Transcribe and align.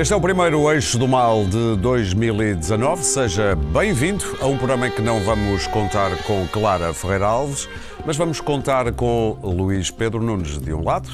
Este 0.00 0.14
é 0.14 0.16
o 0.16 0.20
primeiro 0.20 0.72
Eixo 0.72 0.96
do 0.96 1.06
Mal 1.06 1.44
de 1.44 1.76
2019. 1.76 3.04
Seja 3.04 3.54
bem-vindo 3.54 4.24
a 4.40 4.46
um 4.46 4.56
programa 4.56 4.88
em 4.88 4.90
que 4.90 5.02
não 5.02 5.20
vamos 5.20 5.66
contar 5.66 6.16
com 6.22 6.48
Clara 6.48 6.94
Ferreira 6.94 7.26
Alves, 7.26 7.68
mas 8.06 8.16
vamos 8.16 8.40
contar 8.40 8.90
com 8.94 9.36
Luís 9.42 9.90
Pedro 9.90 10.22
Nunes 10.22 10.58
de 10.58 10.72
um 10.72 10.82
lado 10.82 11.10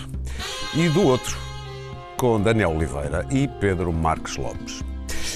e 0.73 0.89
do 0.89 1.03
outro 1.03 1.37
com 2.17 2.41
Daniel 2.41 2.77
Oliveira 2.77 3.27
e 3.29 3.49
Pedro 3.49 3.93
Marques 3.93 4.37
Lopes. 4.37 4.85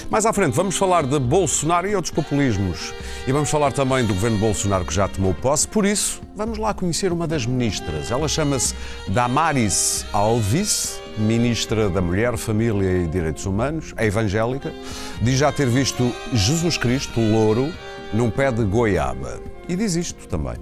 Mais 0.09 0.25
à 0.25 0.33
frente 0.33 0.55
vamos 0.55 0.77
falar 0.77 1.03
de 1.03 1.19
Bolsonaro 1.19 1.89
e 1.89 1.97
outros 1.97 2.15
populismos. 2.15 2.95
E 3.27 3.33
vamos 3.33 3.51
falar 3.51 3.73
também 3.73 4.05
do 4.05 4.15
governo 4.15 4.39
Bolsonaro 4.39 4.85
que 4.85 4.95
já 4.95 5.09
tomou 5.09 5.35
posse. 5.35 5.67
Por 5.67 5.85
isso, 5.85 6.21
vamos 6.37 6.57
lá 6.57 6.73
conhecer 6.73 7.13
uma 7.13 7.27
das 7.27 7.47
ministras. 7.47 8.13
Ela 8.13 8.29
chama-se 8.29 8.77
Damaris 9.09 10.07
Alves, 10.13 11.01
ministra 11.21 11.89
da 11.89 12.01
Mulher, 12.01 12.37
Família 12.37 13.05
e 13.05 13.07
Direitos 13.07 13.47
Humanos, 13.47 13.95
é 13.97 14.07
evangélica. 14.07 14.73
Diz 15.21 15.39
já 15.39 15.53
ter 15.53 15.67
visto 15.67 16.13
Jesus 16.33 16.77
Cristo, 16.77 17.21
louro, 17.21 17.73
num 18.13 18.31
pé 18.31 18.51
de 18.51 18.65
goiaba. 18.65 19.41
E 19.69 19.77
diz 19.77 19.95
isto 19.95 20.27
também. 20.27 20.57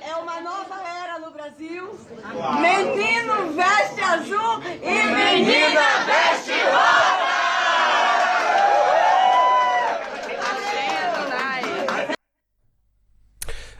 É 0.00 0.16
uma 0.16 0.40
nova 0.40 0.74
era 1.04 1.18
no 1.18 1.30
Brasil. 1.30 1.90
Menino 2.60 3.52
veste 3.54 4.00
azul 4.00 4.62
e 4.82 5.06
menina 5.14 5.80
veste 6.06 6.52
rosa. 6.52 7.09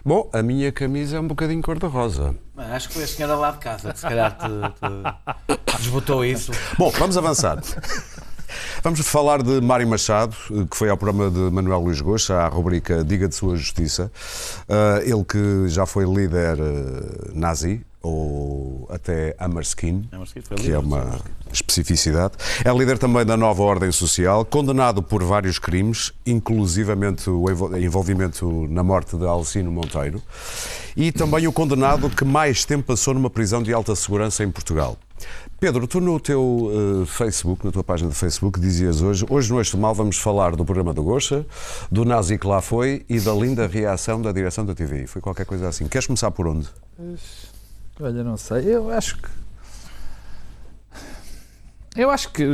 Bom, 0.05 0.31
a 0.33 0.43
minha 0.43 0.73
camisa 0.73 1.19
é 1.19 1.21
um 1.21 1.27
bocadinho 1.27 1.61
cor-de-rosa. 1.63 2.35
Acho 2.57 2.89
que 2.89 2.95
foi 2.95 3.05
a 3.05 3.07
senhora 3.07 3.35
lá 3.35 3.51
de 3.51 3.59
casa 3.59 3.93
que 3.93 3.99
se 3.99 4.07
calhar 4.07 4.37
te, 4.37 5.57
te 5.67 5.77
desbotou 5.77 6.25
isso. 6.25 6.53
Bom, 6.79 6.91
vamos 6.91 7.17
avançar. 7.17 7.61
Vamos 8.83 9.01
falar 9.01 9.43
de 9.43 9.61
Mário 9.61 9.87
Machado, 9.87 10.35
que 10.71 10.77
foi 10.77 10.89
ao 10.89 10.97
programa 10.97 11.31
de 11.31 11.55
Manuel 11.55 11.81
Luís 11.81 12.01
Goxa, 12.01 12.35
à 12.35 12.49
rubrica 12.49 13.05
Diga 13.05 13.29
de 13.29 13.35
Sua 13.35 13.57
Justiça. 13.57 14.11
Uh, 14.69 15.03
ele 15.05 15.25
que 15.25 15.69
já 15.69 15.87
foi 15.87 16.05
líder 16.05 16.59
uh, 16.59 17.31
nazi, 17.33 17.85
ou 18.03 18.89
até 18.91 19.35
foi 19.39 20.57
que 20.57 20.73
é 20.73 20.79
uma 20.79 21.19
especificidade. 21.53 22.35
É 22.65 22.73
líder 22.73 22.99
também 22.99 23.25
da 23.25 23.37
nova 23.37 23.63
ordem 23.63 23.93
social, 23.93 24.45
condenado 24.45 25.03
por 25.03 25.23
vários 25.23 25.59
crimes, 25.59 26.13
inclusivamente 26.27 27.29
o 27.29 27.51
envol- 27.51 27.77
envolvimento 27.77 28.67
na 28.69 28.83
morte 28.83 29.17
de 29.17 29.25
Alcino 29.27 29.71
Monteiro, 29.71 30.23
e 30.97 31.13
também 31.13 31.47
o 31.47 31.53
condenado 31.53 32.09
que 32.11 32.25
mais 32.25 32.65
tempo 32.65 32.85
passou 32.85 33.15
numa 33.15 33.31
prisão 33.31 33.63
de 33.63 33.73
alta 33.73 33.95
segurança 33.95 34.43
em 34.43 34.51
Portugal. 34.51 34.97
Pedro, 35.61 35.87
tu 35.87 36.01
no 36.01 36.19
teu 36.19 37.03
eh, 37.03 37.07
Facebook, 37.07 37.63
na 37.67 37.71
tua 37.71 37.85
página 37.85 38.09
de 38.09 38.17
Facebook, 38.17 38.59
dizias 38.59 39.03
hoje, 39.03 39.27
hoje 39.29 39.53
no 39.53 39.61
do 39.61 39.77
Mal 39.79 39.95
vamos 39.95 40.17
falar 40.17 40.57
do 40.57 40.65
programa 40.65 40.95
do 40.95 41.03
Goxa, 41.03 41.45
do 41.93 42.07
nazi 42.07 42.39
que 42.39 42.47
lá 42.47 42.63
foi 42.63 43.05
e 43.07 43.21
da 43.21 43.35
linda 43.35 43.67
reação 43.67 44.23
da 44.23 44.33
direção 44.33 44.65
da 44.65 44.75
TVI. 44.75 45.07
Foi 45.07 45.21
qualquer 45.21 45.45
coisa 45.45 45.69
assim. 45.69 45.87
Queres 45.87 46.07
começar 46.07 46.31
por 46.31 46.47
onde? 46.49 46.67
Olha, 48.01 48.25
não 48.25 48.37
sei. 48.37 48.75
Eu 48.75 48.91
acho 48.91 49.19
que. 49.19 49.29
Eu 51.97 52.11
acho 52.11 52.31
que. 52.33 52.45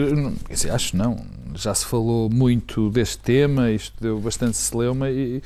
Quer 0.46 0.54
dizer, 0.54 0.70
acho 0.70 0.96
não. 0.96 1.24
Já 1.54 1.72
se 1.72 1.86
falou 1.86 2.28
muito 2.28 2.90
deste 2.90 3.18
tema, 3.18 3.70
isto 3.70 3.94
deu 4.00 4.18
bastante 4.20 4.56
celeuma 4.56 5.08
e. 5.10 5.42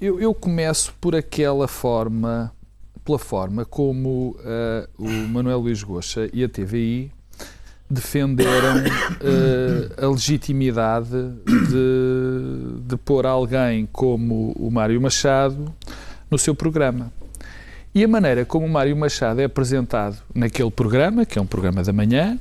Eu, 0.00 0.20
eu 0.20 0.32
começo 0.32 0.94
por 0.98 1.14
aquela 1.14 1.68
forma, 1.68 2.50
pela 3.04 3.18
forma 3.18 3.66
como 3.66 4.34
eh, 4.42 4.88
o 4.96 5.08
Manuel 5.08 5.58
Luís 5.58 5.82
Goxa 5.82 6.30
e 6.32 6.42
a 6.42 6.48
TVI 6.48 7.12
defenderam 7.88 8.78
eh, 9.20 10.02
a 10.02 10.06
legitimidade 10.06 11.10
de, 11.44 12.80
de 12.80 12.96
pôr 12.96 13.26
alguém 13.26 13.86
como 13.92 14.52
o 14.52 14.70
Mário 14.70 15.00
Machado 15.00 15.70
no 16.30 16.38
seu 16.38 16.54
programa. 16.54 17.12
E 17.96 18.04
a 18.04 18.08
maneira 18.08 18.44
como 18.44 18.66
o 18.66 18.68
Mário 18.68 18.94
Machado 18.94 19.40
é 19.40 19.44
apresentado 19.44 20.18
naquele 20.34 20.70
programa, 20.70 21.24
que 21.24 21.38
é 21.38 21.40
um 21.40 21.46
programa 21.46 21.82
da 21.82 21.94
manhã, 21.94 22.38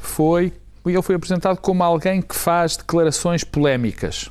foi. 0.00 0.52
Ele 0.84 1.00
foi 1.00 1.14
apresentado 1.14 1.58
como 1.58 1.84
alguém 1.84 2.20
que 2.20 2.34
faz 2.34 2.76
declarações 2.76 3.44
polémicas. 3.44 4.28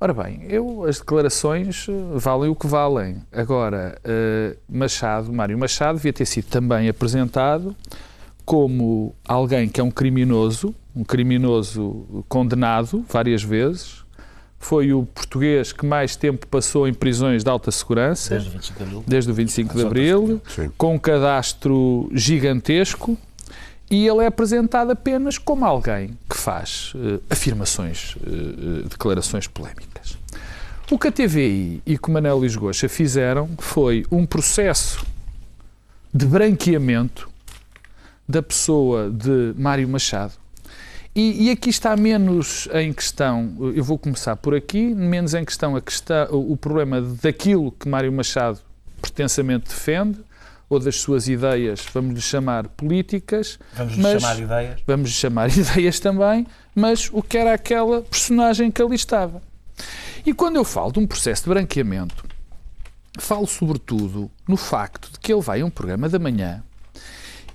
Ora 0.00 0.12
bem, 0.12 0.40
eu, 0.48 0.84
as 0.84 0.98
declarações 0.98 1.86
eh, 1.88 1.92
valem 2.16 2.50
o 2.50 2.56
que 2.56 2.66
valem. 2.66 3.22
Agora, 3.30 4.00
eh, 4.02 4.56
Machado, 4.68 5.32
Mário 5.32 5.56
Machado, 5.56 5.94
devia 5.94 6.12
ter 6.12 6.26
sido 6.26 6.46
também 6.46 6.88
apresentado 6.88 7.76
como 8.44 9.14
alguém 9.24 9.68
que 9.68 9.80
é 9.80 9.84
um 9.84 9.92
criminoso, 9.92 10.74
um 10.92 11.04
criminoso 11.04 12.24
condenado 12.28 13.04
várias 13.08 13.44
vezes. 13.44 14.02
Foi 14.60 14.92
o 14.92 15.04
português 15.04 15.72
que 15.72 15.86
mais 15.86 16.16
tempo 16.16 16.46
passou 16.46 16.86
em 16.88 16.92
prisões 16.92 17.44
de 17.44 17.50
alta 17.50 17.70
segurança 17.70 18.34
Desde 18.34 18.48
o 18.48 18.52
25 18.52 18.78
de 18.78 18.82
Abril. 18.84 19.04
desde 19.06 19.30
o 19.30 19.34
25 19.34 19.76
de 19.76 19.86
Abril, 19.86 20.42
com 20.76 20.94
um 20.94 20.98
cadastro 20.98 22.10
gigantesco, 22.12 23.16
e 23.90 24.06
ele 24.06 24.22
é 24.22 24.26
apresentado 24.26 24.90
apenas 24.90 25.38
como 25.38 25.64
alguém 25.64 26.18
que 26.28 26.36
faz 26.36 26.92
eh, 26.96 27.20
afirmações, 27.30 28.16
eh, 28.26 28.88
declarações 28.88 29.46
polémicas. 29.46 30.18
O 30.90 30.98
que 30.98 31.08
a 31.08 31.12
TVI 31.12 31.82
e 31.86 31.96
que 31.96 32.08
o 32.08 32.12
Manel 32.12 32.36
Luís 32.38 32.54
Goxa 32.56 32.88
fizeram 32.88 33.48
foi 33.58 34.04
um 34.10 34.26
processo 34.26 35.06
de 36.12 36.26
branqueamento 36.26 37.28
da 38.28 38.42
pessoa 38.42 39.08
de 39.08 39.54
Mário 39.56 39.88
Machado. 39.88 40.32
E, 41.18 41.48
e 41.48 41.50
aqui 41.50 41.68
está 41.68 41.96
menos 41.96 42.68
em 42.72 42.92
questão, 42.92 43.52
eu 43.74 43.82
vou 43.82 43.98
começar 43.98 44.36
por 44.36 44.54
aqui, 44.54 44.94
menos 44.94 45.34
em 45.34 45.44
questão, 45.44 45.74
a 45.74 45.80
questão 45.80 46.28
o, 46.30 46.56
problema 46.56 47.00
daquilo 47.00 47.72
que 47.72 47.88
Mário 47.88 48.12
Machado 48.12 48.60
pretensamente 49.02 49.68
defende, 49.68 50.20
ou 50.70 50.78
das 50.78 50.94
suas 51.00 51.26
ideias, 51.26 51.84
vamos 51.92 52.14
lhe 52.14 52.20
chamar 52.20 52.68
políticas, 52.68 53.58
Vamos 53.74 53.94
lhe 53.94 54.02
Mas- 54.02 54.22
chamar 54.22 54.38
ideias. 54.38 54.80
vamos 54.86 55.08
lhe 55.10 55.14
chamar 55.16 55.50
ideias 55.58 55.98
também, 55.98 56.46
mas 56.72 57.10
o 57.12 57.20
que 57.20 57.36
era 57.36 57.52
aquela 57.52 58.00
personagem 58.02 58.70
que 58.70 58.80
ali 58.80 58.94
estava. 58.94 59.42
E 60.24 60.32
quando 60.32 60.54
eu 60.54 60.62
falo 60.64 60.92
de 60.92 61.00
um 61.00 61.06
processo 61.06 61.42
de 61.42 61.48
branqueamento, 61.48 62.24
falo 63.18 63.48
sobretudo 63.48 64.30
no 64.46 64.56
facto 64.56 65.10
de 65.10 65.18
que 65.18 65.32
ele 65.32 65.42
vai 65.42 65.62
a 65.62 65.66
um 65.66 65.70
programa 65.70 66.08
da 66.08 66.20
manhã 66.20 66.62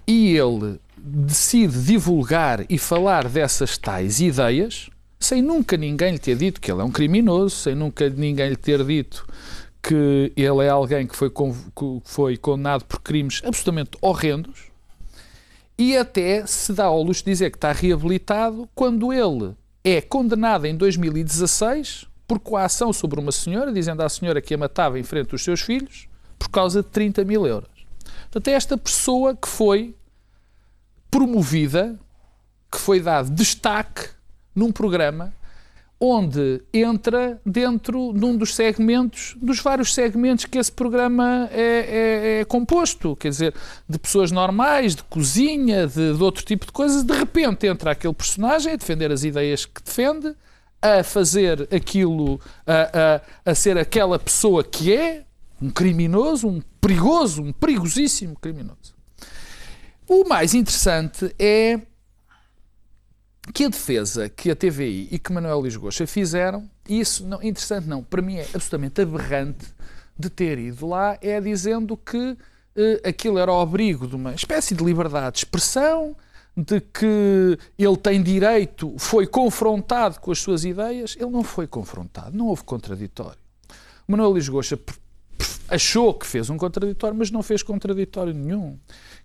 e 0.06 0.36
ele 0.36 0.82
decide 1.06 1.78
divulgar 1.84 2.66
e 2.70 2.78
falar 2.78 3.28
dessas 3.28 3.78
tais 3.78 4.22
ideias 4.22 4.90
sem 5.20 5.42
nunca 5.42 5.78
ninguém 5.78 6.14
lhe 6.14 6.20
ter 6.20 6.36
dito 6.36 6.60
que 6.60 6.72
ele 6.72 6.82
é 6.82 6.84
um 6.84 6.92
criminoso, 6.92 7.56
sem 7.56 7.76
nunca 7.76 8.10
ninguém 8.10 8.50
lhe 8.50 8.56
ter 8.56 8.84
dito 8.84 9.26
que 9.82 10.32
ele 10.36 10.66
é 10.66 10.70
alguém 10.70 11.06
que 11.06 11.16
foi, 11.16 11.30
que 11.30 12.02
foi 12.06 12.38
condenado 12.38 12.86
por 12.86 13.02
crimes 13.02 13.42
absolutamente 13.44 13.92
horrendos 14.02 14.72
e 15.78 15.98
até 15.98 16.46
se 16.46 16.72
dá 16.72 16.86
ao 16.86 17.02
luxo 17.04 17.24
de 17.24 17.32
dizer 17.32 17.52
que 17.52 17.58
está 17.58 17.72
reabilitado 17.72 18.68
quando 18.74 19.12
ele 19.12 19.54
é 19.84 20.02
condenado 20.02 20.66
em 20.66 20.76
2016 20.76 22.06
por 22.26 22.40
coação 22.40 22.94
sobre 22.94 23.20
uma 23.20 23.32
senhora, 23.32 23.74
dizendo 23.74 24.02
à 24.02 24.10
senhora 24.10 24.42
que 24.42 24.54
a 24.54 24.58
matava 24.58 24.98
em 24.98 25.04
frente 25.04 25.30
dos 25.30 25.44
seus 25.44 25.62
filhos 25.62 26.08
por 26.40 26.50
causa 26.50 26.82
de 26.82 26.90
30 26.90 27.26
mil 27.26 27.46
euros. 27.46 27.70
Portanto, 28.24 28.48
é 28.48 28.52
esta 28.54 28.78
pessoa 28.78 29.36
que 29.36 29.48
foi 29.48 29.96
promovida, 31.14 32.00
que 32.72 32.80
foi 32.80 33.00
dado 33.00 33.30
destaque 33.30 34.10
num 34.56 34.72
programa 34.72 35.32
onde 36.00 36.62
entra 36.74 37.40
dentro 37.46 38.12
de 38.14 38.26
um 38.26 38.36
dos 38.36 38.56
segmentos, 38.56 39.36
dos 39.40 39.60
vários 39.60 39.94
segmentos 39.94 40.46
que 40.46 40.58
esse 40.58 40.72
programa 40.72 41.48
é, 41.52 41.62
é- 41.62 42.40
é 42.42 42.46
composto, 42.46 43.16
quer 43.16 43.30
dizer, 43.30 43.54
de 43.88 44.00
pessoas 44.00 44.32
normais, 44.32 44.96
de 44.96 45.04
cozinha, 45.04 45.86
de, 45.86 46.16
de 46.16 46.24
outro 46.24 46.44
tipo 46.44 46.66
de 46.66 46.72
coisas, 46.72 47.04
de 47.04 47.14
repente 47.14 47.68
entra 47.68 47.92
aquele 47.92 48.14
personagem 48.14 48.74
a 48.74 48.76
defender 48.76 49.12
as 49.12 49.24
ideias 49.24 49.66
que 49.66 49.82
defende, 49.84 50.36
a 50.82 51.04
fazer 51.04 51.70
aquilo, 51.74 52.42
a, 52.66 53.22
a, 53.46 53.52
a 53.52 53.56
ser 53.56 53.78
aquela 53.78 54.18
pessoa 54.18 54.64
que 54.64 54.94
é, 54.94 55.24
um 55.62 55.70
criminoso, 55.70 56.48
um 56.48 56.60
perigoso, 56.82 57.44
um 57.44 57.54
perigosíssimo 57.54 58.36
criminoso. 58.42 58.93
O 60.16 60.30
mais 60.30 60.54
interessante 60.54 61.34
é 61.40 61.82
que 63.52 63.66
a 63.66 63.68
defesa 63.68 64.30
que 64.30 64.52
a 64.52 64.56
TVI 64.56 65.08
e 65.10 65.18
que 65.18 65.34
Manuel 65.34 65.62
Luís 65.62 65.76
Goxa 65.76 66.06
fizeram, 66.06 66.70
isso 66.88 67.26
não, 67.26 67.42
interessante 67.42 67.88
não, 67.88 68.04
para 68.04 68.22
mim 68.22 68.36
é 68.36 68.44
absolutamente 68.44 69.02
aberrante 69.02 69.66
de 70.16 70.30
ter 70.30 70.60
ido 70.60 70.86
lá, 70.86 71.18
é 71.20 71.42
dizendo 71.42 71.98
que 71.98 72.38
eh, 72.76 73.02
aquilo 73.04 73.40
era 73.40 73.52
o 73.52 73.60
abrigo 73.60 74.08
de 74.08 74.16
uma 74.16 74.36
espécie 74.36 74.76
de 74.76 74.84
liberdade 74.84 75.34
de 75.34 75.40
expressão, 75.40 76.16
de 76.56 76.80
que 76.80 77.58
ele 77.76 77.98
tem 77.98 78.22
direito, 78.22 78.94
foi 79.00 79.26
confrontado 79.26 80.20
com 80.20 80.32
as 80.32 80.38
suas 80.38 80.64
ideias. 80.64 81.16
Ele 81.20 81.32
não 81.32 81.44
foi 81.44 81.66
confrontado, 81.66 82.38
não 82.38 82.50
houve 82.50 82.64
contraditório. 82.64 83.40
Manuel 84.08 84.30
Luís 84.30 84.48
Goxa 84.48 84.80
achou 85.68 86.14
que 86.14 86.28
fez 86.28 86.52
um 86.52 86.58
contraditório, 86.58 87.18
mas 87.18 87.32
não 87.32 87.42
fez 87.42 87.64
contraditório 87.64 88.32
nenhum. 88.32 88.78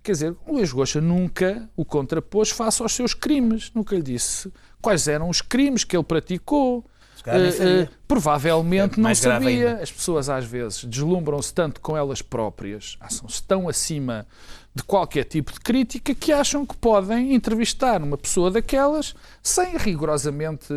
Quer 0.08 0.12
dizer, 0.12 0.36
o 0.46 0.54
Luís 0.54 0.72
Goxa 0.72 1.02
nunca 1.02 1.68
o 1.76 1.84
contrapôs 1.84 2.48
face 2.48 2.80
aos 2.82 2.92
seus 2.94 3.12
crimes, 3.12 3.70
nunca 3.74 3.94
lhe 3.94 4.00
disse 4.00 4.50
quais 4.80 5.06
eram 5.06 5.28
os 5.28 5.42
crimes 5.42 5.84
que 5.84 5.94
ele 5.94 6.02
praticou. 6.02 6.82
sabia. 7.22 7.82
eh, 7.82 7.88
provavelmente 8.06 8.98
É 8.98 9.02
não 9.02 9.14
sabia. 9.14 9.68
ainda. 9.72 9.82
As 9.82 9.92
pessoas 9.92 10.30
às 10.30 10.46
vezes 10.46 10.82
deslumbram-se 10.84 11.52
tanto 11.52 11.82
com 11.82 11.94
elas 11.94 12.22
próprias, 12.22 12.96
acham-se 13.00 13.42
tão 13.42 13.68
acima 13.68 14.26
de 14.74 14.82
qualquer 14.82 15.24
tipo 15.24 15.52
de 15.52 15.60
crítica 15.60 16.14
que 16.14 16.32
acham 16.32 16.64
que 16.64 16.74
podem 16.74 17.34
entrevistar 17.34 18.02
uma 18.02 18.16
pessoa 18.16 18.50
daquelas 18.50 19.14
sem 19.42 19.76
rigorosamente 19.76 20.68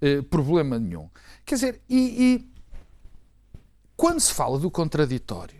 eh, 0.00 0.22
problema 0.30 0.78
nenhum. 0.78 1.08
Quer 1.44 1.56
dizer, 1.56 1.80
e, 1.90 1.96
e 1.98 2.48
quando 3.96 4.20
se 4.20 4.32
fala 4.32 4.60
do 4.60 4.70
contraditório, 4.70 5.58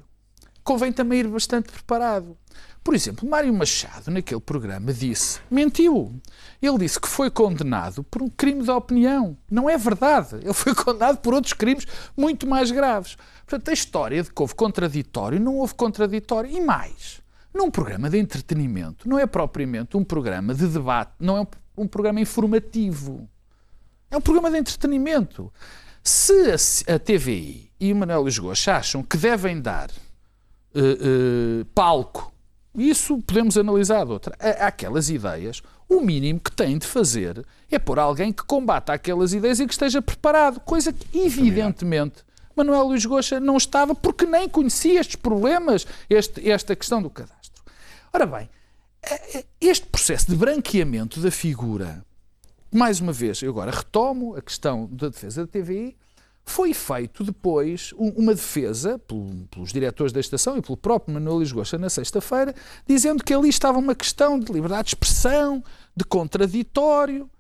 convém 0.63 0.93
também 0.93 1.21
ir 1.21 1.27
bastante 1.29 1.73
preparado. 1.73 2.37
Por 2.89 2.95
exemplo, 2.95 3.29
Mário 3.29 3.53
Machado, 3.53 4.11
naquele 4.11 4.41
programa, 4.41 4.95
disse, 4.95 5.41
mentiu. 5.51 6.19
Ele 6.63 6.79
disse 6.79 6.99
que 6.99 7.07
foi 7.07 7.31
condenado 7.31 8.03
por 8.03 8.23
um 8.23 8.31
crime 8.31 8.63
de 8.63 8.71
opinião. 8.71 9.37
Não 9.51 9.69
é 9.69 9.77
verdade. 9.77 10.37
Ele 10.37 10.55
foi 10.55 10.75
condenado 10.75 11.19
por 11.19 11.35
outros 11.35 11.53
crimes 11.53 11.87
muito 12.17 12.47
mais 12.47 12.71
graves. 12.71 13.19
Portanto, 13.47 13.69
a 13.69 13.73
história 13.75 14.23
de 14.23 14.33
que 14.33 14.41
houve 14.41 14.55
contraditório, 14.55 15.39
não 15.39 15.57
houve 15.57 15.75
contraditório. 15.75 16.51
E 16.51 16.63
mais, 16.63 17.21
num 17.53 17.71
programa 17.71 18.09
de 18.09 18.17
entretenimento, 18.19 19.07
não 19.07 19.19
é 19.19 19.27
propriamente 19.27 19.95
um 19.95 20.03
programa 20.03 20.55
de 20.55 20.67
debate, 20.67 21.13
não 21.21 21.37
é 21.37 21.41
um, 21.43 21.47
um 21.83 21.87
programa 21.87 22.23
informativo. 22.23 23.29
É 24.11 24.17
um 24.17 24.23
programa 24.23 24.51
de 24.51 24.57
entretenimento. 24.57 25.53
Se 26.03 26.33
a, 26.89 26.95
a 26.95 26.99
TVI 26.99 27.71
e 27.79 27.93
o 27.93 27.97
Manuel 27.97 28.23
Luís 28.23 28.39
Gosta 28.39 28.77
acham 28.77 29.03
que 29.03 29.19
devem 29.19 29.61
dar 29.61 29.91
eh, 30.75 30.81
eh, 30.81 31.67
palco, 31.75 32.33
isso 32.79 33.19
podemos 33.23 33.57
analisar 33.59 34.05
de 34.07 34.13
outra, 34.13 34.35
a- 34.39 34.67
àquelas 34.67 35.09
ideias, 35.11 35.63
o 35.89 36.01
mínimo 36.01 36.39
que 36.41 36.53
têm 36.53 36.79
de 36.79 36.87
fazer 36.87 37.45
é 37.71 37.79
pôr 37.79 37.99
alguém 37.99 38.33
que 38.33 38.43
combata 38.45 38.93
aquelas 38.93 39.33
ideias 39.33 39.61
e 39.61 39.67
que 39.67 39.73
esteja 39.73 40.01
preparado, 40.03 40.61
coisa 40.61 40.93
que 40.93 41.19
evidentemente 41.19 42.25
Manuel 42.57 42.85
Luís 42.89 43.05
Gosta 43.07 43.39
não 43.39 43.57
estava 43.57 43.95
porque 43.95 44.27
nem 44.27 44.49
conhecia 44.49 45.01
estes 45.01 45.17
problemas, 45.17 45.87
este- 46.11 46.51
esta 46.51 46.75
questão 46.75 47.01
do 47.01 47.09
cadastro. 47.09 47.63
Ora 48.13 48.27
bem, 48.27 48.51
este 49.61 49.87
processo 49.87 50.29
de 50.31 50.37
branqueamento 50.37 51.21
da 51.21 51.31
figura 51.31 52.05
mais 52.71 53.01
uma 53.01 53.13
vez, 53.13 53.41
eu 53.43 53.51
agora 53.51 53.71
retomo 53.71 54.35
a 54.37 54.43
questão 54.43 54.87
da 54.93 55.09
defesa 55.09 55.47
da 55.47 55.51
TVI. 55.51 55.97
Foi 56.49 56.73
feito 56.73 57.23
depois 57.23 57.93
um- 57.99 58.09
uma 58.23 58.35
defesa 58.35 58.99
pelo- 58.99 59.47
pelos 59.51 59.71
diretores 59.73 60.13
da 60.13 60.19
estação 60.21 60.57
e 60.57 60.63
pelo 60.63 60.77
próprio 60.77 61.13
Manuel 61.15 61.37
Luís 61.37 61.53
Gosta 61.53 61.77
na 61.79 61.91
sexta-feira, 61.91 62.55
dizendo 62.87 63.23
que 63.23 63.35
ali 63.35 63.49
estava 63.51 63.79
uma 63.79 63.95
questão 63.95 64.39
de 64.41 64.51
liberdade 64.53 64.85
de 64.85 64.89
expressão, 64.91 65.63
de 65.95 66.05
contraditório. 66.05 67.31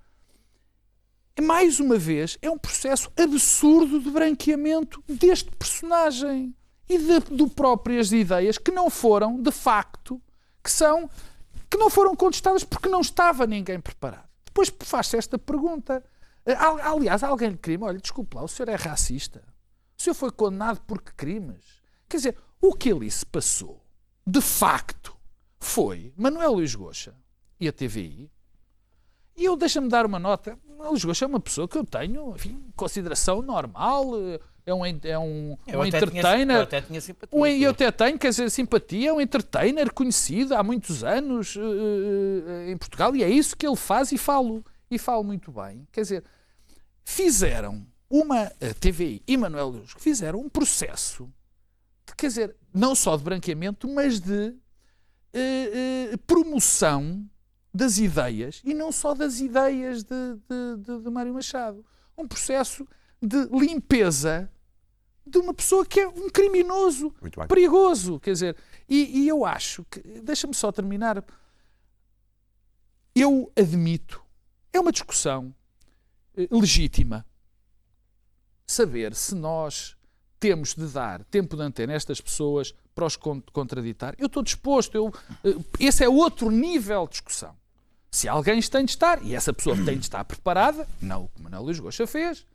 Mais 1.40 1.78
uma 1.80 1.96
vez, 1.96 2.36
é 2.42 2.50
um 2.50 2.58
processo 2.58 3.10
absurdo 3.16 4.00
de 4.00 4.10
branqueamento 4.10 5.02
deste 5.08 5.50
personagem 5.52 6.54
e 6.88 6.98
de, 6.98 7.20
de 7.30 7.46
próprias 7.54 8.12
ideias 8.12 8.58
que 8.58 8.72
não 8.72 8.90
foram, 8.90 9.40
de 9.40 9.52
facto, 9.52 10.20
que 10.62 10.70
são 10.70 11.08
que 11.70 11.76
não 11.76 11.88
foram 11.90 12.16
contestadas 12.16 12.64
porque 12.64 12.88
não 12.88 13.00
estava 13.00 13.46
ninguém 13.46 13.78
preparado. 13.78 14.26
Depois 14.44 14.72
faz-se 14.80 15.16
esta 15.16 15.38
pergunta. 15.38 16.02
Eh, 16.50 16.54
al- 16.54 16.80
Aliás, 16.80 17.22
alguém 17.22 17.50
lhe 17.50 17.56
crime, 17.58 17.84
olha, 17.84 17.98
desculpe 17.98 18.34
lá, 18.36 18.42
o 18.42 18.48
senhor 18.48 18.68
é 18.70 18.74
racista. 18.74 19.42
O 19.98 20.02
senhor 20.02 20.14
foi 20.14 20.30
condenado 20.30 20.80
por 20.86 21.02
que 21.02 21.12
crimes? 21.12 21.82
Quer 22.08 22.16
dizer, 22.18 22.36
o 22.60 22.72
que 22.74 22.90
ali 22.90 23.10
se 23.10 23.26
passou, 23.26 23.84
de 24.26 24.40
facto, 24.40 25.14
foi 25.60 26.12
Manuel 26.16 26.52
Luís 26.54 26.74
Goxa 26.74 27.14
e 27.60 27.68
a 27.68 27.72
TVI. 27.72 28.30
E 29.36 29.44
eu 29.44 29.56
deixa-me 29.56 29.88
dar 29.88 30.06
uma 30.06 30.18
nota. 30.18 30.58
Manuel 30.66 30.90
Luís 30.92 31.04
Goxa 31.04 31.24
é 31.24 31.28
uma 31.28 31.40
pessoa 31.40 31.68
que 31.68 31.76
eu 31.76 31.84
tenho, 31.84 32.34
enfim, 32.34 32.64
consideração 32.74 33.42
normal, 33.42 34.12
eh, 34.18 34.40
é 34.66 34.74
um, 34.74 34.84
é 34.86 35.18
um, 35.18 35.56
Eu 35.66 35.80
um 35.80 35.82
até 35.82 35.98
tinha- 36.00 36.20
entertainer. 36.20 36.56
eu 36.56 36.62
até 36.62 36.80
tinha 36.80 37.00
simpatia. 37.00 37.38
Um, 37.38 37.46
eu 37.46 37.70
até 37.70 37.90
tenho, 37.90 38.18
quer 38.18 38.30
dizer, 38.30 38.50
simpatia, 38.50 39.10
é 39.10 39.12
um 39.12 39.20
entertainer 39.20 39.92
conhecido 39.92 40.54
há 40.54 40.62
muitos 40.62 41.02
anos 41.04 41.56
eh, 41.56 42.70
em 42.70 42.76
Portugal 42.76 43.14
e 43.16 43.22
é 43.22 43.28
isso 43.30 43.56
que 43.56 43.66
ele 43.66 43.76
faz 43.76 44.12
e 44.12 44.18
falo. 44.18 44.64
E 44.90 44.98
falo 44.98 45.22
muito 45.22 45.52
bem. 45.52 45.86
Quer 45.92 46.00
dizer, 46.02 46.24
fizeram 47.08 47.86
uma 48.10 48.42
a 48.42 48.74
TVI 48.78 49.22
e 49.26 49.36
Manuel 49.36 49.68
Luz 49.68 49.94
fizeram 49.96 50.40
um 50.40 50.48
processo, 50.48 51.32
de, 52.06 52.14
quer 52.14 52.26
dizer, 52.26 52.56
não 52.72 52.94
só 52.94 53.16
de 53.16 53.24
branqueamento, 53.24 53.88
mas 53.88 54.20
de 54.20 54.54
eh, 55.32 56.10
eh, 56.12 56.16
promoção 56.26 57.26
das 57.72 57.96
ideias 57.96 58.60
e 58.62 58.74
não 58.74 58.92
só 58.92 59.14
das 59.14 59.40
ideias 59.40 60.04
de, 60.04 60.36
de, 60.76 61.02
de, 61.02 61.10
Mário 61.10 61.32
Machado. 61.32 61.84
Um 62.16 62.28
processo 62.28 62.86
de 63.22 63.38
limpeza 63.46 64.50
de 65.26 65.38
uma 65.38 65.54
pessoa 65.54 65.86
que 65.86 66.00
é 66.00 66.08
um 66.08 66.28
criminoso 66.28 67.10
perigoso. 67.48 68.20
Quer 68.20 68.32
dizer, 68.32 68.56
e, 68.86 69.22
e 69.22 69.28
eu 69.28 69.46
acho 69.46 69.84
que. 69.90 70.00
Deixa-me 70.20 70.54
só 70.54 70.70
terminar. 70.70 71.24
Eu 73.14 73.50
admito, 73.56 74.22
é 74.72 74.78
uma 74.78 74.92
discussão 74.92 75.54
legítima 76.50 77.24
saber 78.66 79.14
se 79.14 79.34
nós 79.34 79.96
temos 80.38 80.74
de 80.74 80.86
dar 80.86 81.24
tempo 81.24 81.56
de 81.56 81.62
antena 81.62 81.92
a 81.92 81.96
estas 81.96 82.20
pessoas 82.20 82.74
para 82.94 83.06
os 83.06 83.16
con- 83.16 83.42
contraditar. 83.52 84.14
Eu 84.18 84.26
estou 84.26 84.42
disposto, 84.42 84.94
eu, 84.94 85.12
eh, 85.44 85.56
esse 85.80 86.04
é 86.04 86.08
outro 86.08 86.50
nível 86.50 87.04
de 87.06 87.12
discussão. 87.12 87.56
Se 88.10 88.28
alguém 88.28 88.60
tem 88.60 88.84
de 88.84 88.92
estar, 88.92 89.22
e 89.24 89.34
essa 89.34 89.52
pessoa 89.52 89.76
tem 89.76 89.98
de 89.98 90.04
estar 90.04 90.24
preparada, 90.24 90.86
não 91.00 91.24
o 91.24 91.28
que 91.28 91.42
Manuel 91.42 91.62
Luís 91.62 91.78
Goxa 91.80 92.06
fez, 92.06 92.46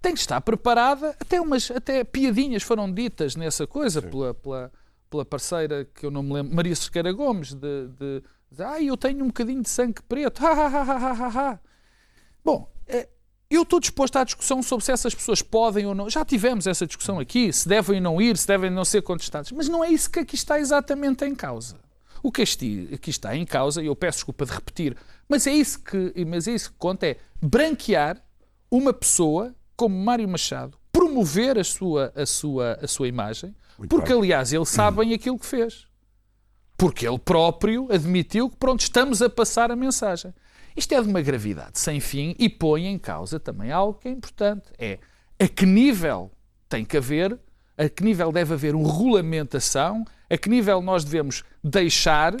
tem 0.00 0.14
de 0.14 0.20
estar 0.20 0.40
preparada, 0.40 1.14
até 1.20 1.40
umas 1.40 1.70
até 1.70 2.02
piadinhas 2.04 2.62
foram 2.62 2.90
ditas 2.92 3.36
nessa 3.36 3.66
coisa 3.66 4.00
pela, 4.00 4.32
pela, 4.34 4.72
pela 5.10 5.24
parceira 5.24 5.84
que 5.84 6.06
eu 6.06 6.10
não 6.10 6.22
me 6.22 6.32
lembro, 6.34 6.54
Maria 6.54 6.74
Cerqueira 6.74 7.12
Gomes, 7.12 7.52
de, 7.52 7.88
de, 7.88 8.22
de 8.50 8.62
ah, 8.62 8.82
eu 8.82 8.96
tenho 8.96 9.24
um 9.24 9.28
bocadinho 9.28 9.62
de 9.62 9.68
sangue 9.68 10.00
preto, 10.08 10.40
ha, 10.46 10.50
ha, 10.52 10.66
ha, 10.66 10.82
ha, 10.82 11.12
ha, 11.12 11.28
ha. 11.52 11.60
Bom, 12.44 12.70
eh, 12.86 13.08
eu 13.50 13.62
estou 13.62 13.80
disposto 13.80 14.16
à 14.16 14.24
discussão 14.24 14.62
sobre 14.62 14.84
se 14.84 14.92
essas 14.92 15.14
pessoas 15.14 15.40
podem 15.40 15.86
ou 15.86 15.94
não. 15.94 16.10
Já 16.10 16.24
tivemos 16.24 16.66
essa 16.66 16.86
discussão 16.86 17.18
aqui, 17.18 17.50
se 17.52 17.66
devem 17.66 17.96
ou 17.96 18.02
não 18.02 18.20
ir, 18.20 18.36
se 18.36 18.46
devem 18.46 18.70
não 18.70 18.84
ser 18.84 19.02
contestados. 19.02 19.50
Mas 19.52 19.68
não 19.68 19.82
é 19.82 19.88
isso 19.88 20.10
que 20.10 20.18
aqui 20.18 20.34
está 20.34 20.60
exatamente 20.60 21.24
em 21.24 21.34
causa. 21.34 21.76
O 22.22 22.30
que 22.30 22.42
aqui 22.42 23.10
está 23.10 23.34
em 23.36 23.46
causa, 23.46 23.82
e 23.82 23.86
eu 23.86 23.96
peço 23.96 24.18
desculpa 24.18 24.44
de 24.44 24.52
repetir, 24.52 24.96
mas 25.28 25.46
é 25.46 25.52
isso 25.52 25.78
que, 25.82 26.12
mas 26.26 26.48
é 26.48 26.52
isso 26.52 26.72
que 26.72 26.76
conta, 26.76 27.06
é 27.06 27.16
branquear 27.40 28.20
uma 28.70 28.92
pessoa 28.92 29.54
como 29.76 29.96
Mário 29.96 30.28
Machado, 30.28 30.76
promover 30.92 31.56
a 31.56 31.64
sua, 31.64 32.12
a 32.16 32.26
sua, 32.26 32.78
a 32.82 32.88
sua 32.88 33.06
imagem, 33.06 33.54
Muito 33.78 33.88
porque, 33.88 34.08
bem. 34.10 34.18
aliás, 34.18 34.52
ele 34.52 34.66
sabe 34.66 34.98
bem 34.98 35.14
aquilo 35.14 35.38
que 35.38 35.46
fez. 35.46 35.86
Porque 36.76 37.06
ele 37.06 37.18
próprio 37.18 37.88
admitiu 37.90 38.50
que, 38.50 38.56
pronto, 38.56 38.80
estamos 38.80 39.22
a 39.22 39.30
passar 39.30 39.70
a 39.70 39.76
mensagem. 39.76 40.34
Isto 40.78 40.94
é 40.94 41.02
de 41.02 41.08
uma 41.08 41.20
gravidade 41.20 41.76
sem 41.76 41.98
fim 41.98 42.36
e 42.38 42.48
põe 42.48 42.86
em 42.86 42.96
causa 42.96 43.40
também 43.40 43.72
algo 43.72 43.98
que 43.98 44.06
é 44.06 44.12
importante. 44.12 44.70
É 44.78 45.00
a 45.36 45.48
que 45.48 45.66
nível 45.66 46.30
tem 46.68 46.84
que 46.84 46.96
haver, 46.96 47.36
a 47.76 47.88
que 47.88 48.04
nível 48.04 48.30
deve 48.30 48.54
haver 48.54 48.76
uma 48.76 48.88
regulamentação, 48.88 50.04
a 50.30 50.36
que 50.38 50.48
nível 50.48 50.80
nós 50.80 51.02
devemos 51.02 51.42
deixar, 51.64 52.36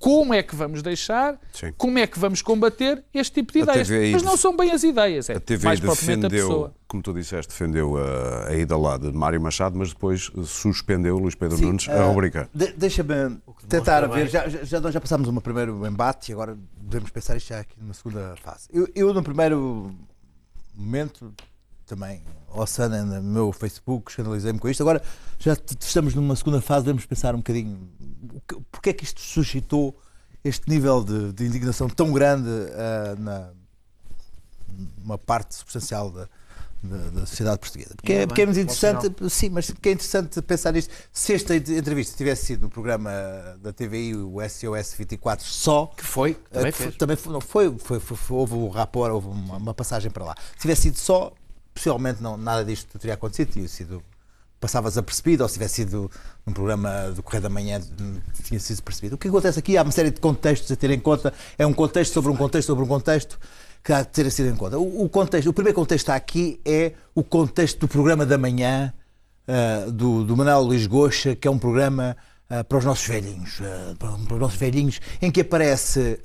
como 0.00 0.32
é 0.32 0.42
que 0.42 0.56
vamos 0.56 0.82
deixar, 0.82 1.38
Sim. 1.52 1.72
como 1.76 1.98
é 1.98 2.06
que 2.06 2.18
vamos 2.18 2.40
combater 2.40 3.04
este 3.12 3.34
tipo 3.34 3.52
de 3.52 3.60
A 3.60 3.62
ideias. 3.64 3.86
TVI 3.86 4.12
Mas 4.12 4.22
não 4.22 4.34
são 4.36 4.56
bem 4.56 4.72
as 4.72 4.82
ideias, 4.82 5.28
é 5.28 5.34
A 5.34 5.40
TV 5.40 5.64
mais 5.66 5.78
propriamente 5.78 6.24
a 6.24 6.28
defendeu, 6.30 6.48
pessoa. 6.48 6.74
como 6.88 7.02
tu 7.02 7.12
disseste, 7.12 7.52
defendeu 7.52 7.96
a, 7.98 8.48
a 8.48 8.54
ida 8.56 8.76
lá 8.78 8.96
de 8.96 9.12
Mário 9.12 9.38
Machado, 9.38 9.78
mas 9.78 9.90
depois 9.90 10.32
suspendeu 10.46 11.18
Luís 11.18 11.34
Pedro 11.34 11.58
Nunes 11.60 11.86
a 11.88 11.92
ah, 12.02 12.06
rubrica. 12.06 12.48
de- 12.54 12.72
Deixa-me 12.72 13.38
tentar 13.68 14.06
ver. 14.08 14.26
Já, 14.30 14.48
já, 14.48 14.64
já- 14.64 14.80
nós 14.80 14.94
já 14.94 15.00
passámos 15.02 15.28
um 15.28 15.36
primeiro 15.36 15.86
embate 15.86 16.30
e 16.30 16.32
agora 16.32 16.56
devemos 16.80 17.10
pensar 17.10 17.36
isto 17.36 17.48
já 17.50 17.60
aqui 17.60 17.74
numa 17.78 17.92
segunda 17.92 18.34
fase. 18.42 18.68
Eu, 18.72 18.88
eu 18.94 19.12
no 19.12 19.22
primeiro 19.22 19.94
momento, 20.74 21.32
também, 21.86 22.22
ao 22.50 22.66
Sana, 22.66 23.02
no 23.04 23.22
meu 23.22 23.52
Facebook, 23.52 24.10
escandalizei-me 24.10 24.58
com 24.58 24.68
isto. 24.68 24.82
Agora 24.82 25.02
já 25.38 25.52
estamos 25.52 26.14
numa 26.14 26.34
segunda 26.36 26.60
fase, 26.60 26.84
devemos 26.84 27.06
pensar 27.06 27.34
um 27.34 27.38
bocadinho 27.38 27.88
que- 28.48 28.60
porque 28.70 28.90
é 28.90 28.92
que 28.92 29.04
isto 29.04 29.20
suscitou 29.20 29.98
este 30.44 30.68
nível 30.68 31.02
de, 31.04 31.32
de 31.32 31.44
indignação 31.46 31.88
tão 31.88 32.12
grande 32.12 32.48
ah, 32.74 33.14
na 33.18 33.50
uma 35.04 35.18
parte 35.18 35.54
substancial 35.54 36.10
da, 36.10 36.28
da, 36.82 36.96
da 37.10 37.26
sociedade 37.26 37.58
portuguesa. 37.58 37.94
Porque 37.96 38.12
é, 38.12 38.26
porque 38.26 38.42
é 38.42 38.46
muito 38.46 38.60
interessante, 38.60 39.10
sim, 39.28 39.50
mas 39.50 39.70
porque 39.70 39.88
é 39.90 39.92
interessante 39.92 40.40
pensar 40.40 40.72
nisto. 40.72 40.92
Se 41.12 41.34
esta 41.34 41.54
entrevista 41.56 42.16
tivesse 42.16 42.46
sido 42.46 42.62
no 42.62 42.70
programa 42.70 43.10
da 43.60 43.72
TVI, 43.72 44.14
o 44.16 44.36
SOS 44.48 44.94
24 44.96 45.44
só, 45.44 45.86
Que 45.88 46.04
foi, 46.04 46.34
que 46.34 46.50
também 46.50 46.68
eh, 46.68 46.72
fez. 46.72 46.96
também 46.96 47.16
foi, 47.16 47.32
não, 47.32 47.40
foi, 47.40 47.76
foi, 47.78 48.00
foi- 48.00 48.36
houve 48.36 48.54
o 48.54 48.68
rapor, 48.68 49.10
houve 49.10 49.28
uma, 49.28 49.56
uma 49.56 49.74
passagem 49.74 50.10
para 50.10 50.24
lá. 50.24 50.34
Se 50.54 50.60
tivesse 50.62 50.82
sido 50.82 50.96
só, 50.98 51.32
possivelmente 51.80 52.22
não, 52.22 52.36
nada 52.36 52.62
disto 52.62 52.98
teria 52.98 53.14
acontecido, 53.14 53.54
teria 53.54 53.68
sido 53.68 54.02
passava 54.60 54.90
desapercebido, 54.90 55.42
ou 55.42 55.48
se 55.48 55.54
tivesse 55.54 55.76
sido 55.76 56.10
num 56.44 56.52
programa 56.52 57.10
do 57.16 57.22
Correio 57.22 57.42
da 57.42 57.48
Manhã, 57.48 57.80
tinha 58.44 58.60
sido 58.60 58.82
percebido. 58.82 59.14
O 59.14 59.18
que 59.18 59.26
acontece 59.26 59.58
aqui, 59.58 59.78
há 59.78 59.82
uma 59.82 59.90
série 59.90 60.10
de 60.10 60.20
contextos 60.20 60.70
a 60.70 60.76
ter 60.76 60.90
em 60.90 61.00
conta, 61.00 61.32
é 61.56 61.66
um 61.66 61.72
contexto 61.72 62.12
sobre 62.12 62.30
um 62.30 62.36
contexto 62.36 62.66
sobre 62.66 62.84
um 62.84 62.86
contexto 62.86 63.38
que 63.82 63.90
há 63.90 64.02
de 64.02 64.08
ter 64.08 64.30
sido 64.30 64.50
em 64.50 64.54
conta. 64.54 64.78
O, 64.78 65.04
o 65.04 65.08
contexto, 65.08 65.48
o 65.48 65.52
primeiro 65.54 65.74
contexto 65.74 66.10
aqui 66.10 66.60
é 66.62 66.92
o 67.14 67.24
contexto 67.24 67.78
do 67.78 67.88
programa 67.88 68.26
da 68.26 68.36
manhã 68.36 68.92
uh, 69.48 69.90
do, 69.90 70.24
do 70.24 70.36
Manuel 70.36 70.60
Luís 70.60 70.86
Goxa, 70.86 71.34
que 71.34 71.48
é 71.48 71.50
um 71.50 71.58
programa 71.58 72.14
uh, 72.50 72.62
para 72.62 72.76
os 72.76 72.84
nossos 72.84 73.06
velhinhos, 73.06 73.60
uh, 73.60 73.96
para, 73.96 74.34
os 74.34 74.40
nossos 74.40 74.58
velhinhos, 74.58 75.00
em 75.22 75.30
que 75.30 75.40
aparece 75.40 76.20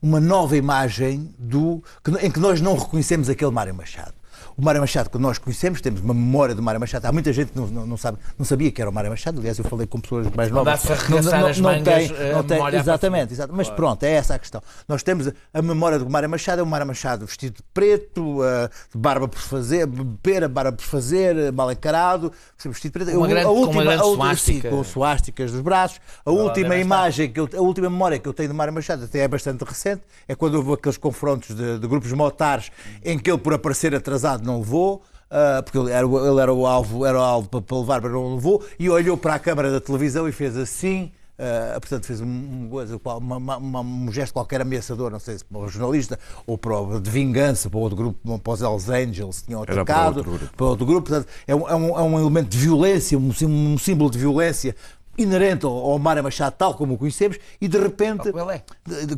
uma 0.00 0.20
nova 0.20 0.56
imagem 0.56 1.34
do, 1.36 1.82
em 2.22 2.30
que 2.30 2.38
nós 2.38 2.60
não 2.60 2.78
reconhecemos 2.78 3.28
aquele 3.28 3.50
Mário 3.50 3.74
Machado. 3.74 4.14
O 4.56 4.64
Mário 4.64 4.80
Machado, 4.80 5.10
que 5.10 5.18
nós 5.18 5.38
conhecemos, 5.38 5.80
temos 5.80 6.00
uma 6.00 6.14
memória 6.14 6.54
do 6.54 6.62
Mário 6.62 6.80
Machado. 6.80 7.06
Há 7.06 7.12
muita 7.12 7.32
gente 7.32 7.52
que 7.52 7.58
não, 7.58 7.66
não, 7.66 7.86
não, 7.86 7.96
sabe, 7.96 8.18
não 8.38 8.44
sabia 8.44 8.70
que 8.70 8.80
era 8.80 8.88
o 8.88 8.92
Mário 8.92 9.10
Machado. 9.10 9.40
Aliás, 9.40 9.58
eu 9.58 9.64
falei 9.64 9.86
com 9.86 10.00
pessoas 10.00 10.28
mais 10.30 10.50
novas. 10.50 10.84
Não, 11.08 11.22
não, 11.22 11.32
não, 11.32 11.72
não 11.76 11.82
tem, 11.82 12.08
não 12.32 12.44
tem 12.44 12.78
exatamente, 12.78 13.32
exatamente. 13.32 13.56
Mas 13.56 13.70
pronto, 13.70 14.02
é 14.04 14.12
essa 14.12 14.34
a 14.34 14.38
questão. 14.38 14.62
Nós 14.88 15.02
temos 15.02 15.32
a 15.52 15.62
memória 15.62 15.98
do 15.98 16.08
Mário 16.08 16.28
Machado, 16.28 16.60
é 16.60 16.62
o 16.62 16.66
Mário 16.66 16.86
Machado 16.86 17.26
vestido 17.26 17.56
de 17.56 17.62
preto, 17.74 18.40
uh, 18.40 18.68
de 18.92 18.98
barba 18.98 19.26
por 19.26 19.40
fazer, 19.40 19.88
pera, 20.22 20.48
barba 20.48 20.72
por 20.72 20.84
fazer, 20.84 21.52
mal 21.52 21.70
encarado, 21.72 22.32
vestido 22.64 22.92
de 22.98 23.04
preto. 23.04 23.18
Uma 23.18 23.26
grande, 23.26 23.46
a 23.46 23.50
última, 23.50 23.82
com 23.82 23.88
uma 23.88 24.02
a 24.02 24.04
última, 24.04 24.36
sim, 24.36 24.60
com 24.60 24.84
suásticas 24.84 25.50
dos 25.52 25.60
braços. 25.60 26.00
A 26.24 26.30
última 26.30 26.76
imagem, 26.76 27.30
que 27.32 27.40
eu, 27.40 27.48
a 27.56 27.60
última 27.60 27.90
memória 27.90 28.18
que 28.18 28.28
eu 28.28 28.32
tenho 28.32 28.50
do 28.50 28.54
Mário 28.54 28.72
Machado, 28.72 29.04
até 29.04 29.20
é 29.20 29.28
bastante 29.28 29.64
recente, 29.64 30.02
é 30.28 30.34
quando 30.34 30.54
houve 30.54 30.74
aqueles 30.74 30.96
confrontos 30.96 31.54
de, 31.56 31.78
de 31.78 31.86
grupos 31.88 32.12
motares 32.12 32.70
em 33.04 33.18
que 33.18 33.30
ele, 33.30 33.38
por 33.38 33.52
aparecer 33.52 33.94
atrasado, 33.94 34.43
não 34.44 34.58
levou. 34.58 35.02
Uh, 35.24 35.62
porque 35.64 35.76
ele 35.76 35.90
era, 35.90 36.06
ele 36.06 36.40
era 36.40 36.52
o 36.52 36.64
alvo, 36.64 37.04
era 37.04 37.18
o 37.18 37.22
alvo 37.22 37.48
para, 37.48 37.60
para 37.60 37.76
levar, 37.76 38.00
mas 38.00 38.12
não 38.12 38.36
levou, 38.36 38.64
e 38.78 38.88
olhou 38.88 39.16
para 39.16 39.34
a 39.34 39.38
câmara 39.38 39.68
da 39.68 39.80
televisão 39.80 40.28
e 40.28 40.32
fez 40.32 40.56
assim. 40.56 41.10
Uh, 41.36 41.80
portanto, 41.80 42.06
fez 42.06 42.20
um, 42.20 42.26
um, 42.26 42.70
uma, 43.18 43.80
um, 43.80 44.12
gesto 44.12 44.32
qualquer 44.32 44.60
ameaçador, 44.60 45.10
não 45.10 45.18
sei 45.18 45.36
se 45.36 45.44
para 45.44 45.58
o 45.58 45.68
jornalista 45.68 46.16
ou 46.46 46.56
para 46.56 47.00
de 47.00 47.10
vingança 47.10 47.68
para 47.68 47.80
outro 47.80 47.96
grupo, 47.96 48.38
para 48.38 48.52
os 48.52 48.62
Hells 48.62 48.92
Angels, 48.92 49.42
tinham 49.42 49.64
atacado, 49.64 49.84
para 49.84 50.06
outro 50.06 50.22
grupo. 50.22 50.56
Para 50.56 50.66
outro 50.66 50.86
grupo. 50.86 51.08
Portanto, 51.08 51.28
é, 51.44 51.56
um, 51.56 51.68
é, 51.68 51.74
um, 51.74 51.98
é 51.98 52.02
um 52.02 52.20
elemento 52.20 52.50
de 52.50 52.58
violência, 52.58 53.18
um, 53.18 53.32
um 53.42 53.76
símbolo 53.76 54.12
de 54.12 54.18
violência 54.18 54.76
inerente 55.16 55.66
ao, 55.66 55.98
Mário 55.98 56.22
Machado, 56.22 56.54
tal 56.56 56.74
como 56.74 56.94
o 56.94 56.98
conhecemos, 56.98 57.38
e 57.60 57.68
de 57.68 57.78
repente. 57.78 58.30
Como, 58.30 58.50
é. 58.50 58.62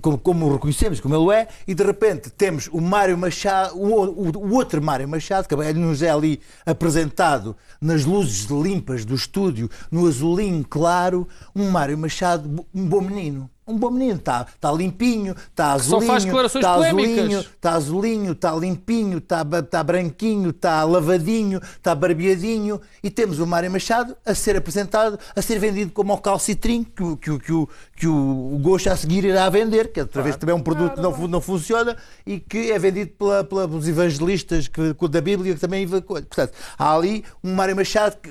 como, 0.01 0.19
como 0.19 0.47
o 0.47 0.53
reconhecemos, 0.53 1.01
como 1.01 1.15
ele 1.15 1.41
é, 1.41 1.49
e 1.67 1.75
de 1.75 1.83
repente 1.83 2.31
temos 2.31 2.69
o 2.73 2.81
Mário 2.81 3.17
Machado, 3.17 3.77
o, 3.77 4.05
o, 4.05 4.39
o 4.39 4.55
outro 4.55 4.83
Mário 4.83 5.09
Machado, 5.09 5.49
que 5.49 5.55
nos 5.75 6.03
é 6.03 6.11
ali 6.11 6.41
apresentado 6.65 7.57
nas 7.81 8.05
luzes 8.05 8.47
limpas 8.47 9.05
do 9.05 9.15
estúdio, 9.15 9.71
no 9.91 10.07
azulinho 10.07 10.65
claro, 10.69 11.27
um 11.55 11.71
Mário 11.71 11.97
Machado, 11.97 12.67
um 12.75 12.87
bom 12.87 13.01
menino 13.01 13.51
um 13.67 13.77
bom 13.77 13.91
menino, 13.91 14.17
está 14.17 14.47
tá 14.61 14.71
limpinho, 14.71 15.35
está 15.51 15.73
azulinho, 15.73 16.01
Só 16.01 16.07
faz 16.07 16.25
declarações 16.25 16.65
está 16.65 16.75
azulinho, 16.75 17.41
está 17.41 17.73
azulinho, 17.73 18.33
está 18.33 18.55
limpinho, 18.55 19.19
está 19.19 19.45
tá 19.45 19.83
branquinho, 19.83 20.51
está 20.51 20.85
lavadinho, 20.85 21.61
está 21.77 21.93
barbeadinho. 21.95 22.81
E 23.03 23.11
temos 23.11 23.41
o 23.41 23.47
Mário 23.47 23.71
Machado 23.71 24.17
a 24.25 24.35
ser 24.35 24.57
apresentado, 24.57 25.19
a 25.35 25.43
ser 25.43 25.59
vendido 25.59 25.91
como 25.91 26.13
o 26.13 26.19
calcitrim 26.19 26.85
que, 26.85 27.17
que, 27.17 27.39
que, 27.41 27.53
o, 27.53 27.69
que 27.97 28.07
o 28.07 28.59
Gosto 28.63 28.89
a 28.89 28.97
seguir 28.97 29.25
irá 29.25 29.49
vender, 29.51 29.93
que 29.93 30.01
outra 30.01 30.23
vez 30.23 30.37
também 30.37 30.53
é 30.53 30.57
um 30.57 30.63
produto 30.63 30.95
que 30.95 31.01
não, 31.01 31.29
não 31.29 31.41
funciona 31.41 31.97
e 32.25 32.39
que 32.39 32.71
é 32.71 32.79
vendido 32.79 33.13
pela, 33.19 33.43
pelos 33.43 33.89
evangelistas 33.89 34.69
que, 34.69 34.95
da 35.09 35.21
Bíblia 35.21 35.55
que 35.55 35.61
também 35.61 35.87
portanto 35.89 36.53
há 36.79 36.95
ali 36.95 37.25
um 37.43 37.55
Mário 37.55 37.75
Machado 37.75 38.17
que, 38.17 38.31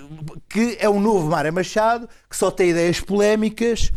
que 0.49 0.77
é 0.79 0.89
um 0.89 0.99
novo 0.99 1.29
Mário 1.29 1.53
Machado 1.53 2.07
que 2.29 2.35
só 2.35 2.51
tem 2.51 2.69
ideias 2.69 2.99
polémicas 2.99 3.91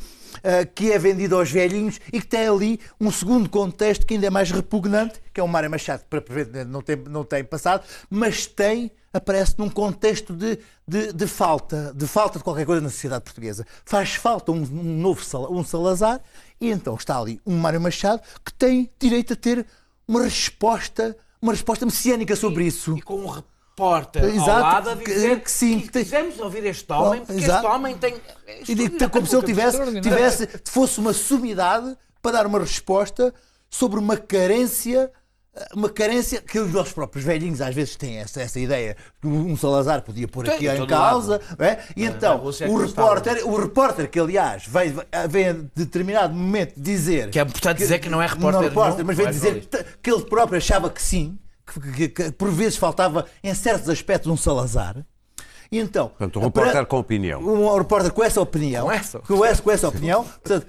que 0.74 0.92
é 0.92 0.98
vendido 0.98 1.36
aos 1.36 1.50
velhinhos 1.50 2.00
e 2.12 2.20
que 2.20 2.26
tem 2.26 2.48
ali 2.48 2.80
um 3.00 3.10
segundo 3.10 3.48
contexto 3.48 4.06
que 4.06 4.14
ainda 4.14 4.26
é 4.26 4.30
mais 4.30 4.50
repugnante, 4.50 5.20
que 5.32 5.40
é 5.40 5.42
o 5.42 5.48
Mário 5.48 5.70
Machado, 5.70 6.02
que 6.02 6.20
para 6.20 6.64
não 6.64 6.82
tem, 6.82 6.96
não 6.96 7.24
tem 7.24 7.44
passado, 7.44 7.84
mas 8.10 8.46
tem, 8.46 8.90
aparece 9.12 9.54
num 9.58 9.68
contexto 9.68 10.34
de, 10.34 10.58
de, 10.86 11.12
de, 11.12 11.26
falta, 11.26 11.92
de 11.94 12.06
falta 12.06 12.38
de 12.38 12.44
qualquer 12.44 12.66
coisa 12.66 12.80
na 12.80 12.90
sociedade 12.90 13.24
portuguesa. 13.24 13.66
Faz 13.84 14.14
falta 14.14 14.52
um, 14.52 14.62
um 14.62 14.98
novo 15.00 15.22
um 15.50 15.64
Salazar 15.64 16.20
e 16.60 16.70
então 16.70 16.94
está 16.94 17.18
ali 17.18 17.40
um 17.46 17.56
Mário 17.56 17.80
Machado 17.80 18.22
que 18.44 18.52
tem 18.52 18.90
direito 18.98 19.32
a 19.32 19.36
ter 19.36 19.66
uma 20.06 20.22
resposta, 20.22 21.16
uma 21.40 21.52
resposta 21.52 21.84
messiânica 21.84 22.34
sobre 22.34 22.64
isso. 22.64 22.96
E 22.96 23.02
com 23.02 23.20
um 23.20 23.42
porta 23.78 24.18
Exato, 24.18 24.50
ao 24.50 24.60
lado 24.60 24.90
a 24.90 24.94
dizer 24.94 25.40
que, 25.40 25.50
sim, 25.50 25.78
que 25.78 25.88
quisemos 25.88 26.40
ouvir 26.40 26.66
este 26.66 26.92
homem, 26.92 27.24
porque 27.24 27.40
Exato. 27.40 27.64
este 27.64 27.76
homem 27.76 27.96
tem... 27.96 28.14
E, 28.68 29.08
como 29.08 29.24
se 29.24 29.36
ele 29.36 29.46
tivesse, 29.46 30.00
tivesse, 30.00 30.48
fosse 30.64 30.98
uma 30.98 31.12
sumidade 31.12 31.96
para 32.20 32.32
dar 32.32 32.46
uma 32.46 32.58
resposta 32.58 33.32
sobre 33.70 34.00
uma 34.00 34.16
carência 34.16 35.10
uma 35.74 35.88
carência 35.88 36.40
que 36.40 36.56
os 36.58 36.72
nossos 36.72 36.92
próprios 36.92 37.24
velhinhos 37.24 37.60
às 37.60 37.74
vezes 37.74 37.96
têm 37.96 38.18
essa, 38.18 38.40
essa 38.40 38.60
ideia. 38.60 38.96
Que 39.20 39.26
um 39.26 39.56
Salazar 39.56 40.02
podia 40.02 40.28
pôr 40.28 40.48
aqui 40.48 40.68
em 40.68 40.86
causa 40.86 41.40
é? 41.58 41.78
e 41.96 42.04
então 42.04 42.44
o 42.44 42.76
repórter, 42.76 43.44
o 43.44 43.56
repórter 43.56 44.08
que 44.08 44.20
aliás 44.20 44.66
vem, 44.68 44.94
vem 45.28 45.48
a 45.48 45.56
determinado 45.74 46.32
momento 46.32 46.74
dizer 46.76 47.30
que 47.30 47.40
é 47.40 47.42
importante 47.42 47.78
dizer 47.78 47.98
que 47.98 48.08
não 48.08 48.22
é 48.22 48.26
repórter, 48.26 48.52
não, 48.52 48.68
repórter 48.68 48.98
não, 48.98 49.06
mas 49.06 49.16
vem 49.16 49.30
dizer 49.30 49.66
que, 49.66 49.84
que 50.00 50.10
ele 50.12 50.22
próprio 50.26 50.58
achava 50.58 50.88
que 50.90 51.02
sim 51.02 51.36
que, 51.72 52.08
que, 52.08 52.32
por 52.32 52.50
vezes 52.50 52.76
faltava 52.76 53.26
em 53.42 53.54
certos 53.54 53.88
aspectos 53.88 54.30
um 54.30 54.36
Salazar. 54.36 55.04
E 55.70 55.78
então, 55.78 56.08
portanto, 56.08 56.38
um 56.38 56.42
repórter 56.42 56.86
com 56.86 56.98
opinião. 56.98 57.42
Um 57.42 57.76
repórter 57.76 58.12
com 58.12 58.24
essa 58.24 58.40
opinião. 58.40 58.86
Com 58.86 58.92
essa, 58.92 59.18
com 59.20 59.44
essa, 59.44 59.62
com 59.62 59.70
essa 59.70 59.88
opinião. 59.88 60.24
Portanto, 60.24 60.66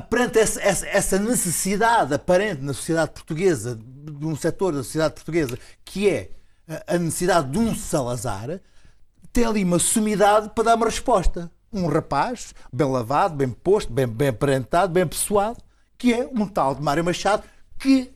perante 0.00 0.38
essa, 0.38 0.60
essa, 0.60 0.86
essa, 0.88 1.18
necessidade 1.18 2.14
aparente 2.14 2.62
na 2.62 2.72
sociedade 2.72 3.12
portuguesa, 3.12 3.78
de 3.78 4.26
um 4.26 4.34
setor 4.34 4.72
da 4.72 4.82
sociedade 4.82 5.14
portuguesa, 5.14 5.58
que 5.84 6.08
é 6.08 6.30
a 6.86 6.98
necessidade 6.98 7.50
de 7.50 7.58
um 7.58 7.74
Salazar, 7.74 8.60
tem 9.32 9.44
ali 9.44 9.64
uma 9.64 9.78
sumidade 9.78 10.50
para 10.54 10.64
dar 10.64 10.74
uma 10.76 10.86
resposta. 10.86 11.50
Um 11.72 11.86
rapaz, 11.86 12.54
bem 12.72 12.86
lavado, 12.86 13.34
bem 13.34 13.48
posto, 13.48 13.92
bem, 13.92 14.06
bem 14.06 14.28
aparentado, 14.28 14.92
bem 14.92 15.06
pessoado, 15.06 15.58
que 15.96 16.12
é 16.12 16.28
um 16.32 16.46
tal 16.46 16.74
de 16.74 16.82
Mário 16.82 17.04
Machado, 17.04 17.44
que 17.78 18.12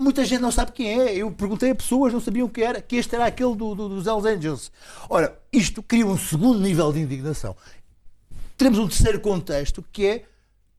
Muita 0.00 0.24
gente 0.24 0.40
não 0.40 0.50
sabe 0.50 0.72
quem 0.72 0.98
é. 0.98 1.14
Eu 1.14 1.30
perguntei 1.30 1.70
a 1.70 1.74
pessoas, 1.74 2.10
não 2.10 2.20
sabiam 2.20 2.46
o 2.46 2.50
que 2.50 2.62
era, 2.62 2.80
que 2.80 2.96
este 2.96 3.14
era 3.14 3.26
aquele 3.26 3.54
do, 3.54 3.74
do, 3.74 3.88
dos 3.90 4.06
Hells 4.06 4.26
Angels. 4.26 4.72
Ora, 5.10 5.38
isto 5.52 5.82
cria 5.82 6.06
um 6.06 6.16
segundo 6.16 6.58
nível 6.58 6.90
de 6.90 7.00
indignação. 7.00 7.54
Temos 8.56 8.78
um 8.78 8.88
terceiro 8.88 9.20
contexto 9.20 9.84
que 9.92 10.06
é 10.06 10.24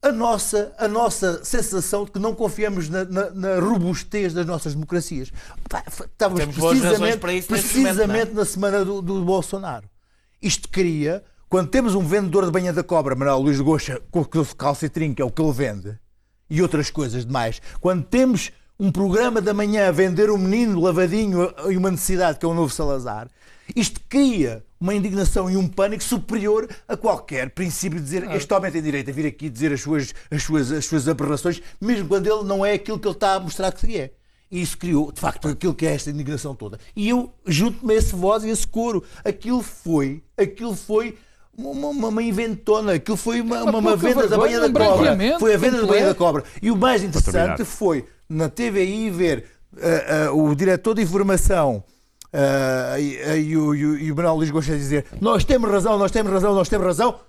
a 0.02 0.12
nossa, 0.12 0.74
a 0.76 0.88
nossa 0.88 1.46
sensação 1.46 2.04
de 2.04 2.12
que 2.12 2.18
não 2.18 2.34
confiamos 2.34 2.90
na, 2.90 3.06
na, 3.06 3.30
na 3.30 3.60
robustez 3.60 4.34
das 4.34 4.48
nossas 4.48 4.74
democracias. 4.74 5.32
Estávamos 5.88 6.40
Temos 6.40 6.56
precisamente, 6.56 7.20
precisamente 7.46 8.08
momento, 8.08 8.32
é? 8.32 8.34
na 8.34 8.46
semana 8.46 8.84
do, 8.84 9.04
do, 9.04 9.24
Bolsonaro. 9.24 9.88
Isto 10.42 10.68
cria, 10.68 11.24
quando 11.48 11.70
temos 11.70 11.94
um 11.94 12.04
vendedor 12.04 12.46
de 12.46 12.52
banha 12.52 12.74
da 12.74 12.84
cobra, 12.84 13.16
Manuel 13.16 13.38
Luís 13.38 13.58
de 13.58 13.64
Goxa, 13.64 14.02
com 14.10 14.22
o 14.22 14.56
calcitrim, 14.56 15.14
que 15.14 15.22
é 15.22 15.26
o 15.26 15.30
que 15.30 15.40
ele 15.40 15.52
vende, 15.52 16.00
e 16.50 16.60
outras 16.60 16.90
coisas 16.90 17.24
demais, 17.24 17.62
quando 17.80 18.04
temos 18.04 18.52
um 18.82 18.92
programa 18.92 19.40
da 19.40 19.54
manhã 19.54 19.88
a 19.88 19.92
vender 19.92 20.32
um 20.32 20.40
menino 20.40 20.82
lavadinho 20.82 21.54
e 21.70 21.78
uma 21.78 21.92
necessidade 21.92 22.40
que 22.40 22.46
é 22.48 22.50
o 22.50 22.54
novo 22.56 22.74
Salazar, 22.74 23.30
isto 23.76 24.02
cria 24.10 24.66
uma 24.80 24.96
indignação 24.96 25.48
e 25.52 25.56
um 25.56 25.68
pânico 25.68 26.04
superior 26.04 26.68
a 26.88 26.98
qualquer 26.98 27.52
princípio 27.52 28.00
de 28.00 28.06
dizer 28.06 28.32
este 28.32 28.52
homem 28.52 28.72
tem 28.72 28.82
direito 28.82 29.12
a 29.12 29.14
vir 29.14 29.28
aqui 29.28 29.52
dizer 29.52 29.72
as 29.72 29.82
suas, 29.82 30.16
as 30.32 30.42
suas, 30.42 30.72
as 30.72 30.84
suas 30.84 31.08
aberrações, 31.08 31.62
mesmo 31.80 32.08
quando 32.08 32.26
ele 32.26 32.44
não 32.44 32.66
é 32.66 32.74
aquilo 32.74 32.98
que 32.98 33.08
ele 33.08 33.14
está 33.14 33.36
a 33.36 33.40
mostrar 33.40 33.72
que 33.72 34.00
é. 34.00 34.14
E 34.50 34.60
isso 34.60 34.76
criou, 34.80 35.12
de 35.12 35.22
facto, 35.22 35.48
aquilo 35.48 35.76
que 35.76 35.86
é 35.86 35.94
esta 35.94 36.10
indignação 36.10 36.56
toda. 36.56 36.80
E 36.96 37.08
eu 37.08 37.32
junto-me 37.46 37.94
a 37.94 37.98
esse 37.98 38.16
voz 38.16 38.44
e 38.44 38.50
a 38.50 38.52
esse 38.52 38.66
coro. 38.68 39.04
Aquilo 39.24 39.62
foi, 39.62 40.24
aquilo 40.36 40.76
foi 40.76 41.16
uma, 41.56 41.90
uma, 41.90 42.08
uma 42.08 42.24
inventona, 42.24 42.94
aquilo 42.94 43.16
foi 43.16 43.42
uma, 43.42 43.64
uma, 43.64 43.78
uma 43.78 43.96
venda 43.96 44.28
da 44.28 44.38
banha 44.38 44.60
da 44.60 44.70
cobra. 44.70 45.40
Foi 45.40 45.54
a 45.54 45.58
venda 45.58 45.82
da 45.82 45.88
banha 45.88 46.06
da 46.08 46.16
cobra. 46.16 46.44
E 46.62 46.72
o 46.72 46.76
mais 46.76 47.04
interessante 47.04 47.64
foi 47.64 48.06
na 48.32 48.50
TVI 48.50 49.10
ver 49.10 49.46
uh, 49.74 50.34
uh, 50.34 50.50
o 50.50 50.56
diretor 50.56 50.96
de 50.96 51.02
informação 51.02 51.84
uh, 52.34 52.98
e, 52.98 53.50
e, 53.50 53.58
o, 53.58 53.76
e 53.76 54.12
o 54.12 54.16
Manuel 54.16 54.36
Luís 54.36 54.50
Gosta 54.50 54.72
de 54.72 54.80
dizer 54.80 55.06
nós 55.20 55.44
temos 55.44 55.70
razão, 55.70 55.98
nós 55.98 56.12
temos 56.12 56.32
razão, 56.32 56.56
nós 56.56 56.70
temos 56.70 56.88
razão. 56.88 57.20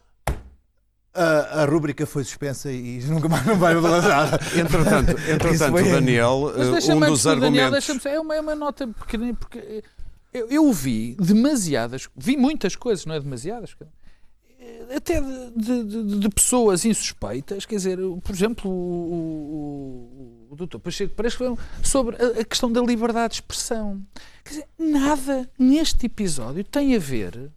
A, 1.14 1.62
a 1.62 1.64
rúbrica 1.66 2.06
foi 2.06 2.24
suspensa 2.24 2.72
e 2.72 3.02
nunca 3.04 3.28
mais 3.28 3.44
não 3.44 3.56
vai 3.56 3.74
mudar 3.74 4.00
nada. 4.00 4.40
Entretanto, 4.58 5.10
entretanto 5.28 5.74
Daniel, 5.90 6.52
um 6.56 7.00
dos 7.00 7.26
argumentos. 7.26 7.86
Daniel, 7.86 8.16
é, 8.16 8.20
uma, 8.20 8.34
é 8.36 8.40
uma 8.40 8.54
nota 8.54 8.86
pequena, 8.86 9.34
porque 9.34 9.84
eu, 10.32 10.48
eu, 10.48 10.72
vi 10.72 11.14
demasiadas, 11.20 12.08
vi 12.16 12.34
muitas 12.34 12.74
coisas, 12.76 13.04
não 13.04 13.14
é 13.14 13.20
demasiadas, 13.20 13.76
até 14.96 15.20
de, 15.20 15.84
de, 15.84 16.18
de 16.20 16.28
pessoas 16.30 16.86
insuspeitas, 16.86 17.66
quer 17.66 17.76
dizer, 17.76 17.98
por 18.22 18.34
exemplo, 18.34 18.70
o, 18.70 20.38
o 20.38 20.41
doutor 20.56 20.78
Pacheco 20.78 21.14
Pereira 21.14 21.32
escreveu 21.32 21.58
sobre 21.82 22.16
a, 22.16 22.40
a, 22.40 22.44
questão 22.44 22.70
da 22.70 22.80
liberdade 22.80 23.34
de 23.34 23.36
expressão. 23.36 24.02
Quer 24.44 24.50
dizer, 24.50 24.68
nada 24.78 25.50
neste 25.58 26.06
episódio 26.06 26.64
tem 26.64 26.94
a 26.94 26.98
ver 26.98 27.50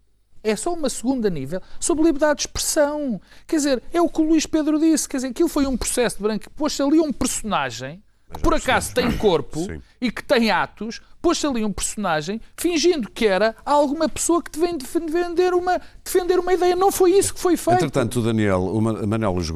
é 0.46 0.56
só 0.56 0.74
uma 0.74 0.90
segunda 0.90 1.28
nível 1.28 1.60
sobre 1.80 2.04
liberdade 2.04 2.38
de 2.38 2.42
expressão. 2.44 3.20
Quer 3.48 3.56
dizer, 3.56 3.84
é 3.92 4.00
o 4.00 4.08
que 4.08 4.22
o 4.22 4.24
Luís 4.24 4.46
Pedro 4.46 4.80
disse. 4.80 5.10
Quer 5.10 5.18
dizer, 5.18 5.28
aquilo 5.30 5.50
foi 5.50 5.66
um 5.66 5.76
processo 5.76 6.18
de 6.18 6.22
branco. 6.22 6.52
Pôs-se 6.52 6.84
ali 6.84 7.00
um 7.00 7.12
personagem 7.12 8.04
que 8.32 8.40
por 8.40 8.54
acaso 8.54 8.94
tem 8.94 9.18
corpo 9.18 9.66
Sim. 9.66 9.82
e 10.00 10.12
que 10.12 10.24
tem 10.24 10.52
atos 10.52 11.02
pôs-se 11.26 11.48
ali 11.48 11.66
um 11.66 11.74
personagem 11.74 12.40
fingindo 12.56 13.10
que 13.10 13.26
era 13.26 13.56
alguma 13.66 14.08
pessoa 14.08 14.44
que 14.44 14.52
te 14.52 14.60
vem 14.60 14.78
defender 14.78 15.56
uma, 15.56 15.82
defender 16.04 16.38
uma 16.38 16.54
ideia. 16.54 16.76
Não 16.76 16.92
foi 16.92 17.18
isso 17.18 17.34
que 17.34 17.40
foi 17.40 17.58
feito. 17.58 17.78
Entretanto, 17.78 18.20
o 18.20 18.22
Daniel, 18.22 18.62
o 18.62 18.80
Manuel 18.80 19.32
Luís 19.32 19.50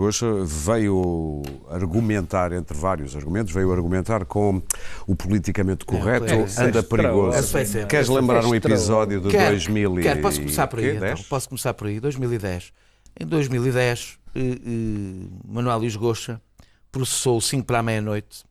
veio 0.46 1.44
argumentar, 1.70 2.54
entre 2.54 2.76
vários 2.76 3.16
argumentos, 3.16 3.54
veio 3.54 3.72
argumentar 3.72 4.26
com 4.26 4.64
o 5.06 5.16
politicamente 5.16 5.86
correto 5.86 6.26
é, 6.26 6.40
é, 6.40 6.64
anda 6.64 6.82
perigoso. 6.82 7.56
É, 7.56 7.86
Queres 7.86 8.10
lembrar 8.10 8.44
um 8.44 8.56
episódio 8.56 9.22
de 9.22 9.30
quer, 9.30 9.52
2000 9.52 9.96
quer, 9.98 10.20
posso 10.20 10.40
começar 10.40 10.66
por 10.66 10.80
aí, 10.80 10.98
então. 10.98 11.24
Posso 11.30 11.50
começar 11.50 11.74
por 11.76 11.86
aí. 11.86 12.00
2010. 12.00 12.74
Em 13.20 13.28
2010, 13.28 14.18
eh, 14.34 14.40
eh, 14.40 14.58
Manuel 15.48 15.78
Luís 15.78 15.96
Goxa 15.96 16.42
processou 16.92 17.40
5 17.40 17.64
para 17.64 17.78
a 17.78 17.84
meia-noite 17.84 18.44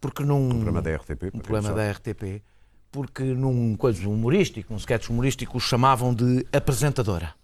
porque 0.00 0.22
num... 0.22 0.48
Um 0.48 0.50
problema 0.50 0.82
da 0.82 0.96
RTP. 0.96 1.30
Um 1.34 1.38
problema 1.38 1.72
da 1.72 1.90
RTP 1.90 2.42
porque 2.90 3.22
num 3.22 3.76
coisa 3.76 4.08
humorístico, 4.08 4.72
num 4.72 4.78
sketch 4.78 5.08
humorístico, 5.08 5.56
o 5.56 5.60
chamavam 5.60 6.14
de 6.14 6.46
apresentadora. 6.52 7.34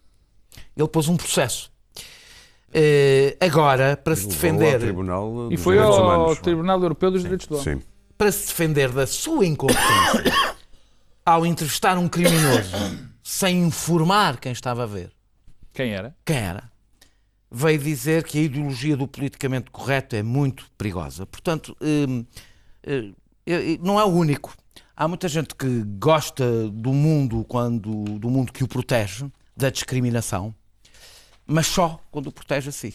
Ele 0.76 0.88
pôs 0.88 1.08
um 1.08 1.16
processo. 1.16 1.72
Uh, 2.70 3.36
agora, 3.40 3.96
para 3.96 4.16
se 4.16 4.26
defender. 4.26 4.80
Tribunal 4.80 5.48
e 5.52 5.56
foi 5.56 5.78
ao 5.78 5.94
Humanos. 5.94 6.38
Tribunal 6.40 6.82
Europeu 6.82 7.10
dos 7.10 7.20
Sim. 7.20 7.28
Direitos 7.28 7.46
do 7.46 7.58
Homem. 7.58 7.82
Para 8.18 8.32
se 8.32 8.48
defender 8.48 8.90
da 8.90 9.06
sua 9.06 9.46
incompetência 9.46 10.56
ao 11.24 11.46
entrevistar 11.46 11.96
um 11.98 12.08
criminoso 12.08 12.74
sem 13.22 13.62
informar 13.62 14.38
quem 14.38 14.50
estava 14.50 14.82
a 14.82 14.86
ver. 14.86 15.12
Quem 15.72 15.92
era? 15.92 16.16
Quem 16.24 16.36
era? 16.36 16.70
Veio 17.50 17.78
dizer 17.78 18.24
que 18.24 18.38
a 18.38 18.42
ideologia 18.42 18.96
do 18.96 19.06
politicamente 19.06 19.70
correto 19.70 20.16
é 20.16 20.22
muito 20.22 20.66
perigosa. 20.76 21.24
Portanto, 21.26 21.76
uh, 21.80 22.20
uh, 22.20 23.14
não 23.80 24.00
é 24.00 24.04
o 24.04 24.08
único. 24.08 24.52
Há 24.96 25.08
muita 25.08 25.26
gente 25.28 25.54
que 25.56 25.82
gosta 25.98 26.68
do 26.68 26.92
mundo 26.92 27.44
quando 27.48 28.04
do 28.18 28.30
mundo 28.30 28.52
que 28.52 28.62
o 28.62 28.68
protege 28.68 29.26
da 29.56 29.68
discriminação, 29.68 30.54
mas 31.44 31.66
só 31.66 32.00
quando 32.12 32.28
o 32.28 32.32
protege 32.32 32.68
a 32.68 32.72
si. 32.72 32.94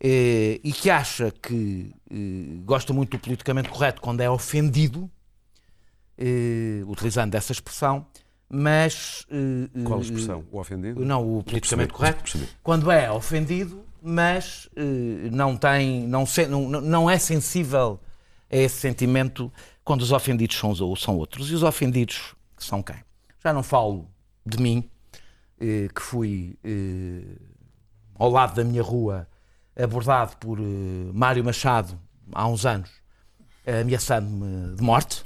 E, 0.00 0.60
e 0.62 0.72
que 0.72 0.88
acha 0.88 1.32
que 1.32 1.92
e, 2.08 2.62
gosta 2.64 2.92
muito 2.92 3.10
do 3.10 3.18
politicamente 3.18 3.68
correto 3.68 4.00
quando 4.00 4.20
é 4.20 4.30
ofendido, 4.30 5.10
e, 6.16 6.84
utilizando 6.86 7.34
essa 7.34 7.50
expressão, 7.50 8.06
mas. 8.48 9.26
Qual 9.84 10.00
expressão? 10.00 10.44
O 10.52 10.60
ofendido? 10.60 11.04
Não, 11.04 11.38
o 11.38 11.42
politicamente 11.42 11.92
correto. 11.92 12.38
Quando 12.62 12.88
é 12.90 13.10
ofendido, 13.10 13.84
mas 14.00 14.68
não 15.32 15.56
tem. 15.56 16.06
Não, 16.06 16.24
se, 16.24 16.46
não, 16.46 16.68
não 16.68 17.10
é 17.10 17.18
sensível 17.18 17.98
a 18.50 18.56
esse 18.56 18.76
sentimento 18.76 19.52
quando 19.88 20.02
os 20.02 20.12
ofendidos 20.12 20.54
são, 20.54 20.94
são 20.96 21.16
outros. 21.16 21.50
E 21.50 21.54
os 21.54 21.62
ofendidos 21.62 22.34
são 22.58 22.82
quem? 22.82 22.96
Já 23.42 23.54
não 23.54 23.62
falo 23.62 24.06
de 24.44 24.60
mim, 24.60 24.86
eh, 25.58 25.88
que 25.94 26.02
fui 26.02 26.58
eh, 26.62 27.24
ao 28.14 28.28
lado 28.28 28.54
da 28.54 28.62
minha 28.64 28.82
rua 28.82 29.26
abordado 29.74 30.36
por 30.36 30.60
eh, 30.60 30.62
Mário 31.14 31.42
Machado 31.42 31.98
há 32.34 32.46
uns 32.46 32.66
anos, 32.66 32.90
ameaçando-me 33.66 34.76
de 34.76 34.82
morte. 34.82 35.24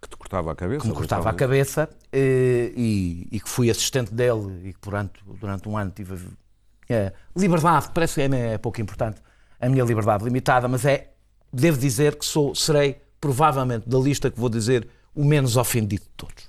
Que 0.00 0.08
te 0.08 0.16
cortava 0.16 0.52
a 0.52 0.54
cabeça? 0.54 0.82
Que 0.82 0.88
me 0.88 0.94
cortava 0.94 1.28
a 1.28 1.34
cabeça 1.34 1.90
e, 2.12 3.26
e, 3.32 3.40
que 3.40 3.48
fui 3.48 3.68
assistente 3.68 4.14
dele 4.14 4.68
e 4.68 4.72
que 4.72 4.78
durante, 4.80 5.14
durante 5.40 5.68
um 5.68 5.76
ano 5.76 5.90
tive 5.90 6.14
a, 6.88 7.12
liberdade, 7.36 7.90
parece 7.92 8.14
que 8.14 8.20
é, 8.20 8.52
é 8.52 8.58
pouco 8.58 8.80
importante, 8.80 9.20
a 9.58 9.68
minha 9.68 9.82
liberdade 9.82 10.22
limitada, 10.22 10.68
mas 10.68 10.84
é, 10.84 11.12
devo 11.52 11.76
dizer 11.76 12.14
que 12.14 12.24
sou, 12.24 12.54
serei 12.54 13.04
provavelmente 13.20 13.88
da 13.88 13.98
lista 13.98 14.30
que 14.30 14.38
vou 14.38 14.48
dizer, 14.48 14.88
o 15.14 15.24
menos 15.24 15.56
ofendido 15.56 16.02
de 16.02 16.10
todos. 16.16 16.48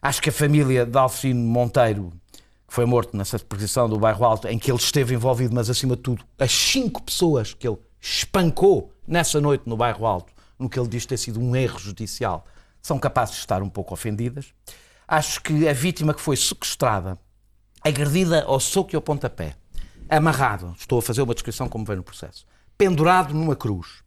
Acho 0.00 0.22
que 0.22 0.30
a 0.30 0.32
família 0.32 0.86
de 0.86 0.96
Alcino 0.96 1.40
Monteiro, 1.40 2.12
que 2.32 2.74
foi 2.74 2.84
morto 2.84 3.16
nessa 3.16 3.38
perseguição 3.38 3.88
do 3.88 3.98
bairro 3.98 4.24
Alto, 4.24 4.46
em 4.46 4.58
que 4.58 4.70
ele 4.70 4.78
esteve 4.78 5.14
envolvido, 5.14 5.54
mas 5.54 5.68
acima 5.68 5.96
de 5.96 6.02
tudo, 6.02 6.24
as 6.38 6.52
cinco 6.52 7.02
pessoas 7.02 7.54
que 7.54 7.66
ele 7.66 7.78
espancou 8.00 8.92
nessa 9.06 9.40
noite 9.40 9.64
no 9.66 9.76
bairro 9.76 10.06
Alto, 10.06 10.32
no 10.58 10.68
que 10.68 10.78
ele 10.78 10.88
diz 10.88 11.04
ter 11.06 11.16
sido 11.16 11.40
um 11.40 11.56
erro 11.56 11.78
judicial, 11.78 12.46
são 12.80 12.98
capazes 12.98 13.34
de 13.34 13.40
estar 13.40 13.62
um 13.62 13.68
pouco 13.68 13.92
ofendidas. 13.92 14.54
Acho 15.08 15.42
que 15.42 15.68
a 15.68 15.72
vítima 15.72 16.14
que 16.14 16.20
foi 16.20 16.36
sequestrada, 16.36 17.18
agredida 17.82 18.44
ao 18.44 18.60
soco 18.60 18.94
e 18.94 18.96
ao 18.96 19.02
pontapé, 19.02 19.56
amarrado, 20.08 20.74
estou 20.78 21.00
a 21.00 21.02
fazer 21.02 21.22
uma 21.22 21.34
descrição 21.34 21.68
como 21.68 21.84
vem 21.84 21.96
no 21.96 22.02
processo, 22.02 22.46
pendurado 22.78 23.34
numa 23.34 23.56
cruz, 23.56 24.04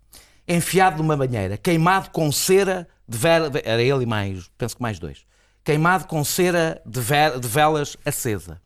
enfiado 0.49 0.97
numa 0.97 1.15
banheira, 1.15 1.57
queimado 1.57 2.09
com 2.09 2.31
cera 2.31 2.87
de 3.07 3.17
velas, 3.17 3.51
era 3.63 3.81
ele 3.83 4.03
e 4.03 4.05
mais, 4.07 4.49
penso 4.57 4.75
que 4.75 4.81
mais 4.81 4.97
dois, 4.97 5.23
queimado 5.63 6.07
com 6.07 6.23
cera 6.23 6.81
de, 6.83 6.99
de 6.99 7.47
velas 7.47 7.95
acesa, 8.03 8.59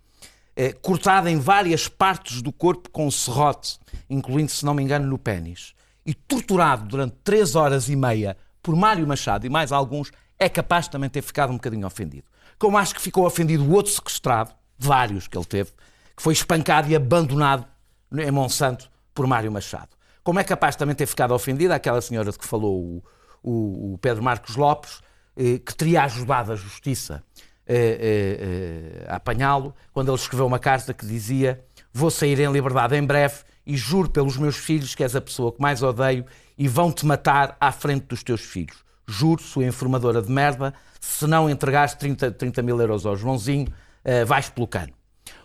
eh, 0.56 0.72
cortado 0.72 1.28
em 1.28 1.38
várias 1.38 1.90
partes 1.90 2.42
do 2.42 2.54
corpo 2.54 2.90
com 2.90 3.12
serrote, 3.12 3.78
incluindo, 4.10 4.50
se 4.50 4.64
não 4.64 4.74
me 4.74 4.82
engano, 4.82 5.06
no 5.06 5.18
pênis, 5.18 5.76
e 6.06 6.14
torturado 6.14 6.88
durante 6.88 7.18
três 7.22 7.54
horas 7.54 7.90
e 7.90 7.96
meia 7.98 8.38
por 8.62 8.76
Mário 8.76 9.06
Machado 9.06 9.46
e 9.46 9.50
mais 9.50 9.74
alguns, 9.74 10.10
é 10.40 10.48
capaz 10.48 10.86
de 10.86 10.92
também 10.92 11.10
ter 11.10 11.22
ficado 11.22 11.50
um 11.52 11.56
bocadinho 11.56 11.86
ofendido. 11.86 12.28
Como 12.58 12.78
acho 12.78 12.96
que 12.96 13.02
ficou 13.02 13.26
ofendido 13.26 13.64
o 13.64 13.74
outro 13.74 13.92
sequestrado, 13.92 14.54
vários 14.78 15.28
que 15.28 15.38
ele 15.38 15.46
teve, 15.46 15.72
que 16.16 16.24
foi 16.24 16.34
espancado 16.34 16.90
e 16.90 16.96
abandonado 16.96 17.66
em 18.14 18.32
Monsanto 18.32 18.90
por 19.14 19.28
Mário 19.28 19.52
Machado. 19.52 19.90
Como 20.24 20.40
é 20.40 20.44
capaz 20.44 20.76
também 20.76 20.96
ter 20.96 21.06
ficado 21.06 21.34
ofendida 21.34 21.76
aquela 21.76 22.02
senhora 22.02 22.32
de 22.32 22.38
que 22.38 22.46
falou 22.46 22.82
o, 22.82 23.04
o, 23.44 23.94
o 23.94 23.98
Pedro 23.98 24.24
Marcos 24.24 24.56
Lopes, 24.56 25.02
eh, 25.36 25.60
que 25.60 25.76
teria 25.76 26.04
ajudado 26.04 26.54
a 26.54 26.56
Justiça 26.56 27.24
eh, 27.68 27.98
eh, 28.00 29.06
a 29.08 29.18
apanhá-lo, 29.18 29.76
quando 29.92 30.10
ele 30.10 30.18
escreveu 30.18 30.46
uma 30.46 30.60
carta 30.60 30.94
que 30.94 31.06
dizia: 31.06 31.64
Vou 31.92 32.10
sair 32.10 32.40
em 32.40 32.52
liberdade 32.52 32.96
em 32.96 33.04
breve 33.04 33.36
e 33.66 33.76
juro 33.76 34.10
pelos 34.10 34.38
meus 34.38 34.58
filhos 34.58 34.96
que 34.96 35.04
és 35.04 35.16
a 35.16 35.22
pessoa 35.22 35.52
que 35.52 35.62
mais 35.62 35.84
odeio 35.84 36.26
e 36.58 36.68
vão-te 36.68 37.06
matar 37.06 37.58
à 37.60 37.72
frente 37.72 38.06
dos 38.06 38.24
teus 38.24 38.42
filhos. 38.42 38.84
Juro, 39.08 39.42
sua 39.42 39.66
informadora 39.66 40.22
de 40.22 40.32
merda, 40.32 40.74
se 41.00 41.28
não 41.28 41.50
entregares 41.50 41.94
30, 41.94 42.32
30 42.32 42.62
mil 42.62 42.80
euros 42.80 43.06
ao 43.06 43.16
Joãozinho, 43.16 43.68
uh, 43.68 44.26
vais 44.26 44.50
pelo 44.50 44.68
cano. 44.68 44.94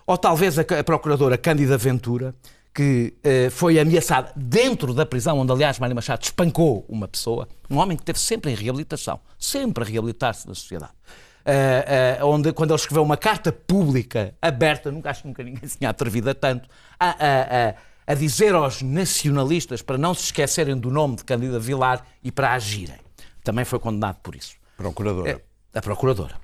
Ou 0.07 0.17
talvez 0.17 0.59
a, 0.59 0.63
a 0.63 0.85
procuradora 0.85 1.37
Cândida 1.37 1.77
Ventura, 1.77 2.35
que 2.79 3.13
uh, 3.27 3.51
foi 3.51 3.77
ameaçada 3.77 4.31
dentro 4.37 4.95
da 4.95 5.05
prisão, 5.05 5.41
onde, 5.41 5.51
aliás, 5.51 5.81
Mário 5.81 5.97
Machado 5.97 6.23
espancou 6.23 6.87
uma 6.89 7.09
pessoa, 7.09 7.49
um 7.69 7.77
homem 7.77 7.97
que 7.97 8.03
esteve 8.05 8.21
sempre 8.21 8.53
em 8.53 8.55
reabilitação, 8.55 9.19
sempre 9.37 9.83
a 9.83 9.87
reabilitar-se 9.87 10.47
na 10.47 10.55
sociedade. 10.55 10.93
Uh, 11.41 12.23
uh, 12.23 12.27
onde, 12.29 12.53
quando 12.53 12.71
ele 12.71 12.79
escreveu 12.79 13.03
uma 13.03 13.17
carta 13.17 13.51
pública, 13.51 14.33
aberta, 14.41 14.93
nunca 14.93 15.11
acho 15.11 15.23
que 15.23 15.27
nunca 15.27 15.43
ninguém 15.43 15.67
se 15.69 15.77
tinha 15.77 15.91
atrevido 15.91 16.31
a 16.31 16.35
tanto, 16.35 16.69
a, 17.01 17.09
a, 17.09 17.71
a, 17.71 17.75
a, 18.07 18.15
dizer 18.15 18.55
aos 18.55 18.81
nacionalistas 18.81 19.83
para 19.83 19.99
não 19.99 20.15
se 20.15 20.27
esquecerem 20.27 20.79
do 20.79 20.89
nome 20.89 21.17
de 21.17 21.25
Candida 21.25 21.59
Vilar 21.59 22.07
e 22.23 22.31
para 22.31 22.53
agirem. 22.53 23.01
Também 23.43 23.65
foi 23.65 23.81
condenado 23.81 24.19
por 24.23 24.37
isso. 24.37 24.55
Procuradora. 24.77 25.43
a 25.75 25.81
Procuradora. 25.83 26.37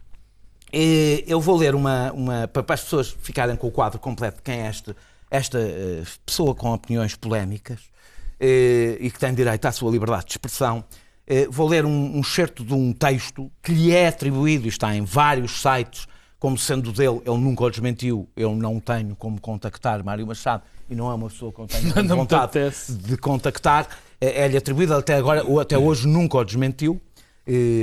eu 1.29 1.40
vou 1.40 1.57
ler 1.57 1.77
uma, 1.77 2.11
uma. 2.11 2.49
para 2.49 2.75
as 2.75 2.83
pessoas 2.83 3.16
ficarem 3.23 3.55
com 3.55 3.68
o 3.68 3.70
quadro 3.70 4.01
completo 4.01 4.38
de 4.38 4.42
quem 4.42 4.62
é 4.62 4.68
este 4.68 4.97
esta 5.35 5.59
uh, 5.59 6.07
pessoa 6.25 6.55
com 6.55 6.73
opiniões 6.73 7.16
polémicas 7.16 7.81
uh, 7.81 8.97
e 9.01 9.11
que 9.12 9.18
tem 9.18 9.35
direito 9.35 9.66
à 9.66 9.73
sua 9.73 9.90
liberdade 9.90 10.27
de 10.27 10.31
expressão, 10.31 10.85
uh, 11.29 11.51
vou 11.51 11.66
ler 11.66 11.85
um, 11.85 12.18
um 12.18 12.23
certo 12.23 12.64
de 12.64 12.73
um 12.73 12.92
texto 12.92 13.51
que 13.61 13.73
lhe 13.73 13.90
é 13.90 14.07
atribuído 14.07 14.66
e 14.66 14.68
está 14.68 14.94
em 14.94 15.05
vários 15.05 15.61
sites, 15.61 16.07
como 16.38 16.57
sendo 16.57 16.92
dele, 16.92 17.20
ele 17.27 17.38
nunca 17.38 17.64
o 17.64 17.70
desmentiu, 17.70 18.29
eu 18.37 18.55
não 18.55 18.79
tenho 18.79 19.16
como 19.16 19.40
contactar 19.40 20.05
Mário 20.05 20.25
Machado 20.25 20.62
e 20.88 20.94
não 20.94 21.11
é 21.11 21.14
uma 21.14 21.29
pessoa 21.29 21.53
que 21.53 21.59
eu 21.59 21.66
tenho 21.66 21.94
não 22.05 22.16
vontade 22.16 22.53
de 22.90 23.16
contactar. 23.16 23.88
É-lhe 24.20 24.57
atribuído 24.57 24.94
até 24.94 25.14
agora, 25.14 25.44
ou 25.44 25.59
até 25.59 25.77
hoje 25.77 26.07
nunca 26.07 26.38
o 26.38 26.44
desmentiu. 26.44 27.01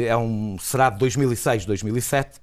É 0.07 0.15
um, 0.15 0.57
será 0.59 0.89
de 0.89 0.99
2006, 0.99 1.65
2007, 1.65 2.39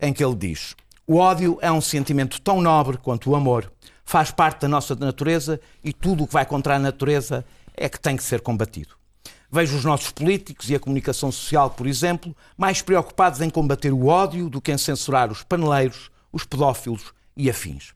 em 0.00 0.12
que 0.12 0.22
ele 0.22 0.34
diz: 0.34 0.76
O 1.06 1.16
ódio 1.16 1.58
é 1.60 1.70
um 1.70 1.80
sentimento 1.80 2.40
tão 2.40 2.60
nobre 2.60 2.98
quanto 2.98 3.30
o 3.30 3.36
amor 3.36 3.70
faz 4.12 4.30
parte 4.30 4.60
da 4.60 4.68
nossa 4.68 4.94
natureza 4.94 5.58
e 5.82 5.90
tudo 5.90 6.24
o 6.24 6.26
que 6.26 6.34
vai 6.34 6.44
contra 6.44 6.76
a 6.76 6.78
natureza 6.78 7.46
é 7.74 7.88
que 7.88 7.98
tem 7.98 8.14
que 8.14 8.22
ser 8.22 8.42
combatido. 8.42 8.94
Vejo 9.50 9.74
os 9.74 9.86
nossos 9.86 10.10
políticos 10.10 10.68
e 10.68 10.74
a 10.74 10.78
comunicação 10.78 11.32
social, 11.32 11.70
por 11.70 11.86
exemplo, 11.86 12.36
mais 12.54 12.82
preocupados 12.82 13.40
em 13.40 13.48
combater 13.48 13.90
o 13.90 14.08
ódio 14.08 14.50
do 14.50 14.60
que 14.60 14.70
em 14.70 14.76
censurar 14.76 15.32
os 15.32 15.42
paneleiros, 15.42 16.10
os 16.30 16.44
pedófilos 16.44 17.14
e 17.34 17.48
afins. 17.48 17.94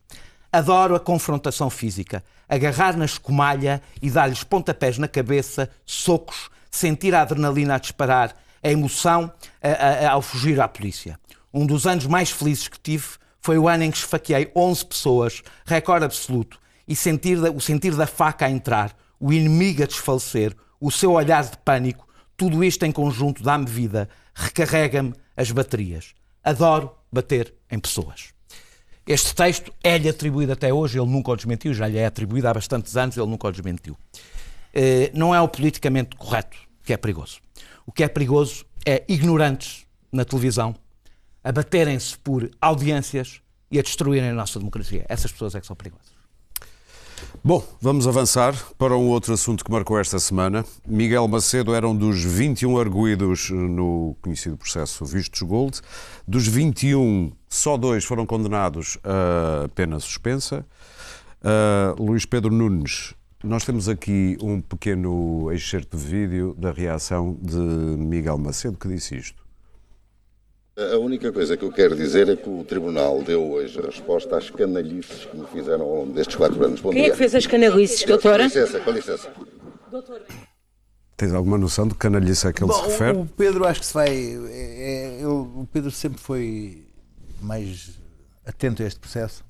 Adoro 0.50 0.94
a 0.94 1.00
confrontação 1.00 1.68
física, 1.68 2.24
agarrar 2.48 2.96
na 2.96 3.04
escumalha 3.04 3.82
e 4.00 4.10
dar-lhes 4.10 4.42
pontapés 4.42 4.96
na 4.96 5.08
cabeça, 5.08 5.68
socos, 5.84 6.48
sentir 6.70 7.14
a 7.14 7.20
adrenalina 7.20 7.74
a 7.74 7.78
disparar, 7.78 8.34
a 8.62 8.70
emoção 8.70 9.30
a, 9.62 10.06
a, 10.06 10.12
ao 10.12 10.22
fugir 10.22 10.58
à 10.62 10.66
polícia. 10.66 11.20
Um 11.52 11.66
dos 11.66 11.86
anos 11.86 12.06
mais 12.06 12.30
felizes 12.30 12.68
que 12.68 12.80
tive 12.80 13.06
Foi 13.46 13.58
o 13.58 13.68
ano 13.68 13.84
em 13.84 13.92
que 13.92 13.98
esfaqueei 13.98 14.50
11 14.56 14.84
pessoas, 14.84 15.40
recorde 15.64 16.04
absoluto, 16.04 16.58
e 16.88 16.96
sentir 16.96 17.40
da- 17.40 17.48
o 17.52 17.60
sentir 17.60 17.94
da 17.94 18.04
faca 18.04 18.44
a 18.46 18.50
entrar, 18.50 18.92
o 19.20 19.32
inimigo 19.32 19.84
a 19.84 19.86
desfalecer, 19.86 20.52
o 20.80 20.90
seu 20.90 21.12
olhar 21.12 21.44
de 21.44 21.56
pânico, 21.58 22.08
tudo 22.36 22.64
isto 22.64 22.84
em 22.84 22.90
conjunto 22.90 23.44
dá-me 23.44 23.64
vida, 23.66 24.08
recarrega-me 24.34 25.14
as 25.36 25.52
baterias. 25.52 26.12
Adoro 26.42 26.90
bater 27.12 27.54
em 27.70 27.78
pessoas. 27.78 28.30
Este 29.06 29.32
texto 29.32 29.72
é-lhe 29.80 30.08
atribuído 30.08 30.50
até 30.52 30.74
hoje, 30.74 30.98
ele 30.98 31.08
nunca 31.08 31.30
o 31.30 31.36
desmentiu, 31.36 31.72
já 31.72 31.86
lhe 31.86 31.98
é 31.98 32.06
atribuído 32.06 32.48
há 32.48 32.52
bastantes 32.54 32.96
anos, 32.96 33.16
ele 33.16 33.28
nunca 33.28 33.46
o 33.46 33.52
desmentiu. 33.52 33.96
Eh, 34.74 35.12
Não 35.14 35.32
é 35.32 35.40
o 35.40 35.46
politicamente 35.46 36.16
correto 36.16 36.56
que 36.82 36.92
é 36.92 36.96
perigoso. 36.96 37.38
O 37.86 37.92
que 37.92 38.02
é 38.02 38.08
perigoso 38.08 38.64
é 38.84 39.04
ignorantes 39.08 39.86
na 40.10 40.24
televisão 40.24 40.74
a 41.46 41.52
baterem-se 41.52 42.18
por 42.18 42.50
audiências 42.60 43.40
e 43.70 43.78
a 43.78 43.82
destruírem 43.82 44.30
a 44.30 44.34
nossa 44.34 44.58
democracia. 44.58 45.06
Essas 45.08 45.30
pessoas 45.30 45.54
é 45.54 45.60
que 45.60 45.66
são 45.66 45.76
perigosas. 45.76 46.16
Bom, 47.42 47.64
vamos 47.80 48.08
avançar 48.08 48.52
para 48.76 48.96
um 48.96 49.06
outro 49.06 49.32
assunto 49.32 49.64
que 49.64 49.70
marcou 49.70 49.96
esta 49.96 50.18
semana. 50.18 50.64
Miguel 50.84 51.28
Macedo 51.28 51.72
era 51.72 51.88
um 51.88 51.96
dos 51.96 52.20
21 52.20 52.76
arguídos 52.80 53.50
no 53.50 54.16
conhecido 54.20 54.56
processo 54.56 55.04
Vistos 55.04 55.40
Gold. 55.42 55.80
Dos 56.26 56.48
21, 56.48 57.30
só 57.48 57.76
dois 57.76 58.04
foram 58.04 58.26
condenados 58.26 58.98
a 59.04 59.68
pena 59.68 60.00
suspensa. 60.00 60.66
Uh, 61.40 62.02
Luís 62.02 62.26
Pedro 62.26 62.52
Nunes, 62.52 63.14
nós 63.44 63.64
temos 63.64 63.88
aqui 63.88 64.36
um 64.42 64.60
pequeno 64.60 65.52
excerto 65.52 65.96
de 65.96 66.04
vídeo 66.04 66.56
da 66.58 66.72
reação 66.72 67.38
de 67.40 67.56
Miguel 67.56 68.36
Macedo 68.36 68.76
que 68.76 68.88
disse 68.88 69.16
isto. 69.16 69.45
A 70.78 70.98
única 70.98 71.32
coisa 71.32 71.56
que 71.56 71.64
eu 71.64 71.72
quero 71.72 71.96
dizer 71.96 72.28
é 72.28 72.36
que 72.36 72.48
o 72.50 72.62
Tribunal 72.62 73.22
deu 73.22 73.50
hoje 73.50 73.78
a 73.78 73.86
resposta 73.86 74.36
às 74.36 74.50
canalhices 74.50 75.24
que 75.24 75.34
me 75.34 75.46
fizeram 75.46 75.86
ao 75.86 75.94
longo 76.00 76.12
destes 76.12 76.36
quatro 76.36 76.62
anos. 76.62 76.80
Bom 76.82 76.90
Quem 76.90 77.00
é 77.00 77.04
dia. 77.04 77.12
que 77.12 77.18
fez 77.18 77.34
as 77.34 77.46
canalices, 77.46 78.02
Com 78.02 78.08
doutora? 78.08 78.44
licença, 78.44 78.80
com 78.80 78.90
licença. 78.90 79.32
Tens 81.16 81.32
alguma 81.32 81.56
noção 81.56 81.88
de 81.88 81.94
que 81.94 82.00
canalhice 82.00 82.46
é 82.46 82.52
que 82.52 82.62
ele 82.62 82.70
se 82.74 82.78
Bom, 82.78 82.86
refere? 82.88 83.16
o 83.16 83.24
Pedro 83.24 83.66
acho 83.66 83.80
que 83.80 83.86
se 83.86 83.94
vai. 83.94 84.08
é- 84.10 85.20
é- 85.22 85.26
o 85.26 85.66
Pedro 85.72 85.90
sempre 85.90 86.20
foi 86.20 86.86
mais 87.40 87.92
atento 88.44 88.82
a 88.82 88.86
este 88.86 89.00
processo 89.00 89.42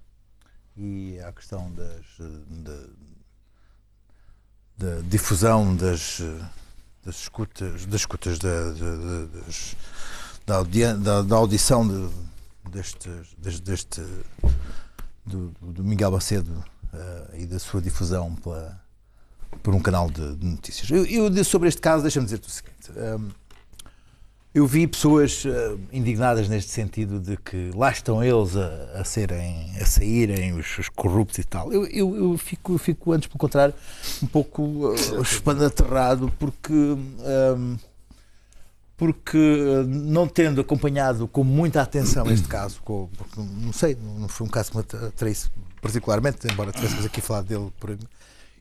e 0.77 1.19
à 1.25 1.33
questão 1.33 1.73
das, 1.73 2.05
da, 2.49 2.79
da 4.79 5.01
difusão 5.03 5.75
das, 5.75 6.23
das 7.05 7.17
escutas, 7.23 7.85
das, 7.85 8.01
escutas 8.03 8.39
da- 8.39 8.71
da- 8.71 9.27
das- 9.45 9.75
da, 10.47 10.63
da- 10.63 11.23
da 11.23 11.37
audição 11.37 11.87
de, 11.87 12.09
deste, 12.71 13.09
deste, 13.39 13.63
deste- 13.63 14.07
do, 15.25 15.53
do 15.61 15.83
Miguel 15.83 16.13
Macedo 16.13 16.65
eh, 16.95 17.41
e 17.41 17.47
da 17.47 17.59
sua 17.59 17.83
difusão 17.83 18.35
pela, 18.37 18.81
por 19.63 19.75
um 19.75 19.81
canal 19.81 20.09
de, 20.09 20.37
de 20.37 20.47
notícias. 20.47 20.89
Eu, 20.91 21.05
eu 21.05 21.45
sobre 21.45 21.69
este 21.69 21.81
caso, 21.81 22.03
deixa-me 22.03 22.27
dizer-te 22.27 22.49
o 22.49 22.51
seguinte. 22.51 22.93
hum, 22.97 23.29
eu 24.55 24.67
vi 24.67 24.87
pessoas 24.87 25.45
hum, 25.45 25.79
indignadas 25.93 26.49
neste 26.49 26.71
sentido 26.71 27.19
de 27.21 27.37
que 27.37 27.73
lá 27.75 27.91
estão 27.91 28.23
eles 28.25 28.57
a, 28.57 29.01
a 29.01 29.05
serem, 29.05 29.77
a 29.81 29.85
saírem, 29.85 30.53
os, 30.55 30.79
os 30.79 30.89
corruptos 30.89 31.39
e 31.39 31.45
tal. 31.45 31.71
Eu, 31.73 31.85
eu, 31.89 32.17
eu 32.17 32.39
fico, 32.39 32.73
eu 32.75 32.79
fico, 32.79 33.13
antes, 33.13 33.27
pelo 33.29 33.39
contrário, 33.39 33.75
um 34.23 34.27
pouco 34.29 34.63
uh, 34.63 35.21
espandaterrado 35.23 36.33
porque. 36.39 36.73
hum, 36.73 37.77
porque 38.97 39.37
uh, 39.37 39.85
não 39.87 40.27
tendo 40.27 40.61
acompanhado 40.61 41.27
com 41.29 41.45
muita 41.45 41.83
atenção 41.83 42.31
este 42.31 42.49
caso, 42.49 42.81
com- 42.83 43.09
porque 43.17 43.41
não- 43.41 43.73
sei, 43.73 43.97
não 44.19 44.29
foi 44.29 44.47
um 44.47 44.51
caso 44.51 44.71
que 44.71 44.77
me 44.79 44.85
atraísse 45.09 45.49
particularmente, 45.83 46.47
embora 46.51 46.73
tivéssemos 46.73 47.05
aqui 47.05 47.21
falado 47.21 47.47
dele 47.47 47.71
por 47.79 47.91
aí. 47.91 47.99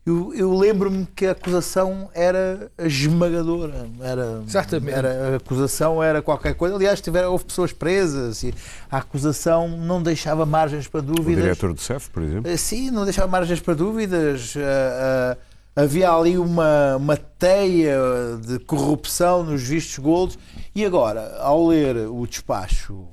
Eu, 0.05 0.31
eu 0.35 0.53
lembro-me 0.55 1.07
que 1.15 1.25
a 1.25 1.31
acusação 1.31 2.11
era 2.13 2.69
esmagadora. 2.77 3.87
Era, 3.99 4.43
Exatamente. 4.47 4.93
Era, 4.95 5.33
a 5.33 5.35
acusação 5.37 6.03
era 6.03 6.21
qualquer 6.21 6.53
coisa. 6.53 6.75
Aliás, 6.75 7.01
tiveram, 7.01 7.31
houve 7.31 7.45
pessoas 7.45 7.73
presas 7.73 8.43
e 8.43 8.53
a 8.91 8.97
acusação 8.97 9.67
não 9.67 10.03
deixava 10.03 10.45
margens 10.45 10.87
para 10.87 10.99
O 10.99 11.03
dúvidas. 11.03 11.41
diretor 11.43 11.73
do 11.73 11.81
CEF, 11.81 12.11
por 12.11 12.21
exemplo. 12.21 12.51
Eh, 12.51 12.55
Sim, 12.55 12.91
não 12.91 13.03
deixava 13.03 13.27
margens 13.31 13.59
para 13.59 13.73
dúvidas. 13.73 14.53
Ah, 14.57 15.33
ah, 15.33 15.37
havia 15.75 16.11
ali 16.11 16.37
uma, 16.37 16.95
uma 16.95 17.17
teia 17.17 17.97
de 18.41 18.59
corrupção 18.59 19.43
nos 19.43 19.61
vistos 19.61 19.99
goldos. 19.99 20.39
E 20.73 20.85
agora, 20.85 21.37
ao 21.39 21.67
ler 21.67 22.07
o 22.07 22.25
despacho, 22.25 23.07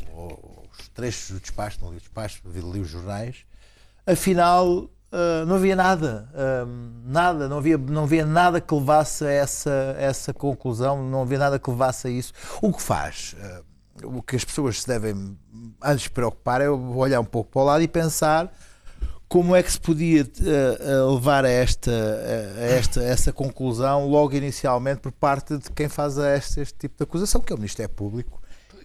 os 0.78 0.88
trechos 0.88 1.32
do 1.32 1.40
despacho, 1.40 1.78
não 1.82 1.90
li 1.90 1.96
o 1.96 2.00
despacho, 2.00 2.42
li 2.46 2.80
os 2.80 2.88
jornais, 2.88 3.44
afinal 4.06 4.88
ah, 5.12 5.44
não 5.46 5.56
havia 5.56 5.76
nada. 5.76 6.28
ah, 6.34 6.66
nada, 7.04 7.48
não 7.48 7.58
havia, 7.58 7.76
não 7.76 8.04
havia 8.04 8.24
nada 8.24 8.60
que 8.60 8.74
levasse 8.74 9.24
a 9.24 9.30
essa, 9.30 9.94
essa 9.98 10.32
conclusão, 10.32 11.04
não 11.04 11.22
havia 11.22 11.38
nada 11.38 11.58
que 11.58 11.70
levasse 11.70 12.08
a 12.08 12.10
isso. 12.10 12.32
O 12.62 12.72
que 12.72 12.80
faz? 12.80 13.36
ah, 13.40 13.62
o 14.04 14.22
que 14.22 14.34
as 14.34 14.44
pessoas 14.44 14.80
se 14.80 14.88
devem 14.88 15.36
antes 15.82 16.08
preocupar 16.08 16.62
é 16.62 16.68
olhar 16.68 17.20
um 17.20 17.24
pouco 17.24 17.50
para 17.50 17.60
o 17.60 17.64
lado 17.64 17.82
e 17.82 17.88
pensar 17.88 18.50
como 19.32 19.56
é 19.56 19.62
que 19.62 19.72
se 19.72 19.80
podia 19.80 20.20
eh, 20.20 21.10
levar 21.10 21.46
a 21.46 21.48
esta, 21.48 21.90
a 21.90 22.64
esta 22.64 23.02
essa 23.02 23.32
conclusão 23.32 24.06
logo 24.06 24.36
inicialmente 24.36 25.00
por 25.00 25.10
parte 25.10 25.56
de 25.56 25.70
quem 25.70 25.88
faz 25.88 26.18
este, 26.18 26.60
este 26.60 26.74
tipo 26.74 26.98
de 26.98 27.04
acusação, 27.04 27.40
que 27.40 27.50
é 27.50 27.56
o 27.56 27.58
Ministério 27.58 27.94
Público. 27.94 28.42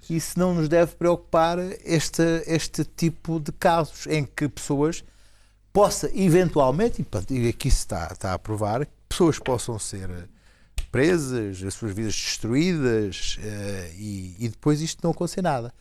E 0.10 0.18
se 0.22 0.40
não 0.40 0.54
nos 0.54 0.70
deve 0.70 0.96
preocupar 0.96 1.60
este, 1.84 2.24
este 2.48 2.86
tipo 2.86 3.42
de 3.42 3.52
casos 3.52 4.08
em 4.08 4.24
que 4.24 4.48
pessoas 4.48 5.04
possa 5.74 6.10
eventualmente, 6.18 7.06
e 7.30 7.50
aqui 7.50 7.70
se 7.70 7.80
está, 7.80 8.08
está 8.10 8.34
a 8.34 8.40
provar, 8.40 8.86
que 8.86 8.92
pessoas 9.10 9.38
possam 9.40 9.78
ser 9.78 10.30
presas, 10.90 11.62
as 11.62 11.74
suas 11.74 11.94
vidas 11.94 12.14
destruídas 12.14 13.38
eh, 13.44 13.92
e, 13.98 14.36
e 14.40 14.48
depois 14.48 14.80
isto 14.80 15.04
não 15.04 15.12
acontecer 15.12 15.42
nada. 15.42 15.74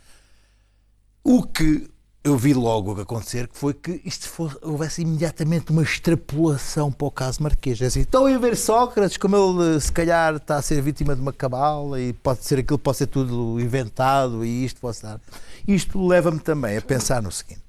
O 1.22 1.44
que 1.44 1.88
eu 2.27 2.37
vi 2.37 2.53
logo 2.53 3.01
acontecer 3.01 3.47
que 3.47 3.57
foi 3.57 3.73
que 3.73 4.01
isto 4.05 4.29
fosse, 4.29 4.59
houvesse 4.61 5.01
imediatamente 5.01 5.71
uma 5.71 5.85
extrapolação 5.85 6.91
para 6.91 7.07
o 7.07 7.11
caso 7.11 7.41
Marquês. 7.41 7.81
É 7.81 7.87
assim, 7.87 8.01
estão 8.01 8.27
a 8.27 8.37
ver 8.37 8.57
Sócrates, 8.57 9.17
como 9.17 9.37
ele 9.37 9.81
se 9.81 9.93
calhar 9.93 10.35
está 10.35 10.57
a 10.57 10.62
ser 10.62 10.83
vítima 10.83 11.15
de 11.15 11.23
uma 11.23 11.33
cabala 11.33 12.01
e 12.01 12.12
pode 12.12 12.45
ser 12.45 12.59
aquilo, 12.59 12.81
pode 12.81 12.97
ser 12.97 13.07
tudo 13.07 13.61
inventado 13.61 14.45
e 14.45 14.65
isto 14.65 14.81
pode 14.81 14.97
estar. 14.97 15.21
Isto 15.69 16.05
leva-me 16.05 16.41
também 16.41 16.77
a 16.77 16.83
pensar 16.83 17.23
no 17.23 17.31
seguinte. 17.31 17.62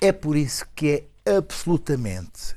É 0.00 0.12
por 0.12 0.36
isso 0.36 0.64
que 0.76 1.04
é 1.26 1.36
absolutamente 1.36 2.54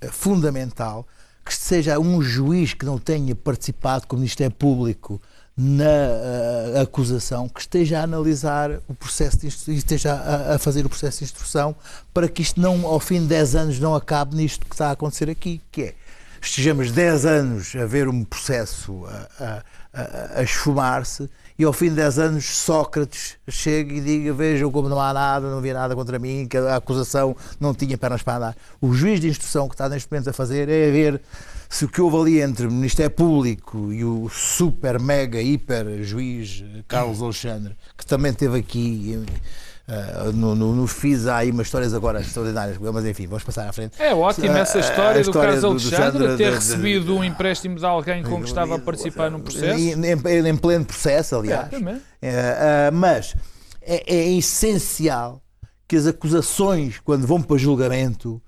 eh, 0.00 0.06
fundamental 0.08 1.04
que 1.44 1.52
seja 1.52 1.98
um 1.98 2.22
juiz 2.22 2.74
que 2.74 2.86
não 2.86 2.96
tenha 2.96 3.34
participado 3.34 4.06
com 4.06 4.14
o 4.14 4.20
Ministério 4.20 4.54
Público 4.54 5.20
na 5.56 5.84
eh, 5.84 6.80
acusação, 6.80 7.48
que 7.48 7.60
esteja 7.60 8.00
a 8.00 8.02
analisar 8.02 8.70
o 8.88 8.94
processo 8.94 9.38
de 9.38 9.48
e 9.70 9.76
esteja 9.76 10.14
a, 10.14 10.54
a 10.54 10.58
fazer 10.58 10.86
o 10.86 10.88
processo 10.88 11.18
de 11.18 11.24
instrução 11.24 11.76
para 12.12 12.26
que 12.28 12.40
isto 12.40 12.58
não, 12.58 12.86
ao 12.86 12.98
fim 12.98 13.20
de 13.20 13.26
10 13.26 13.54
anos, 13.56 13.78
não 13.78 13.94
acabe 13.94 14.34
nisto 14.34 14.64
que 14.66 14.74
está 14.74 14.88
a 14.88 14.92
acontecer 14.92 15.28
aqui, 15.28 15.60
que 15.70 15.82
é 15.82 15.94
estejamos 16.40 16.90
10 16.90 17.26
anos 17.26 17.76
a 17.76 17.86
ver 17.86 18.08
um 18.08 18.24
processo 18.24 19.04
a, 19.06 19.62
a, 19.92 20.40
a 20.40 20.42
esfumar-se 20.42 21.28
e 21.58 21.64
ao 21.64 21.72
fim 21.72 21.88
de 21.88 21.96
10 21.96 22.18
anos 22.18 22.44
Sócrates 22.44 23.36
chega 23.48 23.94
e 23.94 24.00
diga 24.00 24.32
vejam 24.32 24.70
como 24.70 24.88
não 24.88 25.00
há 25.00 25.12
nada, 25.12 25.50
não 25.50 25.58
havia 25.58 25.74
nada 25.74 25.94
contra 25.94 26.18
mim, 26.18 26.46
que 26.48 26.56
a 26.56 26.76
acusação 26.76 27.36
não 27.60 27.74
tinha 27.74 27.96
pernas 27.98 28.22
para 28.22 28.36
andar. 28.36 28.56
O 28.80 28.92
juiz 28.92 29.20
de 29.20 29.28
instrução 29.28 29.68
que 29.68 29.74
está 29.74 29.88
neste 29.88 30.10
momento 30.10 30.30
a 30.30 30.32
fazer 30.32 30.68
é 30.68 30.88
a 30.88 30.92
ver 30.92 31.20
se 31.68 31.84
o 31.84 31.88
que 31.88 32.00
houve 32.00 32.16
ali 32.16 32.40
entre 32.40 32.66
o 32.66 32.70
Ministério 32.70 33.10
Público 33.10 33.92
e 33.92 34.04
o 34.04 34.28
super, 34.28 35.00
mega, 35.00 35.40
hiper 35.40 36.02
juiz 36.02 36.62
Carlos 36.86 37.22
Alexandre, 37.22 37.74
que 37.96 38.04
também 38.04 38.30
esteve 38.30 38.58
aqui 38.58 39.24
eh, 39.92 40.32
no, 40.32 40.54
no, 40.54 40.74
no 40.74 40.86
FIS, 40.86 41.26
há 41.26 41.36
aí 41.38 41.50
umas 41.50 41.66
histórias 41.66 41.92
agora 41.92 42.20
extraordinárias, 42.20 42.78
mas 42.78 43.04
enfim, 43.04 43.26
vamos 43.26 43.44
passar 43.44 43.68
à 43.68 43.72
frente. 43.72 44.00
É 44.00 44.14
ótima 44.14 44.58
essa 44.58 44.78
A- 44.78 44.80
a 44.80 44.84
história, 44.84 45.14
do 45.14 45.20
história 45.30 45.52
Carlos 45.52 45.60
do- 45.60 45.68
do 45.90 45.94
Alexandre 45.96 46.12
Sandra, 46.20 46.36
ter 46.36 46.44
de- 46.44 46.50
de- 46.50 46.54
recebido 46.56 47.16
um 47.16 47.22
empréstimo 47.24 47.76
de 47.78 47.84
alguém 47.84 48.22
com 48.22 48.40
que 48.40 48.48
estava 48.48 48.76
a 48.76 48.78
participar 48.78 49.30
num 49.30 49.40
processo. 49.40 49.78
Em, 49.78 49.92
em- 49.92 50.48
em 50.48 50.56
pleno 50.56 50.84
processo, 50.84 51.36
aliás. 51.36 51.68
É, 52.20 52.88
ah, 52.88 52.90
mas 52.92 53.34
é, 53.82 54.02
é 54.14 54.30
essencial 54.32 55.42
que 55.88 55.96
as 55.96 56.06
acusações, 56.06 56.98
quando 57.04 57.26
vão 57.26 57.42
para 57.42 57.58
julgamento, 57.58 58.40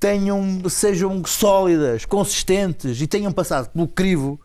tenham, 0.00 0.62
sejam 0.68 1.22
sólidas, 1.24 2.04
consistentes 2.04 3.00
e 3.00 3.06
tenham 3.06 3.32
passado 3.32 3.68
pelo 3.70 3.88
crivo 3.88 4.40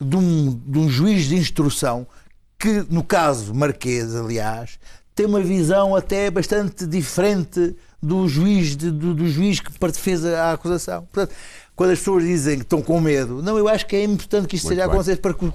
de 0.00 0.16
um, 0.16 0.60
de 0.66 0.78
um 0.78 0.88
juiz 0.88 1.24
de 1.26 1.36
instrução 1.36 2.06
que, 2.58 2.84
no 2.90 3.02
caso 3.04 3.54
Marquês, 3.54 4.14
aliás, 4.14 4.78
tem 5.14 5.26
uma 5.26 5.40
visão 5.40 5.94
até 5.94 6.30
bastante 6.30 6.86
diferente 6.86 7.74
do 8.02 8.28
juiz, 8.28 8.76
de- 8.76 8.90
do, 8.90 9.14
do 9.14 9.28
juiz 9.28 9.60
que 9.60 9.70
fez 9.94 10.24
a, 10.24 10.50
a 10.50 10.52
acusação. 10.52 11.02
Portanto, 11.12 11.34
quando 11.76 11.90
as 11.90 11.98
pessoas 11.98 12.22
dizem 12.24 12.56
que 12.58 12.62
estão 12.64 12.80
com 12.82 13.00
medo, 13.00 13.42
não, 13.42 13.56
eu 13.58 13.66
acho 13.68 13.86
que 13.86 13.96
é 13.96 14.04
importante 14.04 14.46
que 14.46 14.56
isto 14.56 14.66
Muito 14.66 14.74
seja 14.76 14.84
a 14.84 14.88
bem. 14.88 14.94
acontecer 14.94 15.16
para 15.20 15.34
que, 15.34 15.44
o- 15.44 15.52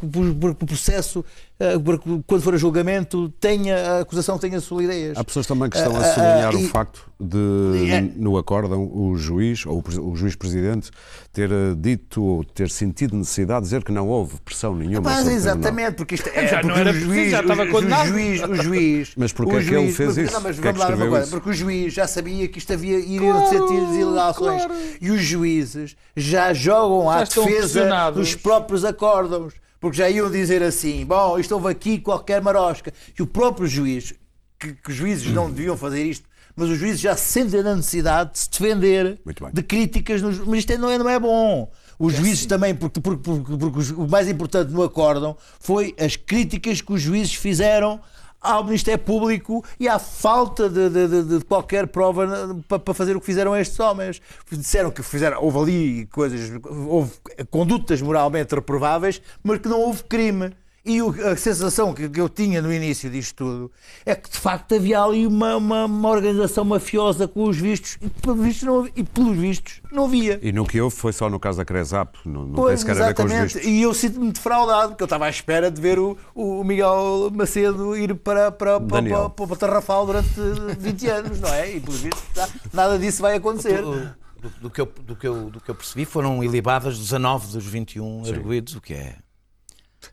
o 0.52 0.66
processo, 0.66 1.24
eh, 1.60 1.78
para 1.80 1.98
que, 1.98 2.24
quando 2.28 2.42
for 2.42 2.54
a 2.54 2.58
julgamento, 2.58 3.30
tenha, 3.40 3.76
a 3.76 4.00
acusação 4.02 4.38
tenha 4.38 4.60
solidez. 4.60 5.18
Há 5.18 5.24
pessoas 5.24 5.46
também 5.46 5.70
que 5.70 5.78
estão 5.78 5.96
a 5.96 6.00
ah, 6.00 6.04
sublinhar 6.14 6.54
ah, 6.54 6.58
o 6.58 6.60
e- 6.60 6.68
facto 6.68 7.09
de, 7.22 7.92
É. 7.92 8.02
no 8.16 8.38
acórdão, 8.38 8.90
o 8.94 9.16
juiz, 9.18 9.66
ou 9.66 9.80
o 9.80 9.84
pres- 9.84 9.98
o 9.98 10.16
juiz-presidente, 10.16 10.90
ter 11.34 11.52
eh, 11.52 11.76
dito, 11.78 12.24
ou 12.24 12.44
ter 12.46 12.70
sentido 12.70 13.16
necessidade 13.18 13.60
de 13.62 13.66
dizer 13.66 13.84
que 13.84 13.92
não 13.92 14.08
houve 14.08 14.40
pressão 14.40 14.74
nenhuma. 14.74 15.02
Mas 15.02 15.28
exatamente, 15.28 15.96
porque 15.96 16.16
isto 16.16 16.30
é 16.34 16.48
Já 16.48 16.56
não 16.58 16.70
porque 16.70 16.80
era 16.80 16.90
o 16.90 16.94
preciso, 16.94 17.14
juiz, 17.14 17.32
já 17.32 17.42
estava 17.42 17.68
condenado. 17.68 18.04
o 18.06 18.08
juiz, 18.08 18.42
o 18.44 18.56
juiz. 18.56 19.12
Mas 19.18 19.34
porquê 19.34 19.56
é 19.58 19.60
que 19.60 19.68
ele 19.68 19.82
juiz- 19.84 19.98
fez 19.98 20.10
porque- 20.10 20.22
isso? 20.24 20.34
Não, 20.34 20.42
mas 20.42 20.58
é 20.58 20.62
vamos 20.62 20.78
que 20.78 20.80
lá 20.80 20.96
uma 20.96 21.08
coisa, 21.10 21.22
isso? 21.24 21.32
porque 21.32 21.50
o 21.50 21.54
juiz 21.54 21.94
já 21.94 22.08
sabia 22.08 22.48
que 22.48 22.58
isto 22.58 22.72
havia 22.74 23.00
iria 23.00 23.32
Claro, 23.34 23.50
ser 23.50 23.68
tido 23.68 23.92
de 23.92 24.00
ilações 24.00 24.66
claro. 24.66 24.82
e 25.02 25.12
os 25.12 25.22
juízes 25.22 25.96
já 26.16 26.54
jogam 26.54 27.10
à 27.10 27.24
defesa 27.24 28.12
dos 28.12 28.34
próprios 28.36 28.86
acórdãos. 28.86 29.54
Porque 29.82 29.98
já 29.98 30.10
iam 30.10 30.30
dizer 30.30 30.62
assim: 30.62 31.06
bom, 31.06 31.40
isto 31.40 31.54
houve 31.54 31.70
aqui 31.70 32.00
qualquer 32.00 32.42
marosca. 32.42 32.92
E 33.18 33.22
o 33.22 33.28
próprio 33.28 33.66
juiz, 33.66 34.14
que, 34.60 34.74
que 34.74 34.90
os 34.90 34.96
juízes 34.96 35.32
não 35.32 35.50
deviam 35.50 35.78
fazer 35.78 36.04
isto, 36.04 36.28
mas 36.60 36.70
os 36.70 36.78
juízes 36.78 37.00
já 37.00 37.16
sentem 37.16 37.62
a 37.62 37.76
necessidade 37.76 38.34
de 38.34 38.40
se 38.40 38.50
defender 38.52 39.20
Muito 39.26 39.44
bem. 39.44 39.54
de 39.54 39.64
críticas. 39.64 40.22
Nos, 40.22 40.38
mas 40.40 40.60
isto 40.60 40.78
não 40.78 40.90
é, 40.90 40.98
não 40.98 41.10
é 41.10 41.20
bom. 41.20 41.72
Os 41.98 42.14
juízes 42.14 42.46
também, 42.46 42.74
porque, 42.76 43.00
porque, 43.02 43.22
porque, 43.24 43.58
porque 43.58 43.94
o 43.94 44.08
mais 44.08 44.28
importante 44.30 44.72
no 44.72 44.84
acórdão 44.84 45.36
foi 45.60 45.94
as 46.00 46.16
críticas 46.16 46.82
que 46.82 46.94
os 46.94 47.02
juízes 47.02 47.34
fizeram 47.34 48.00
ao 48.42 48.64
Ministério 48.64 49.04
Público 49.04 49.66
e 49.78 49.86
à 49.90 50.00
falta 50.00 50.70
de, 50.70 50.90
de- 50.90 51.08
de- 51.10 51.40
de 51.40 51.44
qualquer 51.46 51.88
prova 51.88 52.26
na- 52.26 52.56
para, 52.70 52.80
para 52.80 52.94
fazer 52.94 53.18
o 53.18 53.20
que 53.20 53.26
fizeram 53.26 53.54
estes 53.54 53.78
homens. 53.82 54.22
Disseram 54.50 54.92
que 54.92 55.04
fizeram, 55.04 55.44
houve 55.44 55.60
ali 55.60 56.06
coisas, 56.06 56.50
houve 56.88 57.12
condutas 57.52 58.02
moralmente 58.02 58.56
reprováveis, 58.56 59.22
mas 59.44 59.60
que 59.60 59.68
não 59.68 59.82
houve 59.82 60.04
crime. 60.06 60.52
E 60.86 61.02
o- 61.02 61.10
a 61.28 61.36
sensação 61.36 61.94
que, 61.94 62.08
que 62.10 62.22
eu 62.22 62.30
tinha 62.30 62.62
no 62.62 62.72
início 62.74 63.10
disto 63.10 63.36
tudo 63.36 63.72
é 64.06 64.16
que 64.16 64.30
de 64.30 64.38
facto 64.38 64.76
havia 64.76 65.02
ali 65.02 65.28
uma, 65.28 65.56
uma, 65.58 65.86
uma 65.86 66.10
organização 66.10 66.64
mafiosa 66.64 67.28
com 67.28 67.44
os 67.44 67.58
vistos 67.58 67.98
e, 68.02 68.08
pelos 68.10 68.40
vistos 68.42 68.64
não, 68.64 68.80
havia- 68.80 68.92
e 68.96 69.04
pelos 69.04 69.38
vistos 69.38 69.82
não 69.92 70.06
havia. 70.06 70.40
E 70.42 70.52
no 70.52 70.66
que 70.66 70.80
houve 70.80 70.96
foi 70.96 71.12
só 71.12 71.30
no 71.30 71.40
caso 71.40 71.58
da 71.58 71.66
Cresap, 71.66 72.16
não, 72.26 72.42
não 72.42 72.46
tem 72.46 72.54
Pois, 72.56 72.80
sequer 72.80 73.02
a 73.02 73.08
ver 73.08 73.14
com 73.14 73.24
os 73.24 73.32
exatamente. 73.32 73.54
vistos. 73.56 73.72
E 73.72 73.82
eu 73.82 73.94
sinto-me 73.94 74.32
defraudado, 74.32 74.90
porque 74.90 75.04
eu 75.04 75.06
estava 75.06 75.26
à 75.26 75.30
espera 75.30 75.70
de 75.70 75.82
ver 75.82 76.00
o, 76.00 76.18
o 76.34 76.64
Miguel 76.64 77.30
Macedo 77.34 77.96
ir 77.98 78.16
para, 78.16 78.52
para, 78.52 78.80
para, 78.80 79.02
para, 79.04 79.30
para, 79.30 79.54
o 79.54 79.56
Tarrafal 79.58 80.06
durante 80.06 80.30
20 80.80 81.08
anos, 81.10 81.40
não 81.42 81.50
é? 81.54 81.76
E 81.76 81.80
pelos 81.82 82.00
vistos 82.00 82.24
tá- 82.34 82.50
nada 82.74 82.98
disso 82.98 83.22
vai 83.22 83.36
acontecer. 83.36 83.82
Do, 83.82 84.50
do 84.62 84.70
que 84.70 84.80
eu, 84.80 84.86
do, 85.02 85.16
que 85.18 85.28
eu, 85.28 85.50
do 85.50 85.60
que 85.60 85.70
eu 85.70 85.76
percebi, 85.76 86.06
foram 86.06 86.42
ilibadas 86.42 86.98
19 86.98 87.48
dos 87.52 87.66
21 87.66 88.24
arguídos, 88.26 88.74
o 88.76 88.80
que 88.82 88.94
é, 88.94 89.18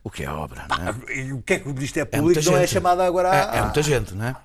o 0.03 0.09
que 0.09 0.23
é 0.23 0.29
obra. 0.29 0.65
não 0.69 0.77
é? 1.09 1.15
E 1.17 1.33
o 1.33 1.41
que 1.41 1.53
é 1.53 1.59
que 1.59 1.67
o 1.69 1.73
Ministério 1.73 2.09
É 2.11 2.17
Público 2.17 2.35
muita 2.39 2.51
não 2.51 2.57
é 2.57 2.61
gente. 2.61 2.73
chamado 2.73 3.01
agora 3.01 3.31
a... 3.31 3.55
É, 3.55 3.59
é 3.59 3.61
muita 3.63 3.81
gente, 3.83 4.13
não 4.13 4.25
é? 4.25 4.35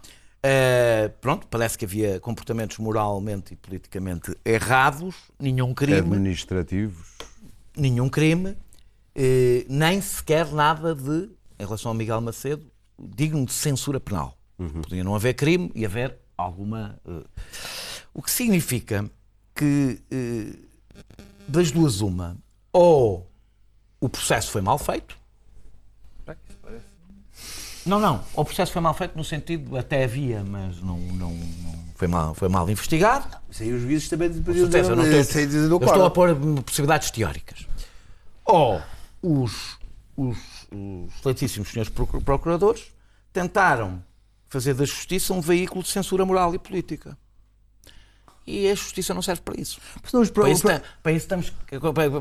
Eh, 0.45 1.09
pronto, 1.21 1.47
parece 1.47 1.79
que 1.79 1.85
havia 1.85 2.19
comportamentos 2.19 2.79
moralmente 2.79 3.55
e 3.55 3.57
politicamente 3.57 4.37
errados, 4.45 5.15
nenhum 5.39 5.73
crime, 5.73 5.99
Administrativos. 5.99 7.07
nenhum 7.77 8.09
crime, 8.09 8.57
eh, 9.15 9.65
nem 9.69 10.01
sequer 10.01 10.51
nada 10.53 10.95
de, 10.97 11.31
em 11.59 11.65
relação 11.65 11.91
ao 11.91 11.95
Miguel 11.95 12.21
Macedo, 12.21 12.67
digno 12.99 13.47
de 13.47 13.53
censura 13.53 14.01
penal. 14.01 14.37
Podia 14.83 15.03
não 15.05 15.15
haver 15.15 15.35
crime 15.35 15.71
e 15.75 15.85
haver 15.87 16.17
alguma. 16.37 16.99
eh, 17.07 17.25
o 18.15 18.21
que 18.23 18.31
significa 18.31 19.09
que 19.55 20.03
das 21.49 21.71
duas 21.71 22.01
uma, 22.01 22.37
ou 22.73 23.31
o 24.01 24.09
processo 24.09 24.51
foi 24.51 24.61
mal 24.61 24.79
feito. 24.79 25.17
Não, 27.85 27.99
não. 27.99 28.23
O 28.35 28.45
processo 28.45 28.73
foi 28.73 28.81
mal 28.83 28.95
feito 28.95 29.17
no 29.17 29.25
sentido 29.25 29.77
até 29.77 30.05
havia, 30.05 30.43
mas 30.45 30.81
não, 30.81 30.99
não, 30.99 31.31
não 31.33 31.85
foi, 31.97 32.07
mal, 32.09 32.35
foi 32.35 32.49
mal 32.49 32.69
investigado. 32.71 33.27
Isso 33.51 33.63
aí 33.63 33.73
os 33.73 33.83
juízes 33.83 34.09
também 34.09 34.29
Com 34.33 34.41
dizer, 34.53 34.61
certeza, 34.71 34.95
não 34.97 35.05
tenho- 35.05 35.25
sei 35.25 35.47
dizer 35.47 35.69
do 35.69 35.77
eu 35.77 35.87
estou 35.87 36.05
a 36.05 36.11
pôr 36.11 36.35
possibilidades 36.65 37.11
teóricas. 37.11 37.67
Ou 38.45 38.81
os, 39.23 39.79
os, 40.17 40.39
os 40.71 41.13
excelentíssimos 41.19 41.69
senhores 41.71 41.93
procu- 41.93 42.21
procuradores 42.23 42.93
tentaram 43.33 44.03
fazer 44.49 44.75
da 44.75 44.85
justiça 44.85 45.33
um 45.33 45.41
veículo 45.41 45.83
de 45.83 45.91
censura 45.91 46.25
moral 46.25 46.55
e 46.55 46.59
política. 46.59 47.17
E 48.47 48.69
a 48.69 48.75
justiça 48.75 49.15
não 49.15 49.23
serve 49.23 49.41
para 49.43 49.61
isso. 49.61 49.79
Os 50.13 50.31
Para 50.31 50.51
isso, 50.51 50.63
para 51.03 51.13
isso 51.13 51.25
estamos, 51.25 51.53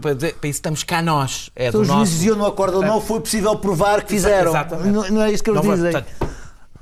para, 0.02 0.14
dizer- 0.14 0.36
isso 0.44 0.48
estamos 0.50 0.84
cá 0.84 1.02
nós. 1.02 1.50
É 1.56 1.68
Então 1.68 1.82
os 1.82 1.88
juízes 1.88 2.00
nosso... 2.00 2.12
diziam 2.12 2.36
no 2.36 2.46
acordo, 2.46 2.82
não 2.82 3.02
foi 3.02 3.20
possível 3.22 3.58
provar 3.58 4.04
que 4.04 4.10
fizeram. 4.10 4.52
Exatamente. 4.52 4.90
Não, 4.90 5.10
não 5.10 5.22
é 5.24 5.32
isso 5.32 5.44
que 5.44 5.50
eles 5.50 5.64
Não 5.66 5.74
dizem. 5.74 5.92
portanto, 5.92 6.32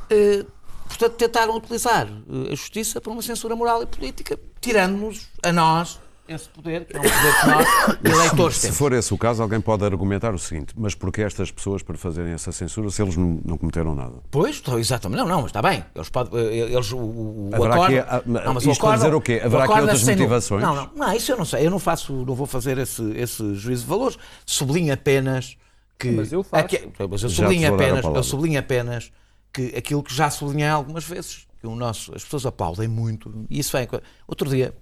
eh, 0.10 0.46
portanto, 0.88 1.14
tentaram 1.14 1.56
utilizar 1.56 2.08
eh, 2.08 2.48
a 2.52 2.56
justiça 2.56 3.00
para 3.00 3.12
uma 3.14 3.22
censura 3.22 3.56
moral 3.56 3.82
e 3.82 3.86
política, 3.86 4.38
tirando-nos 4.60 5.28
a 5.42 5.54
nós 5.54 6.00
esse 6.34 6.48
poder, 6.50 6.86
que 6.86 6.96
é 6.96 7.00
um 7.00 7.04
poder 7.04 7.40
que 7.42 7.48
nós, 7.48 7.98
eleitores, 8.20 8.58
Se 8.58 8.72
for 8.72 8.94
esse 8.94 9.14
o 9.14 9.18
caso, 9.18 9.42
alguém 9.44 9.60
pode 9.62 9.84
argumentar 9.86 10.34
o 10.34 10.40
seguinte: 10.40 10.74
mas 10.78 10.94
porquê 10.96 11.22
estas 11.22 11.52
pessoas 11.52 11.82
para 11.84 11.98
fazerem 11.98 12.32
essa 12.34 12.52
censura 12.52 12.90
se 12.90 13.02
eles 13.02 13.16
não, 13.18 13.40
não 13.46 13.58
cometeram 13.58 13.96
nada? 13.96 14.16
Pois, 14.32 14.56
estou- 14.56 14.80
exatamente. 14.80 15.20
Não, 15.20 15.28
não, 15.28 15.38
mas 15.42 15.48
está 15.48 15.62
bem. 15.62 15.84
Eles 15.96 16.10
podem. 16.10 16.40
eh, 16.40 16.72
Eles, 16.74 16.92
o, 16.92 16.98
o 16.98 17.50
Haverá 17.54 17.74
acordo- 17.76 17.98
aqui, 17.98 18.08
ah, 18.10 18.22
não, 18.26 18.54
mas 18.54 18.66
isto 18.66 18.82
para 18.82 18.96
dizer 18.98 19.14
o 19.14 19.22
quê? 19.22 19.42
Haverá 19.44 19.64
aqui 19.64 19.72
acordo 19.74 19.82
outras 19.92 20.02
é 20.08 20.12
nu- 20.12 20.18
motivações? 20.20 20.62
Não, 20.64 20.76
não, 20.76 20.90
não, 20.96 21.14
isso 21.14 21.32
eu 21.32 21.38
não 21.38 21.46
sei. 21.46 21.66
Eu 21.66 21.72
não 21.72 21.80
faço, 21.80 22.14
não 22.14 22.36
vou 22.36 22.46
fazer 22.48 22.78
esse, 22.78 23.02
esse 23.18 23.56
juízo 23.56 23.84
de 23.84 23.90
valores. 23.90 24.18
Sublinho 24.46 24.94
apenas 24.94 25.58
que. 25.98 26.10
Mas 26.12 26.32
eu 26.32 26.44
faço. 26.44 26.64
Aqui- 26.66 26.88
mas 27.10 27.24
eu 27.24 27.30
sublinho 27.30 27.72
a 27.72 27.76
apenas, 27.76 28.06
eu 28.06 28.24
sublinho 28.24 28.60
apenas 28.60 29.12
que 29.52 29.74
aquilo 29.76 30.04
que 30.04 30.14
já 30.14 30.30
sublinhei 30.30 30.68
algumas 30.70 31.04
vezes, 31.04 31.48
que 31.60 31.68
o 31.68 31.76
nosso, 31.76 32.16
as 32.16 32.24
pessoas 32.24 32.46
aplaudem 32.46 32.88
muito, 32.88 33.46
e 33.50 33.60
isso 33.60 33.76
vem. 33.78 33.88
Outro 34.28 34.50
dia, 34.50 34.74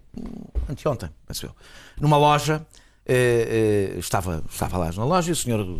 anteontem, 0.70 1.10
penso 1.26 1.48
eu, 1.48 1.56
numa 2.00 2.18
loja, 2.18 2.66
eh, 3.06 3.94
eh, 3.96 4.00
estava, 4.00 4.44
estava 4.50 4.78
lá 4.78 4.92
na 4.92 5.06
loja 5.06 5.30
e 5.30 5.34
o 5.34 5.36
senhor. 5.36 5.80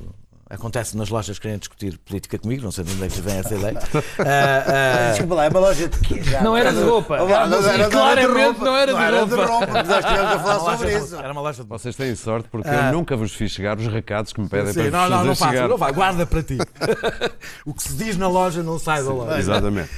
Acontece 0.50 0.96
nas 0.96 1.10
lojas 1.10 1.38
querem 1.40 1.58
discutir 1.58 1.98
política 1.98 2.38
comigo, 2.40 2.64
não 2.64 2.72
sei 2.72 2.84
de 2.86 2.94
onde 2.94 3.04
é 3.04 3.08
que 3.10 3.20
vem 3.22 3.38
essa 3.38 3.54
ideia. 3.56 3.78
Ah, 4.20 4.64
ah, 5.08 5.10
Desculpa 5.12 5.36
lá, 5.36 5.46
é 5.46 5.50
uma 5.50 5.60
loja 5.60 5.88
de 5.88 6.00
quê? 6.00 6.22
Já? 6.24 6.42
Não 6.42 6.56
era 6.58 6.72
de 6.74 6.82
roupa. 6.82 7.18
Vamos 7.18 7.32
lá, 7.32 7.42
Era 7.46 7.48
de- 7.62 7.68
era 7.70 7.84
de 7.86 7.90
claramente 7.92 8.44
roupa. 8.46 8.66
não 8.66 8.76
era 8.78 8.94
de 9.26 9.32
Não 9.36 9.46
roupa. 9.48 9.68
porque 9.68 9.84
nós 9.88 10.06
estivemos 10.06 10.32
a 10.34 10.40
falar 10.40 10.54
era 10.54 10.60
uma 10.62 10.72
sobre 10.72 10.86
loja 10.88 11.00
de- 11.00 11.06
isso. 11.06 11.16
Era 11.18 11.32
uma 11.34 11.42
loja 11.42 11.64
de 11.64 11.70
Vocês 11.70 11.96
têm 11.96 12.16
sorte 12.16 12.50
porque 12.50 12.70
Ah. 12.70 12.88
eu 12.88 12.94
nunca 12.94 13.16
vos 13.16 13.34
fiz 13.34 13.52
chegar 13.52 13.78
os 13.78 13.88
recados 13.88 14.34
que 14.34 14.42
me 14.42 14.48
pedem 14.50 14.74
Sim, 14.74 14.90
para 14.90 14.92
não, 14.92 15.02
vos 15.02 15.10
não, 15.10 15.24
não 15.26 15.36
faço, 15.36 15.52
chegar. 15.52 15.68
não 15.70 15.78
vai, 15.78 15.92
guarda 15.94 16.26
para 16.26 16.44
ti. 16.44 16.58
o 17.66 17.74
que 17.74 17.84
se 17.84 17.94
diz 17.94 18.18
na 18.18 18.28
loja 18.28 18.64
não 18.64 18.80
sai 18.80 19.04
da 19.04 19.12
loja. 19.12 19.38
Exatamente. 19.40 19.90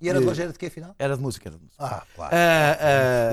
E 0.00 0.08
era 0.08 0.18
de 0.20 0.24
loja 0.26 0.42
era 0.44 0.52
de 0.52 0.58
quê, 0.58 0.66
afinal? 0.66 0.94
Era 0.98 1.16
de 1.16 1.22
música, 1.22 1.48
era 1.48 1.56
de 1.56 1.62
música. 1.62 1.84
Ah, 1.84 2.02
claro. 2.14 2.34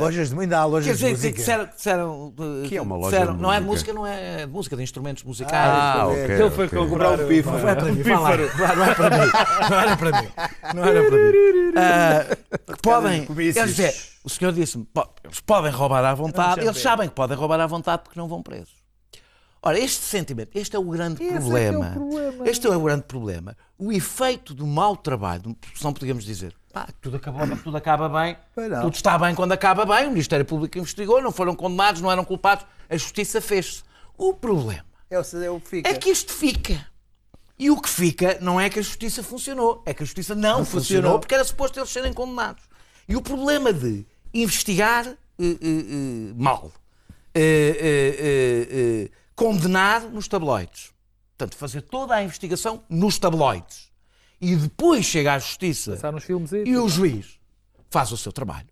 Lojas 0.02 0.30
de 0.30 0.40
ainda 0.40 0.58
há 0.60 0.62
Quer 0.64 0.68
lojas 0.68 0.86
de 0.86 0.94
dizer, 0.94 1.08
que 1.08 1.14
música. 1.14 1.38
disseram, 1.38 1.66
disseram, 1.76 2.34
Que 2.68 2.78
é 2.78 2.82
uma 2.82 2.96
loja 2.98 3.20
de 3.20 3.34
não 3.42 3.52
é 3.54 3.60
de 3.60 3.66
música. 3.66 3.92
música, 3.92 3.94
não 3.94 4.08
é 4.08 4.46
de 4.46 4.52
música, 4.52 4.76
de 4.76 4.84
instrumentos 4.84 5.24
musicais. 5.24 5.54
Ah, 5.54 6.08
Ah, 6.14 6.24
ok. 6.24 6.36
Ele 6.42 6.52
foi 6.52 6.66
ok. 6.66 6.80
comprar 6.80 7.12
um 7.20 7.28
pífaro. 7.28 7.60
Não 7.60 7.70
é 7.70 7.76
para 7.76 7.92
mim, 7.92 8.04
lá. 8.04 8.38
Não 8.76 8.86
é 8.86 8.96
para 8.96 9.10
mim. 9.20 9.32
Não 9.70 9.78
era 9.80 9.96
para 9.98 10.22
mim. 10.22 10.30
Não 10.76 10.84
era 10.86 11.04
para 11.10 11.18
mim. 11.18 12.74
Que 12.76 12.82
podem. 12.82 13.26
dizer, 13.68 13.94
o 14.24 14.30
senhor 14.30 14.52
disse-me, 14.54 14.86
"Po- 14.86 15.10
eles 15.24 15.40
podem 15.42 15.72
roubar 15.72 16.04
à 16.06 16.14
vontade, 16.14 16.62
eles 16.62 16.78
sabem 16.82 17.10
que 17.10 17.16
podem 17.16 17.38
roubar 17.38 17.60
à 17.60 17.68
vontade 17.68 18.04
porque 18.04 18.20
não 18.20 18.28
vão 18.28 18.42
presos. 18.42 18.82
Ora, 19.66 19.80
este 19.80 20.04
sentimento, 20.04 20.50
este 20.56 20.76
é 20.76 20.80
o 20.80 20.84
grande 20.84 21.24
problema. 21.26 21.96
Este 22.46 22.68
é 22.68 22.70
o 22.76 22.82
grande 22.82 23.04
problema. 23.04 23.56
O 23.78 23.94
efeito 23.94 24.54
do 24.54 24.68
mau 24.68 24.98
trabalho, 24.98 25.56
se 25.74 25.82
não 25.84 25.94
podíamos 25.94 26.26
dizer, 26.26 26.54
pá, 26.74 26.88
tudo, 27.02 27.16
acabou, 27.16 27.48
tudo 27.64 27.78
acaba 27.78 28.10
bem, 28.10 28.36
tudo 28.82 28.94
está 28.94 29.18
bem 29.18 29.34
quando 29.34 29.54
acaba 29.54 29.86
bem, 29.86 30.08
o 30.08 30.10
Ministério 30.10 30.44
Público 30.44 30.78
investigou, 30.78 31.22
não 31.22 31.32
foram 31.32 31.56
condenados, 31.56 32.02
não 32.02 32.12
eram 32.12 32.26
culpados, 32.26 32.66
a 32.90 32.98
justiça 32.98 33.40
fez-se. 33.40 33.84
O 34.18 34.34
problema 34.34 34.84
É 35.14 35.20
o 35.20 35.44
é 35.44 35.52
o 35.52 35.60
que 35.60 35.68
fica. 35.68 35.90
é 35.90 35.94
que 35.94 36.10
isto 36.10 36.34
fica. 36.34 36.88
E 37.60 37.70
o 37.70 37.80
que 37.80 37.88
fica 37.88 38.40
não 38.42 38.60
é 38.60 38.68
que 38.70 38.80
a 38.80 38.82
justiça 38.82 39.22
funcionou, 39.22 39.84
é 39.86 39.94
que 39.94 40.02
a 40.02 40.06
justiça 40.06 40.34
não, 40.34 40.66
funcionou, 40.66 40.82
funcionou. 40.82 41.20
porque 41.20 41.36
era 41.36 41.44
suposto 41.44 41.80
eles 41.80 41.92
serem 41.92 42.12
condenados. 42.12 42.64
E 43.08 43.16
o 43.16 43.22
problema 43.22 43.72
de 43.72 44.06
investigar 44.34 45.08
eh, 45.08 45.16
eh, 45.40 45.58
eh, 45.62 46.34
mal, 46.36 46.72
condenar 49.36 50.02
nos 50.10 50.28
tabloides, 50.28 50.92
portanto, 51.38 51.58
fazer 51.58 51.82
toda 51.82 52.16
a 52.16 52.24
investigação 52.24 52.84
nos 52.90 53.20
tabloides 53.20 53.92
e 54.42 54.56
depois 54.56 55.06
chega 55.06 55.34
à 55.34 55.40
justiça 55.40 55.98
filmes 56.22 56.52
e 56.52 56.76
o 56.76 56.90
juiz 56.90 57.40
faz 57.90 58.12
o 58.12 58.18
seu 58.18 58.32
trabalho. 58.32 58.68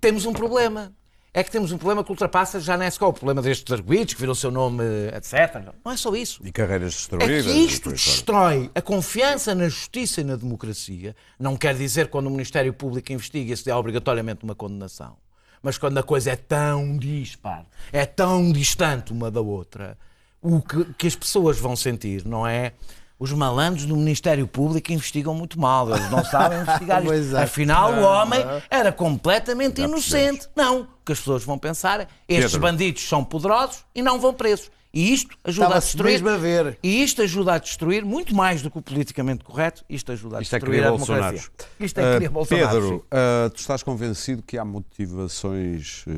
Temos 0.00 0.26
um 0.26 0.32
problema. 0.32 0.92
É 1.36 1.42
que 1.42 1.50
temos 1.50 1.72
um 1.72 1.76
problema 1.78 2.04
que 2.04 2.10
ultrapassa, 2.10 2.60
já 2.60 2.76
não 2.78 2.84
é 2.84 2.90
só 2.90 3.08
o 3.08 3.12
problema 3.12 3.42
destes 3.42 3.72
arguidos, 3.72 4.14
que 4.14 4.20
viram 4.20 4.32
o 4.32 4.36
seu 4.36 4.52
nome, 4.52 4.84
etc. 5.14 5.72
Não 5.84 5.90
é 5.92 5.96
só 5.96 6.14
isso. 6.14 6.40
E 6.46 6.52
carreiras 6.52 6.92
É 6.94 6.96
destruídas. 6.96 7.44
que 7.46 7.50
e 7.50 7.66
isto 7.66 7.90
destrói 7.90 8.70
a 8.72 8.80
confiança 8.80 9.52
na 9.52 9.68
justiça 9.68 10.20
e 10.20 10.24
na 10.24 10.36
democracia. 10.36 11.16
Não 11.36 11.56
quer 11.56 11.74
dizer 11.74 12.06
quando 12.08 12.28
o 12.28 12.30
Ministério 12.30 12.72
Público 12.72 13.12
investiga 13.12 13.56
se 13.56 13.64
dá 13.64 13.76
obrigatoriamente 13.76 14.44
uma 14.44 14.54
condenação. 14.54 15.16
Mas 15.60 15.76
quando 15.76 15.98
a 15.98 16.02
coisa 16.04 16.30
é 16.30 16.36
tão 16.36 16.96
dispar, 16.96 17.66
é 17.92 18.06
tão 18.06 18.52
distante 18.52 19.12
uma 19.12 19.28
da 19.30 19.40
outra, 19.40 19.98
o 20.40 20.60
que, 20.62 20.84
que 20.94 21.06
as 21.08 21.16
pessoas 21.16 21.58
vão 21.58 21.74
sentir, 21.74 22.24
não 22.24 22.46
é? 22.46 22.74
Os 23.18 23.32
malandros 23.32 23.86
do 23.86 23.96
Ministério 23.96 24.46
Público 24.46 24.92
investigam 24.92 25.34
muito 25.34 25.58
mal, 25.58 25.88
eles 25.88 26.10
não 26.10 26.24
sabem 26.24 26.60
investigar 26.60 27.02
Pois 27.06 27.26
isto. 27.26 27.36
é. 27.36 27.42
Afinal, 27.44 27.92
o 27.94 28.02
homem 28.02 28.40
era 28.68 28.90
completamente 28.90 29.80
inocente. 29.80 30.48
Não, 30.56 30.80
o 30.82 30.86
que 31.04 31.12
as 31.12 31.18
pessoas 31.18 31.44
vão 31.44 31.56
pensar 31.58 32.00
é 32.00 32.08
estes 32.28 32.52
Pedro. 32.52 32.60
bandidos 32.60 33.08
são 33.08 33.24
poderosos 33.24 33.84
e 33.94 34.02
não 34.02 34.18
vão 34.20 34.34
presos. 34.34 34.70
E 34.92 35.12
isto 35.12 35.36
ajuda 35.42 35.74
a 35.74 35.78
destruir. 35.80 36.12
mesmo 36.12 36.28
a 36.28 36.36
ver. 36.36 36.78
E 36.82 37.02
isto 37.02 37.20
ajuda 37.22 37.54
a 37.54 37.58
destruir, 37.58 38.04
muito 38.04 38.32
mais 38.34 38.62
do 38.62 38.70
que 38.70 38.78
o 38.78 38.82
politicamente 38.82 39.42
correto, 39.42 39.84
isto 39.88 40.12
ajuda 40.12 40.38
a 40.38 40.42
Isto 40.42 40.54
é 40.54 40.58
destruir 40.58 40.76
querer 40.78 40.86
a 40.88 40.90
Bolsonaro. 40.96 41.24
democracia. 41.36 41.50
Isto 41.80 41.98
é 41.98 42.02
querer 42.12 42.26
Ah, 42.26 42.30
Bolsonaro. 42.30 42.80
Pedro, 42.80 43.06
ah, 43.10 43.50
tu 43.52 43.58
estás 43.58 43.82
convencido 43.82 44.42
que 44.42 44.56
há 44.56 44.64
motivações 44.64 46.04
eh, 46.06 46.12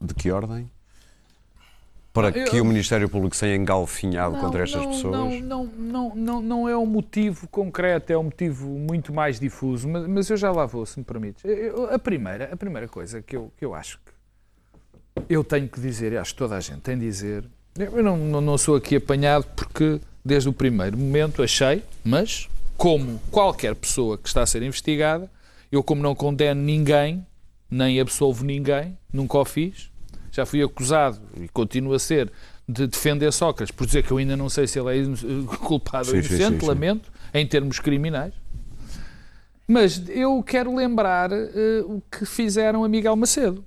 de 0.00 0.14
que 0.14 0.30
ordem? 0.30 0.70
Para 2.16 2.30
Eu- 2.30 2.46
que 2.46 2.58
o 2.58 2.64
Ministério 2.64 3.10
Público 3.10 3.36
seja 3.36 3.54
engalfinhado 3.54 4.38
contra 4.38 4.62
estas 4.62 4.80
não, 4.82 4.90
pessoas? 4.90 5.12
Não, 5.14 5.40
não, 5.42 5.64
não, 5.66 6.14
não, 6.14 6.42
não 6.42 6.68
é 6.68 6.74
um 6.74 6.86
motivo 6.86 7.46
concreto, 7.46 8.10
é 8.10 8.16
um 8.16 8.22
motivo 8.22 8.66
muito 8.66 9.12
mais 9.12 9.38
difuso, 9.38 9.86
mas, 9.86 10.08
mas 10.08 10.30
eu 10.30 10.36
já 10.38 10.50
lá 10.50 10.64
vou, 10.64 10.86
se 10.86 10.98
me 10.98 11.04
permites. 11.04 11.44
Eu- 11.44 11.92
a, 11.92 11.98
primeira, 11.98 12.48
a 12.50 12.56
primeira 12.56 12.88
coisa 12.88 13.20
que 13.20 13.36
eu, 13.36 13.52
que 13.58 13.62
eu 13.62 13.74
acho 13.74 13.98
que 13.98 15.24
eu 15.28 15.44
tenho 15.44 15.68
que 15.68 15.78
dizer, 15.78 16.12
e 16.12 16.16
acho 16.16 16.32
que 16.32 16.38
toda 16.38 16.56
a 16.56 16.60
gente 16.60 16.80
tem 16.80 16.96
de 16.98 17.04
dizer, 17.04 17.44
eu 17.78 18.02
não, 18.02 18.16
não, 18.16 18.40
não 18.40 18.56
sou 18.56 18.76
aqui 18.76 18.96
apanhado 18.96 19.44
porque 19.54 20.00
desde 20.24 20.48
o 20.48 20.54
primeiro 20.54 20.96
momento 20.96 21.42
achei, 21.42 21.82
mas 22.02 22.48
como 22.78 23.20
qualquer 23.30 23.74
pessoa 23.74 24.16
que 24.16 24.26
está 24.26 24.40
a 24.40 24.46
ser 24.46 24.62
investigada, 24.62 25.30
eu 25.70 25.82
como 25.82 26.02
não 26.02 26.14
condeno 26.14 26.62
ninguém, 26.62 27.26
nem 27.70 28.00
absolvo 28.00 28.42
ninguém, 28.42 28.96
nunca 29.12 29.36
o 29.36 29.44
fiz, 29.44 29.90
já 30.36 30.46
fui 30.46 30.62
acusado 30.62 31.20
e 31.40 31.48
continuo 31.48 31.94
a 31.94 31.98
ser 31.98 32.30
de 32.68 32.86
defender 32.86 33.32
Sócrates 33.32 33.74
por 33.74 33.86
dizer 33.86 34.02
que 34.02 34.10
eu 34.10 34.18
ainda 34.18 34.36
não 34.36 34.48
sei 34.48 34.66
se 34.66 34.78
ele 34.78 34.98
é 34.98 35.02
culpado 35.58 36.10
ou 36.10 36.16
inocente, 36.16 36.54
sim, 36.54 36.60
sim. 36.60 36.66
lamento, 36.66 37.10
em 37.32 37.46
termos 37.46 37.80
criminais. 37.80 38.34
Mas 39.66 40.08
eu 40.08 40.42
quero 40.42 40.74
lembrar 40.74 41.32
eh, 41.32 41.82
o 41.84 42.00
que 42.10 42.24
fizeram 42.24 42.84
a 42.84 42.88
Miguel 42.88 43.16
Macedo. 43.16 43.64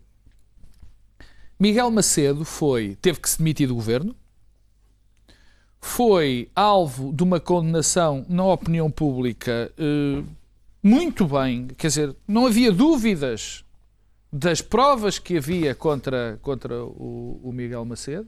Miguel 1.60 1.91
Macedo 1.91 2.45
foi, 2.45 2.97
teve 3.01 3.19
que 3.19 3.29
se 3.29 3.38
demitir 3.38 3.67
do 3.67 3.75
governo, 3.75 4.15
foi 5.82 6.49
alvo 6.55 7.12
de 7.12 7.23
uma 7.23 7.39
condenação 7.39 8.25
na 8.29 8.45
opinião 8.45 8.89
pública 8.89 9.71
eh, 9.77 10.23
muito 10.82 11.25
bem, 11.25 11.67
quer 11.77 11.88
dizer, 11.88 12.15
não 12.25 12.45
havia 12.45 12.71
dúvidas 12.71 13.65
das 14.32 14.62
provas 14.62 15.18
que 15.18 15.38
havia 15.38 15.74
contra, 15.74 16.39
contra 16.42 16.84
o, 16.84 17.39
o 17.44 17.52
Miguel 17.52 17.84
Macedo. 17.86 18.28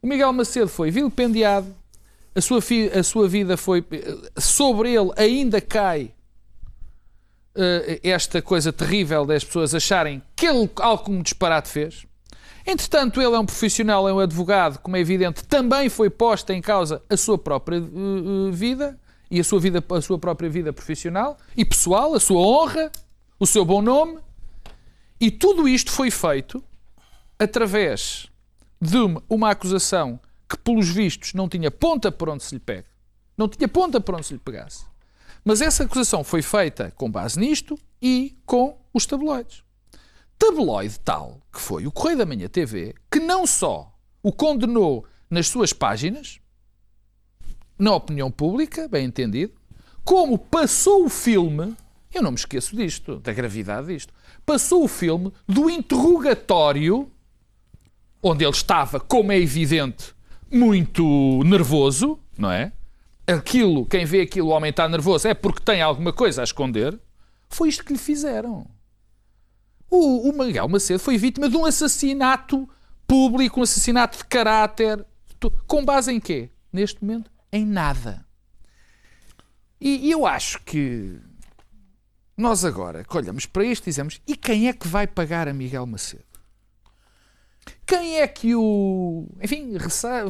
O 0.00 0.06
Miguel 0.06 0.32
Macedo 0.32 0.68
foi 0.68 0.90
vilipendiado, 0.90 1.74
a 2.34 2.40
sua, 2.40 2.62
fi- 2.62 2.88
a 2.88 3.02
sua 3.02 3.28
vida 3.28 3.56
foi. 3.56 3.84
Sobre 4.38 4.94
ele 4.94 5.10
ainda 5.16 5.60
cai 5.60 6.14
eh, 7.54 8.00
esta 8.02 8.40
coisa 8.40 8.72
terrível 8.72 9.26
das 9.26 9.44
pessoas 9.44 9.74
acharem 9.74 10.22
que 10.34 10.46
ele 10.46 10.70
algo 10.76 11.04
como 11.04 11.22
disparate 11.22 11.68
fez. 11.68 12.06
Entretanto, 12.66 13.20
ele 13.20 13.34
é 13.34 13.38
um 13.38 13.44
profissional, 13.44 14.08
é 14.08 14.12
um 14.12 14.20
advogado, 14.20 14.78
como 14.78 14.96
é 14.96 15.00
evidente, 15.00 15.44
também 15.44 15.88
foi 15.88 16.08
posta 16.08 16.54
em 16.54 16.62
causa 16.62 17.02
a 17.10 17.16
sua 17.16 17.36
própria 17.36 17.76
eh, 17.76 18.50
vida 18.52 18.98
e 19.30 19.38
a 19.38 19.44
sua, 19.44 19.60
vida, 19.60 19.84
a 19.90 20.00
sua 20.00 20.18
própria 20.18 20.48
vida 20.48 20.72
profissional 20.72 21.36
e 21.56 21.64
pessoal, 21.64 22.14
a 22.14 22.20
sua 22.20 22.40
honra, 22.40 22.90
o 23.38 23.46
seu 23.46 23.66
bom 23.66 23.82
nome. 23.82 24.18
E 25.20 25.30
tudo 25.30 25.68
isto 25.68 25.90
foi 25.92 26.10
feito 26.10 26.64
através 27.38 28.28
de 28.80 28.96
uma, 29.28 29.50
acusação 29.50 30.18
que, 30.48 30.56
pelos 30.56 30.88
vistos, 30.88 31.34
não 31.34 31.48
tinha 31.48 31.70
ponta 31.70 32.10
por 32.10 32.30
onde 32.30 32.42
se 32.42 32.54
lhe 32.54 32.60
pega. 32.60 32.86
Não 33.36 33.48
tinha 33.48 33.68
ponta 33.68 34.00
por 34.00 34.14
onde 34.14 34.26
se 34.26 34.32
lhe 34.32 34.38
pegasse. 34.38 34.86
Mas 35.44 35.60
essa 35.60 35.84
acusação 35.84 36.24
foi 36.24 36.40
feita 36.40 36.90
com 36.96 37.10
base 37.10 37.38
nisto 37.38 37.78
e 38.00 38.36
com 38.46 38.78
os 38.92 39.04
tabloides. 39.04 39.62
Tabloide 40.38 40.98
tal 41.00 41.40
que 41.52 41.60
foi 41.60 41.86
o 41.86 41.92
Correio 41.92 42.18
da 42.18 42.26
Manhã 42.26 42.48
TV 42.48 42.94
que 43.10 43.20
não 43.20 43.46
só 43.46 43.94
o 44.22 44.32
condenou 44.32 45.06
nas 45.28 45.48
suas 45.48 45.72
páginas, 45.72 46.40
na 47.78 47.94
opinião 47.94 48.30
pública, 48.30 48.88
bem 48.88 49.06
entendido, 49.06 49.52
como 50.04 50.38
passou 50.38 51.04
o 51.04 51.08
filme, 51.08 51.76
eu 52.12 52.22
não 52.22 52.32
me 52.32 52.36
esqueço 52.36 52.74
disto, 52.74 53.16
da 53.20 53.32
gravidade 53.32 53.88
disto, 53.88 54.12
passou 54.44 54.84
o 54.84 54.88
filme 54.88 55.32
do 55.46 55.70
interrogatório, 55.70 57.10
onde 58.22 58.44
ele 58.44 58.52
estava, 58.52 58.98
como 59.00 59.32
é 59.32 59.38
evidente, 59.38 60.14
muito 60.50 61.42
nervoso, 61.44 62.18
não 62.36 62.50
é? 62.50 62.72
Aquilo, 63.26 63.86
quem 63.86 64.04
vê 64.04 64.22
aquilo, 64.22 64.48
o 64.48 64.50
homem 64.50 64.70
está 64.70 64.88
nervoso, 64.88 65.28
é 65.28 65.34
porque 65.34 65.62
tem 65.62 65.80
alguma 65.80 66.12
coisa 66.12 66.40
a 66.40 66.44
esconder. 66.44 66.98
Foi 67.48 67.68
isto 67.68 67.84
que 67.84 67.92
lhe 67.92 67.98
fizeram. 67.98 68.66
O, 69.88 70.30
o 70.30 70.32
Miguel 70.32 70.68
Macedo 70.68 71.00
foi 71.00 71.16
vítima 71.16 71.48
de 71.48 71.56
um 71.56 71.64
assassinato 71.64 72.68
público, 73.06 73.60
um 73.60 73.62
assassinato 73.62 74.18
de 74.18 74.24
caráter. 74.24 75.04
Com 75.66 75.84
base 75.84 76.12
em 76.12 76.20
quê? 76.20 76.50
Neste 76.72 77.02
momento, 77.02 77.30
em 77.52 77.66
nada. 77.66 78.24
E, 79.80 80.08
e 80.08 80.10
eu 80.10 80.26
acho 80.26 80.60
que 80.62 81.18
nós 82.40 82.64
agora 82.64 83.04
que 83.04 83.16
olhamos 83.16 83.46
para 83.46 83.64
isto 83.64 83.84
e 83.84 83.90
dizemos: 83.90 84.20
e 84.26 84.34
quem 84.36 84.68
é 84.68 84.72
que 84.72 84.88
vai 84.88 85.06
pagar 85.06 85.46
a 85.48 85.52
Miguel 85.52 85.86
Macedo? 85.86 86.24
Quem 87.86 88.20
é 88.20 88.26
que 88.26 88.54
o. 88.54 89.26
Enfim, 89.42 89.76
ressa- 89.76 90.26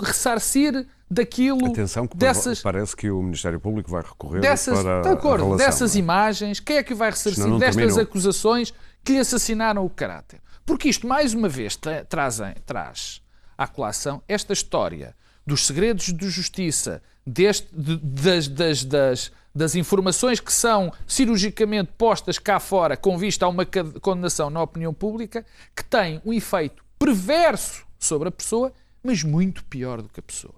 ressarcir 0.00 0.86
daquilo. 1.10 1.66
Atenção, 1.66 2.06
que 2.06 2.16
dessas, 2.16 2.60
parece 2.60 2.96
que 2.96 3.10
o 3.10 3.22
Ministério 3.22 3.60
Público 3.60 3.90
vai 3.90 4.02
recorrer 4.02 4.40
dessas, 4.40 4.82
para 4.82 5.02
de 5.02 5.08
acordo, 5.08 5.44
relação, 5.44 5.56
dessas 5.66 5.94
é? 5.96 5.98
imagens, 5.98 6.60
quem 6.60 6.76
é 6.76 6.82
que 6.82 6.94
vai 6.94 7.10
ressarcir 7.10 7.44
destas 7.58 7.76
terminou. 7.76 8.00
acusações 8.00 8.74
que 9.04 9.12
lhe 9.12 9.18
assassinaram 9.18 9.84
o 9.84 9.90
caráter? 9.90 10.40
Porque 10.66 10.88
isto, 10.88 11.06
mais 11.06 11.34
uma 11.34 11.48
vez, 11.48 11.76
tra- 11.76 12.04
trazem, 12.04 12.54
traz 12.66 13.20
à 13.56 13.66
colação 13.68 14.22
esta 14.26 14.52
história 14.52 15.14
dos 15.46 15.66
segredos 15.66 16.12
de 16.12 16.28
justiça, 16.30 17.02
deste, 17.26 17.68
de- 17.74 17.98
das, 17.98 18.48
das, 18.48 18.84
das, 18.84 19.32
das 19.54 19.74
informações 19.76 20.40
que 20.40 20.52
são 20.52 20.92
cirurgicamente 21.06 21.92
postas 21.96 22.38
cá 22.38 22.58
fora 22.58 22.96
com 22.96 23.16
vista 23.16 23.46
a 23.46 23.48
uma 23.48 23.64
condenação 24.00 24.50
na 24.50 24.60
opinião 24.62 24.92
pública, 24.92 25.46
que 25.76 25.84
tem 25.84 26.20
um 26.24 26.32
efeito 26.32 26.84
perverso 26.98 27.84
sobre 27.98 28.28
a 28.28 28.32
pessoa, 28.32 28.72
mas 29.02 29.22
muito 29.22 29.64
pior 29.64 30.02
do 30.02 30.08
que 30.08 30.18
a 30.20 30.22
pessoa. 30.22 30.54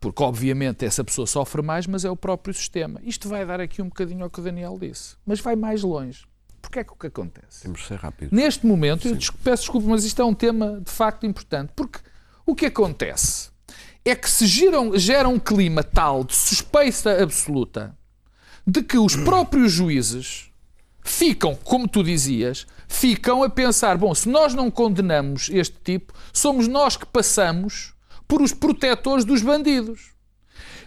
Porque, 0.00 0.22
obviamente, 0.22 0.84
essa 0.84 1.04
pessoa 1.04 1.26
sofre 1.26 1.60
mais, 1.62 1.86
mas 1.86 2.04
é 2.04 2.10
o 2.10 2.16
próprio 2.16 2.54
sistema. 2.54 2.98
Isto 3.04 3.28
vai 3.28 3.44
dar 3.44 3.60
aqui 3.60 3.82
um 3.82 3.88
bocadinho 3.88 4.24
ao 4.24 4.30
que 4.30 4.40
o 4.40 4.42
Daniel 4.42 4.78
disse. 4.80 5.14
Mas 5.26 5.40
vai 5.40 5.54
mais 5.54 5.82
longe. 5.82 6.24
Porque 6.62 6.78
é 6.78 6.84
que 6.84 6.92
o 6.92 6.96
que 6.96 7.06
acontece? 7.06 7.62
Temos 7.62 7.80
de 7.80 7.86
ser 7.86 7.98
rápidos. 7.98 8.32
Neste 8.32 8.66
momento, 8.66 9.06
eu 9.08 9.14
des- 9.14 9.28
peço 9.30 9.64
desculpa, 9.64 9.86
mas 9.88 10.04
isto 10.04 10.20
é 10.20 10.24
um 10.24 10.34
tema 10.34 10.80
de 10.80 10.90
facto 10.90 11.26
importante. 11.26 11.72
Porque 11.76 11.98
o 12.46 12.54
que 12.54 12.64
acontece 12.66 13.50
é 14.10 14.16
que 14.16 14.28
se 14.28 14.46
geram, 14.46 14.98
gera 14.98 15.28
um 15.28 15.38
clima 15.38 15.82
tal 15.82 16.24
de 16.24 16.34
suspeita 16.34 17.22
absoluta 17.22 17.96
de 18.66 18.82
que 18.82 18.98
os 18.98 19.16
próprios 19.16 19.72
juízes 19.72 20.50
ficam, 21.02 21.54
como 21.54 21.88
tu 21.88 22.02
dizias, 22.02 22.66
ficam 22.86 23.42
a 23.42 23.50
pensar: 23.50 23.96
bom, 23.96 24.14
se 24.14 24.28
nós 24.28 24.54
não 24.54 24.70
condenamos 24.70 25.48
este 25.50 25.76
tipo, 25.82 26.12
somos 26.32 26.68
nós 26.68 26.96
que 26.96 27.06
passamos 27.06 27.94
por 28.28 28.42
os 28.42 28.52
protetores 28.52 29.24
dos 29.24 29.42
bandidos. 29.42 30.12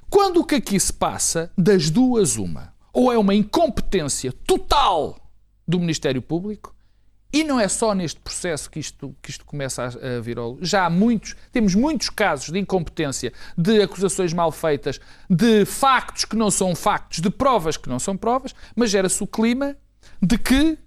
Quando 0.09 0.41
o 0.41 0.45
que 0.45 0.55
aqui 0.55 0.80
se 0.80 0.93
passa, 0.93 1.51
das 1.57 1.89
duas, 1.89 2.38
uma, 2.38 2.74
ou 2.93 3.11
é 3.11 3.17
uma 3.17 3.34
incompetência 3.34 4.32
total 4.32 5.17
do 5.67 5.80
Ministério 5.80 6.21
Público, 6.21 6.74
e 7.34 7.43
não 7.43 7.59
é 7.59 7.67
só 7.67 7.95
neste 7.95 8.19
processo 8.19 8.69
que 8.69 8.79
isto, 8.79 9.15
que 9.21 9.31
isto 9.31 9.43
começa 9.43 9.84
a, 9.84 9.88
a 10.17 10.21
vir 10.21 10.38
ao... 10.38 10.57
Já 10.61 10.86
há 10.86 10.89
muitos, 10.89 11.36
temos 11.51 11.73
muitos 11.73 12.09
casos 12.09 12.51
de 12.51 12.59
incompetência, 12.59 13.34
de 13.57 13.81
acusações 13.81 14.31
mal 14.31 14.51
feitas, 14.51 14.99
de 15.29 15.65
factos 15.65 16.25
que 16.25 16.36
não 16.36 16.51
são 16.51 16.75
factos, 16.75 17.19
de 17.19 17.29
provas 17.31 17.75
que 17.75 17.89
não 17.89 17.97
são 17.97 18.15
provas, 18.15 18.53
mas 18.75 18.91
gera-se 18.91 19.23
o 19.23 19.27
clima 19.27 19.75
de 20.21 20.38
que 20.38 20.77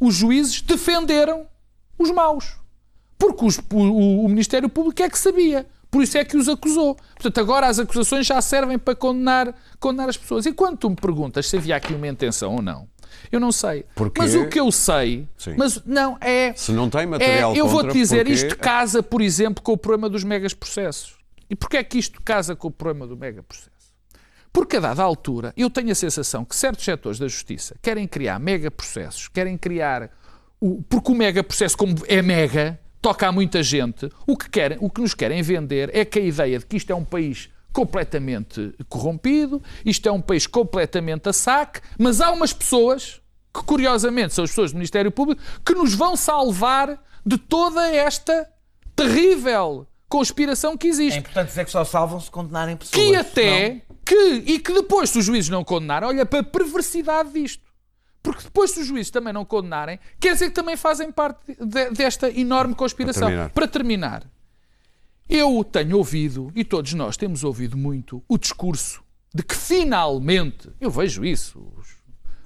os 0.00 0.14
juízes 0.14 0.60
defenderam 0.60 1.46
os 1.98 2.10
maus. 2.12 2.56
Porque 3.18 3.44
os- 3.44 3.58
o, 3.72 4.24
o 4.24 4.28
Ministério 4.28 4.68
Público 4.68 5.02
é 5.02 5.10
que 5.10 5.18
sabia. 5.18 5.66
Por 5.90 6.02
isso 6.02 6.18
é 6.18 6.24
que 6.24 6.36
os 6.36 6.48
acusou. 6.48 6.94
Portanto, 7.14 7.40
agora 7.40 7.66
as 7.68 7.78
acusações 7.78 8.26
já 8.26 8.40
servem 8.42 8.78
para 8.78 8.94
condenar, 8.94 9.54
condenar 9.80 10.08
as 10.08 10.16
pessoas. 10.16 10.44
E 10.44 10.52
quando 10.52 10.76
tu 10.76 10.90
me 10.90 10.96
perguntas 10.96 11.48
se 11.48 11.56
havia 11.56 11.74
aqui 11.76 11.94
uma 11.94 12.06
intenção 12.08 12.54
ou 12.56 12.60
não, 12.62 12.86
Eu 13.30 13.40
não 13.40 13.50
sei. 13.52 13.84
Mas 14.18 14.34
o 14.34 14.48
que 14.48 14.58
eu 14.58 14.70
sei, 14.70 15.26
Sim. 15.36 15.54
mas 15.56 15.82
não 15.84 16.16
é. 16.20 16.52
Se 16.54 16.72
não 16.72 16.88
tem 16.88 17.02
é 17.02 17.06
material 17.06 17.54
eu 17.54 17.64
contra, 17.66 17.82
vou-te 17.82 17.98
dizer, 17.98 18.24
porquê- 18.24 18.32
isto 18.32 18.56
casa, 18.58 19.02
por 19.02 19.20
exemplo, 19.20 19.62
com 19.62 19.72
o 19.72 19.76
problema 19.76 20.08
dos 20.08 20.24
megas 20.24 20.54
processos. 20.54 21.16
E 21.48 21.54
porquê 21.54 21.76
é 21.78 21.84
que 21.84 21.98
isto 21.98 22.20
casa 22.22 22.56
com 22.56 22.68
o 22.68 22.70
problema 22.70 23.06
do 23.06 23.16
mega 23.16 23.42
processo? 23.42 23.70
Porque 24.52 24.78
a 24.78 24.80
dada 24.80 25.02
altura, 25.02 25.52
eu 25.56 25.68
tenho 25.68 25.90
a 25.92 25.94
sensação 25.94 26.44
que 26.44 26.56
certos 26.56 26.84
setores 26.84 27.18
da 27.18 27.28
justiça 27.28 27.76
querem 27.82 28.06
criar 28.08 28.38
mega 28.40 28.70
processos, 28.70 29.28
querem 29.28 29.56
criar. 29.56 30.10
O, 30.58 30.82
porque 30.88 31.12
o 31.12 31.14
mega 31.14 31.44
processo, 31.44 31.76
como 31.76 31.94
é 32.08 32.22
mega, 32.22 32.80
toca 33.02 33.28
a 33.28 33.32
muita 33.32 33.62
gente, 33.62 34.08
o 34.26 34.36
que, 34.36 34.48
querem, 34.48 34.78
o 34.80 34.88
que 34.88 35.00
nos 35.02 35.12
querem 35.14 35.42
vender 35.42 35.90
é 35.94 36.04
que 36.04 36.18
a 36.18 36.22
ideia 36.22 36.58
de 36.58 36.64
que 36.66 36.76
isto 36.76 36.90
é 36.90 36.94
um 36.96 37.04
país 37.04 37.50
completamente 37.76 38.74
corrompido, 38.88 39.62
isto 39.84 40.08
é 40.08 40.12
um 40.12 40.20
país 40.22 40.46
completamente 40.46 41.28
a 41.28 41.32
saque, 41.32 41.80
mas 41.98 42.22
há 42.22 42.30
umas 42.32 42.50
pessoas, 42.52 43.20
que 43.52 43.62
curiosamente 43.64 44.32
são 44.32 44.44
as 44.44 44.50
pessoas 44.50 44.72
do 44.72 44.76
Ministério 44.76 45.12
Público, 45.12 45.42
que 45.64 45.74
nos 45.74 45.92
vão 45.94 46.16
salvar 46.16 46.98
de 47.24 47.36
toda 47.36 47.86
esta 47.86 48.48
terrível 48.94 49.86
conspiração 50.08 50.76
que 50.76 50.86
É 50.86 50.90
existe 50.90 51.18
importante 51.18 51.48
dizer 51.48 51.64
que 51.66 51.70
só 51.70 51.84
salvam 51.84 52.18
se 52.18 52.30
condenarem 52.30 52.76
pessoas. 52.76 52.94
que 53.04 53.14
até 53.14 53.82
que 54.04 54.14
e 54.46 54.58
que 54.58 54.72
depois 54.72 55.10
se 55.10 55.18
os 55.18 55.24
juízes 55.26 55.50
não 55.50 55.62
condenarem, 55.64 56.08
olha 56.08 56.24
para 56.24 56.38
a 56.40 56.44
perversidade 56.44 57.30
disto. 57.32 57.66
Porque 58.22 58.42
depois 58.44 58.70
se 58.70 58.80
os 58.80 58.86
juízes 58.86 59.10
também 59.10 59.32
não 59.32 59.44
condenarem, 59.44 59.98
quer 60.18 60.32
dizer 60.32 60.46
que 60.46 60.54
também 60.54 60.76
fazem 60.76 61.12
parte 61.12 61.40
de- 61.60 61.90
desta 61.90 62.30
enorme 62.30 62.74
conspiração. 62.74 63.28
Para 63.28 63.28
terminar. 63.30 63.50
Para 63.52 63.68
terminar, 63.68 64.22
eu 65.28 65.62
tenho 65.64 65.96
ouvido, 65.98 66.52
e 66.54 66.64
todos 66.64 66.92
nós 66.94 67.16
temos 67.16 67.42
ouvido 67.44 67.76
muito, 67.76 68.22
o 68.28 68.38
discurso 68.38 69.02
de 69.34 69.42
que 69.42 69.54
finalmente, 69.54 70.70
eu 70.80 70.90
vejo 70.90 71.24
isso, 71.24 71.72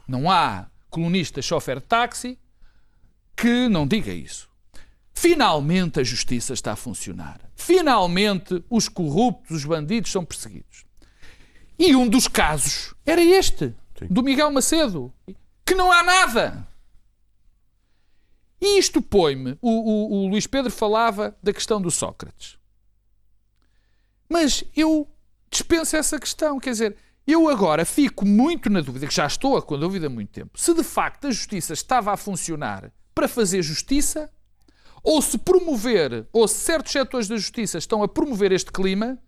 não 0.08 0.30
há 0.30 0.68
colunista 0.88 1.40
chofer 1.42 1.78
de 1.80 1.86
táxi 1.86 2.38
que 3.36 3.68
não 3.68 3.86
diga 3.86 4.12
isso. 4.12 4.48
Finalmente 5.12 6.00
a 6.00 6.04
justiça 6.04 6.52
está 6.54 6.72
a 6.72 6.76
funcionar. 6.76 7.40
Finalmente 7.54 8.64
os 8.70 8.88
corruptos, 8.88 9.58
os 9.58 9.64
bandidos 9.64 10.10
são 10.10 10.24
perseguidos. 10.24 10.84
E 11.78 11.94
um 11.94 12.08
dos 12.08 12.26
casos 12.26 12.94
era 13.06 13.22
este, 13.22 13.74
do 14.10 14.22
Miguel 14.22 14.50
Macedo, 14.50 15.12
que 15.64 15.74
não 15.74 15.92
há 15.92 16.02
nada. 16.02 16.66
E 18.60 18.78
isto 18.78 19.00
põe-me. 19.00 19.56
O, 19.60 19.70
o- 19.70 20.24
o 20.24 20.28
Luís 20.28 20.46
Pedro 20.46 20.70
falava 20.70 21.36
da 21.42 21.52
questão 21.52 21.80
do 21.80 21.90
Sócrates. 21.90 22.58
Mas 24.30 24.62
eu 24.76 25.08
dispenso 25.50 25.96
essa 25.96 26.18
questão. 26.18 26.60
Quer 26.60 26.70
dizer, 26.70 26.96
eu 27.26 27.48
agora 27.48 27.84
fico 27.84 28.24
muito 28.24 28.70
na 28.70 28.80
dúvida, 28.80 29.06
que 29.06 29.14
já 29.14 29.26
estou 29.26 29.60
com 29.60 29.74
a 29.74 29.78
dúvida 29.78 30.06
há 30.06 30.10
muito 30.10 30.30
tempo, 30.30 30.58
se 30.58 30.72
de 30.72 30.84
facto 30.84 31.26
a 31.26 31.30
justiça 31.30 31.72
estava 31.72 32.12
a 32.12 32.16
funcionar 32.16 32.92
para 33.14 33.28
fazer 33.28 33.62
justiça 33.62 34.30
ou 35.02 35.20
se 35.20 35.38
promover, 35.38 36.26
ou 36.32 36.46
se 36.46 36.56
certos 36.56 36.92
setores 36.92 37.26
da 37.26 37.36
justiça 37.36 37.78
estão 37.78 38.02
a 38.02 38.08
promover 38.08 38.52
este 38.52 38.70
clima 38.70 39.18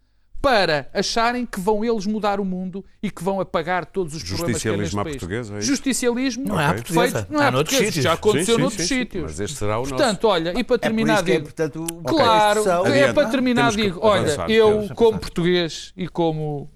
para 0.43 0.91
acharem 0.93 1.47
que 1.47 1.61
vão 1.61 1.85
eles 1.85 2.05
mudar 2.05 2.41
o 2.41 2.45
mundo 2.45 2.85
e 3.01 3.09
que 3.13 3.23
vão 3.23 3.41
apagar 3.41 3.87
todos 3.87 4.13
os 4.17 4.25
problemas 4.25 4.61
que 4.61 4.69
há 4.69 4.77
neste 4.77 4.97
país. 4.97 5.11
portuguesa, 5.17 5.55
é 5.55 5.59
isso? 5.61 5.69
Justicialismo 5.69 6.49
Não 6.49 6.61
é 6.61 6.65
à 6.67 6.71
Ok. 6.71 6.83
portuguesa. 6.83 7.19
feito, 7.19 7.33
não 7.33 7.41
é 7.43 7.47
Há 7.47 7.51
noutros 7.53 7.71
portuguesa, 7.77 7.93
sítios. 7.93 8.05
já 8.05 8.13
aconteceu 8.13 8.45
Sim, 8.47 8.53
sim, 8.55 8.61
noutros 8.61 8.89
sim, 8.89 8.99
sítios. 8.99 9.23
Mas 9.23 9.41
este 9.41 9.57
será 9.57 9.77
o 9.79 9.83
nosso. 9.83 9.95
Portanto, 9.95 10.25
olha, 10.27 10.53
e 10.59 10.65
para 10.65 10.75
É 10.77 10.79
terminar 10.79 11.19
é, 11.21 11.23
digo, 11.23 11.45
portanto, 11.45 11.87
Claro, 12.05 12.63
é 12.89 13.13
para 13.13 13.29
terminar 13.29 13.71
digo, 13.71 14.01
olha, 14.03 14.37
eu 14.53 14.89
como 14.97 15.19
português 15.19 15.93
e 15.97 16.09
como 16.09 16.69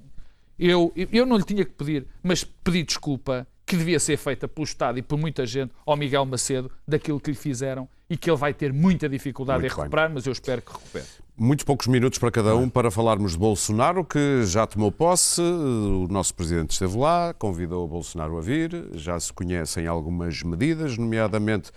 eu, 0.59 0.93
eu 0.95 1.27
não 1.27 1.37
lhe 1.37 1.43
tinha 1.45 1.65
que 1.65 1.73
pedir, 1.73 2.07
mas 2.23 2.45
pedi 2.45 2.85
desculpa 2.85 3.47
que 3.67 3.77
devia 3.77 3.99
ser 3.99 4.17
feita 4.17 4.47
pelo 4.47 4.65
Estado 4.65 4.97
e 4.99 5.03
por 5.03 5.19
muita 5.19 5.45
gente 5.45 5.73
ao 5.85 5.97
Miguel 5.97 6.25
Macedo 6.25 6.71
daquilo 6.87 7.19
que 7.19 7.33
lhe 7.33 7.37
fizeram 7.37 7.89
e 8.09 8.17
que 8.17 8.31
ele 8.31 8.37
vai 8.37 8.55
ter 8.55 8.73
muita 8.73 9.09
dificuldade 9.09 9.59
Muito 9.59 9.73
em 9.73 9.75
bem. 9.75 9.83
recuperar, 9.85 10.09
mas 10.15 10.25
eu 10.25 10.33
espero 10.33 10.63
que 10.63 10.71
recupere. 10.73 11.05
Muitos 11.39 11.65
poucos 11.65 11.87
minutos 11.87 12.19
para 12.19 12.31
cada 12.31 12.57
um 12.57 12.67
para 12.67 12.91
falarmos 12.91 13.33
de 13.33 13.39
Bolsonaro, 13.39 14.03
que 14.03 14.43
já 14.47 14.67
tomou 14.67 14.91
posse. 14.91 15.43
O 15.43 16.07
nosso 16.09 16.35
presidente 16.35 16.71
esteve 16.71 16.97
lá, 16.97 17.35
convidou 17.35 17.85
o 17.85 17.89
Bolsonaro 17.89 18.39
a 18.39 18.41
vir. 18.41 18.89
Já 18.95 19.21
se 19.21 19.33
conhecem 19.35 19.87
algumas 19.87 20.43
medidas, 20.43 20.97
nomeadamente 20.97 21.71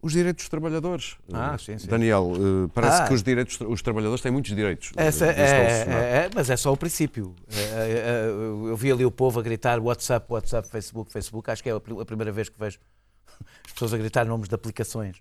os 0.00 0.12
direitos 0.12 0.44
dos 0.44 0.48
trabalhadores. 0.48 1.16
Ah, 1.30 1.56
sim, 1.58 1.76
sim. 1.78 1.86
Daniel, 1.86 2.32
eh, 2.34 2.70
parece 2.72 3.02
Ah. 3.02 3.08
que 3.08 3.12
os, 3.14 3.22
direitos, 3.22 3.58
os 3.60 3.82
trabalhadores 3.82 4.22
têm 4.22 4.32
muitos 4.32 4.54
direitos. 4.56 4.92
Essa, 4.96 5.26
disse 5.28 5.40
é, 5.40 5.64
Bolsonaro. 5.84 6.02
é- 6.04 6.16
é- 6.26 6.30
mas 6.34 6.48
é 6.50 6.56
só 6.56 6.72
o 6.72 6.76
princípio. 6.76 7.34
É, 7.54 7.60
é, 7.60 7.90
é, 7.90 8.26
eu 8.70 8.76
vi 8.76 8.90
ali 8.90 9.04
o 9.04 9.10
povo 9.10 9.38
a 9.38 9.42
gritar 9.42 9.78
WhatsApp, 9.80 10.26
WhatsApp, 10.32 10.66
Facebook, 10.70 11.12
Facebook. 11.12 11.50
Acho 11.50 11.62
que 11.62 11.68
é 11.68 11.72
a 11.72 11.80
pri- 11.80 12.00
a 12.00 12.04
primeira 12.06 12.32
vez 12.32 12.48
que 12.48 12.58
vejo 12.58 12.78
as 13.66 13.72
pessoas 13.72 13.92
a 13.92 13.98
gritar 13.98 14.24
nomes 14.26 14.48
de 14.48 14.54
aplicações 14.54 15.16
eh, 15.16 15.20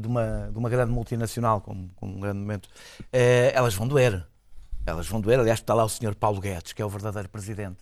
de, 0.00 0.06
uma, 0.06 0.48
de 0.52 0.58
uma 0.58 0.68
grande 0.68 0.92
multinacional, 0.92 1.60
com, 1.60 1.88
com 1.96 2.06
um 2.06 2.20
grande 2.20 2.38
momento. 2.38 2.68
Eh, 3.12 3.52
elas 3.54 3.74
vão 3.74 3.86
doer. 3.88 4.24
Elas 4.86 5.06
vão 5.08 5.20
doer. 5.20 5.40
Aliás, 5.40 5.58
está 5.58 5.74
lá 5.74 5.84
o 5.84 5.88
senhor 5.88 6.14
Paulo 6.14 6.40
Guedes, 6.40 6.72
que 6.72 6.82
é 6.82 6.84
o 6.84 6.88
verdadeiro 6.88 7.28
presidente. 7.28 7.78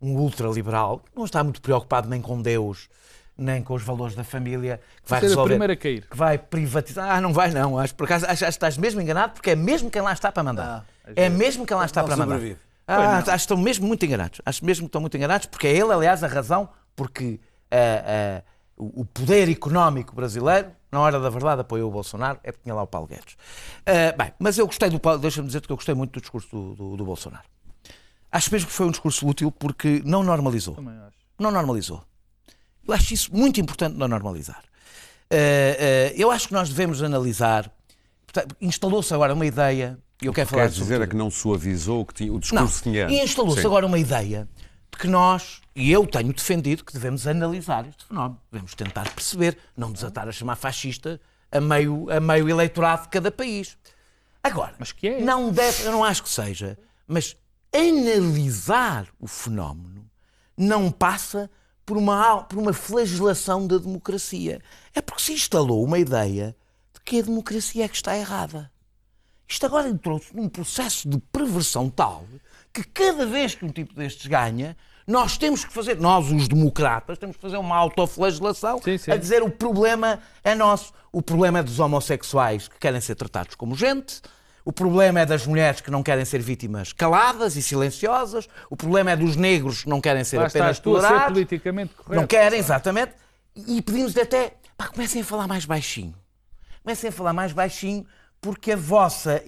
Um 0.00 0.16
ultraliberal, 0.16 1.00
que 1.00 1.10
não 1.16 1.24
está 1.24 1.42
muito 1.42 1.60
preocupado 1.60 2.08
nem 2.08 2.20
com 2.20 2.40
Deus, 2.40 2.88
nem 3.36 3.62
com 3.62 3.74
os 3.74 3.82
valores 3.82 4.14
da 4.14 4.24
família. 4.24 4.80
Que 5.02 5.10
vai 5.10 5.20
Ser 5.20 5.26
a 5.26 5.28
resolver 5.30 5.50
primeira 5.50 5.72
a 5.72 5.76
cair. 5.76 6.06
que 6.08 6.16
vai 6.16 6.38
privatizar. 6.38 7.10
Ah, 7.10 7.20
não 7.20 7.32
vai 7.32 7.50
não. 7.50 7.78
Acho, 7.78 7.94
por 7.94 8.04
acaso, 8.04 8.24
acho, 8.26 8.32
acho 8.32 8.42
que 8.44 8.48
estás 8.48 8.78
mesmo 8.78 9.00
enganado 9.00 9.32
porque 9.34 9.50
é 9.50 9.56
mesmo 9.56 9.90
quem 9.90 10.02
lá 10.02 10.12
está 10.12 10.30
para 10.30 10.42
mandar. 10.42 10.86
é 11.14 11.28
mesmo 11.28 11.66
quem 11.66 11.76
lá 11.76 11.84
está 11.84 12.02
para 12.04 12.16
mandar. 12.16 12.34
sobrevive. 12.36 12.60
Ah, 12.86 13.16
acho 13.18 13.24
que 13.30 13.34
estão 13.36 13.56
mesmo 13.56 13.86
muito 13.86 14.04
enganados. 14.06 14.40
Acho 14.46 14.64
mesmo 14.64 14.84
que 14.84 14.88
estão 14.88 15.00
muito 15.00 15.16
enganados 15.16 15.46
porque 15.46 15.66
é 15.66 15.72
ele, 15.76 15.92
aliás, 15.92 16.22
a 16.22 16.28
razão 16.28 16.68
porque 16.94 17.40
ah, 17.70 18.40
ah, 18.40 18.42
o 18.76 19.00
o 19.00 19.04
poder 19.06 19.48
económico 19.50 20.14
brasileiro, 20.14 20.70
na 20.96 21.00
hora 21.02 21.20
da 21.20 21.28
verdade, 21.28 21.60
apoiou 21.60 21.90
o 21.90 21.92
Bolsonaro, 21.92 22.38
é 22.42 22.50
porque 22.50 22.62
tinha 22.64 22.74
lá 22.74 22.82
o 22.82 22.86
Paulo 22.86 23.06
Guedes. 23.06 23.36
Ah, 23.84 24.12
bem, 24.16 24.32
mas 24.38 24.56
eu 24.56 24.66
gostei 24.66 24.88
do 24.88 24.98
Paulo, 24.98 25.18
deixa-me 25.18 25.46
dizer 25.46 25.60
que 25.60 25.70
eu 25.70 25.76
gostei 25.76 25.94
muito 25.94 26.12
do 26.12 26.20
discurso 26.22 26.48
do, 26.50 26.74
do- 26.74 26.96
do 26.96 27.04
Bolsonaro. 27.04 27.44
Acho 28.32 28.50
mesmo 28.50 28.66
que 28.68 28.72
foi 28.72 28.86
um 28.86 28.90
discurso 28.90 29.26
útil 29.28 29.50
porque 29.52 30.00
não 30.06 30.22
normalizou. 30.22 30.76
Não 31.38 31.50
normalizou. 31.50 32.02
Eu 32.88 32.94
acho 32.94 33.12
isso 33.12 33.34
muito 33.36 33.60
importante 33.60 33.94
não 33.96 34.08
normalizar. 34.08 34.62
Eh, 35.28 35.76
eh, 35.78 36.14
eu 36.16 36.30
acho 36.30 36.48
que 36.48 36.54
nós 36.54 36.68
devemos 36.70 37.02
analisar. 37.02 37.70
portanto, 38.24 38.56
Instalou-se 38.60 39.12
agora 39.12 39.34
uma 39.34 39.44
ideia, 39.44 39.98
e 40.22 40.26
eu 40.26 40.32
quero 40.32 40.48
falar 40.48 40.62
Quer 40.62 40.70
dizer 40.70 41.00
é 41.02 41.06
que 41.06 41.16
não 41.16 41.30
suavizou 41.30 42.00
o, 42.00 42.06
que 42.06 42.14
tinha, 42.14 42.30
o 42.30 42.34
não, 42.34 42.40
discurso 42.40 42.82
que 42.82 42.90
tinha. 42.90 43.06
e 43.10 43.22
instalou-se 43.22 43.66
agora 43.66 43.84
uma 43.86 43.98
ideia 43.98 44.48
de 44.48 44.65
que 44.96 45.06
nós, 45.06 45.60
e 45.74 45.90
eu 45.90 46.06
tenho 46.06 46.32
defendido, 46.32 46.84
que 46.84 46.92
devemos 46.92 47.26
analisar 47.26 47.86
este 47.86 48.04
fenómeno. 48.04 48.40
Devemos 48.50 48.74
tentar 48.74 49.10
perceber, 49.12 49.58
não 49.76 49.92
desatar 49.92 50.28
a 50.28 50.32
chamar 50.32 50.56
fascista 50.56 51.20
a 51.50 51.60
meio, 51.60 52.10
a 52.10 52.20
meio 52.20 52.48
eleitorado 52.48 53.02
de 53.02 53.08
cada 53.08 53.30
país. 53.30 53.76
Agora, 54.42 54.74
Mas 54.78 54.92
que 54.92 55.08
é? 55.08 55.20
não 55.20 55.50
deve, 55.50 55.84
eu 55.84 55.92
não 55.92 56.04
acho 56.04 56.22
que 56.22 56.28
seja, 56.28 56.78
mas 57.06 57.36
analisar 57.74 59.08
o 59.18 59.26
fenómeno 59.26 60.08
não 60.56 60.90
passa 60.90 61.50
por 61.84 61.96
uma, 61.96 62.42
por 62.44 62.58
uma 62.58 62.72
flagelação 62.72 63.66
da 63.66 63.78
democracia. 63.78 64.60
É 64.94 65.00
porque 65.00 65.22
se 65.22 65.32
instalou 65.32 65.84
uma 65.84 65.98
ideia 65.98 66.56
de 66.94 67.00
que 67.00 67.18
a 67.18 67.22
democracia 67.22 67.84
é 67.84 67.88
que 67.88 67.96
está 67.96 68.16
errada. 68.16 68.70
Isto 69.48 69.66
agora 69.66 69.88
entrou-se 69.88 70.34
num 70.34 70.48
processo 70.48 71.08
de 71.08 71.18
perversão 71.18 71.88
tal 71.88 72.26
que 72.76 72.84
cada 72.84 73.24
vez 73.24 73.54
que 73.54 73.64
um 73.64 73.70
tipo 73.70 73.94
destes 73.94 74.26
ganha, 74.26 74.76
nós 75.06 75.38
temos 75.38 75.64
que 75.64 75.72
fazer, 75.72 75.96
nós 75.98 76.30
os 76.30 76.48
democratas, 76.48 77.16
temos 77.16 77.36
que 77.36 77.42
fazer 77.42 77.56
uma 77.56 77.76
autoflagelação 77.76 78.80
Sim, 78.82 78.98
sim. 78.98 79.10
a 79.10 79.16
dizer 79.16 79.42
o 79.42 79.50
problema 79.50 80.18
é 80.44 80.54
nosso. 80.54 80.92
O 81.12 81.22
problema 81.22 81.60
é 81.60 81.62
dos 81.62 81.78
homossexuais 81.78 82.68
que 82.68 82.78
querem 82.78 83.00
ser 83.00 83.14
tratados 83.14 83.54
como 83.54 83.74
gente, 83.74 84.20
o 84.64 84.72
problema 84.72 85.20
é 85.20 85.26
das 85.26 85.46
mulheres 85.46 85.80
que 85.80 85.90
não 85.90 86.02
querem 86.02 86.24
ser 86.24 86.42
vítimas 86.42 86.92
caladas 86.92 87.56
e 87.56 87.62
silenciosas, 87.62 88.48
o 88.68 88.76
problema 88.76 89.12
é 89.12 89.16
dos 89.16 89.36
negros 89.36 89.84
que 89.84 89.88
não 89.88 90.00
querem 90.00 90.24
ser 90.24 90.38
Lá 90.38 90.46
apenas 90.46 90.70
a 90.70 90.74
ser 90.74 90.82
tolerados. 90.82 91.28
politicamente 91.28 91.94
correto. 91.94 92.20
Não 92.20 92.26
querem, 92.26 92.58
exatamente. 92.58 93.12
E 93.54 93.80
pedimos 93.80 94.14
até, 94.18 94.54
pá, 94.76 94.88
comecem 94.88 95.22
a 95.22 95.24
falar 95.24 95.46
mais 95.46 95.64
baixinho. 95.64 96.14
Comecem 96.82 97.08
a 97.08 97.12
falar 97.12 97.32
mais 97.32 97.52
baixinho, 97.52 98.04
porque 98.40 98.72
a 98.72 98.76
vossa, 98.76 99.42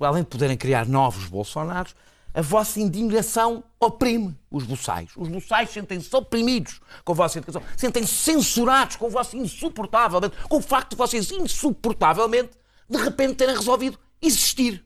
além 0.00 0.22
de 0.22 0.28
poderem 0.28 0.56
criar 0.56 0.86
novos 0.86 1.26
Bolsonaros, 1.26 1.94
a 2.34 2.40
vossa 2.40 2.80
indignação 2.80 3.62
oprime 3.78 4.36
os 4.50 4.64
boçais. 4.64 5.10
Os 5.16 5.28
boçais 5.28 5.70
sentem-se 5.70 6.14
oprimidos 6.14 6.80
com 7.04 7.12
a 7.12 7.14
vossa 7.14 7.38
indignação, 7.38 7.62
sentem-se 7.76 8.14
censurados 8.14 8.96
com 8.96 9.06
o 9.06 9.10
vosso 9.10 9.36
insuportavelmente, 9.36 10.36
com 10.48 10.56
o 10.56 10.62
facto 10.62 10.90
de 10.90 10.96
vocês 10.96 11.30
insuportavelmente, 11.30 12.50
de 12.88 12.98
repente, 12.98 13.34
terem 13.34 13.56
resolvido 13.56 13.98
existir 14.20 14.84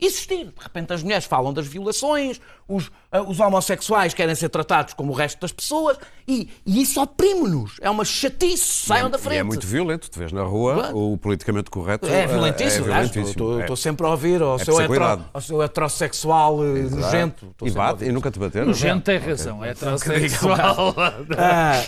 existir. 0.00 0.46
De 0.46 0.52
repente 0.62 0.92
as 0.92 1.02
mulheres 1.02 1.24
falam 1.24 1.52
das 1.52 1.66
violações, 1.66 2.40
os, 2.68 2.90
ah, 3.10 3.22
os 3.22 3.40
homossexuais 3.40 4.12
querem 4.14 4.34
ser 4.34 4.48
tratados 4.48 4.92
como 4.94 5.12
o 5.12 5.14
resto 5.14 5.40
das 5.40 5.52
pessoas 5.52 5.96
e, 6.28 6.50
e 6.66 6.82
isso 6.82 7.00
oprime-nos. 7.00 7.76
É 7.80 7.88
uma 7.88 8.04
chatice. 8.04 8.86
Saiam 8.86 9.08
da 9.10 9.18
E 9.18 9.20
frente. 9.20 9.38
é 9.38 9.42
muito 9.42 9.66
violento. 9.66 10.10
Tu 10.10 10.18
vês 10.18 10.32
na 10.32 10.42
rua 10.42 10.74
Claro. 10.74 10.98
o 11.12 11.16
politicamente 11.18 11.70
correto. 11.70 12.06
É 12.06 12.26
violentíssimo, 12.26 12.84
é 12.86 12.88
violentíssimo. 12.88 13.28
estou- 13.28 13.58
É. 13.58 13.62
Estou 13.62 13.76
sempre 13.76 14.06
a 14.06 14.10
ouvir 14.10 14.42
ao, 14.42 14.58
seu, 14.58 14.74
preciso 14.76 14.94
hetero, 14.94 15.24
ao 15.32 15.40
seu 15.40 15.62
heterossexual 15.62 16.64
eh, 16.64 16.82
nojento. 16.90 17.46
Estou 17.50 17.68
E 17.68 17.70
bate 17.70 18.04
e 18.04 18.12
nunca 18.12 18.30
te 18.30 18.38
bateram. 18.38 18.70
O 18.70 18.74
gente 18.74 19.02
tem 19.04 19.18
razão, 19.18 19.64
é 19.64 19.72
transexual. 19.74 20.94
Ah, 21.38 21.82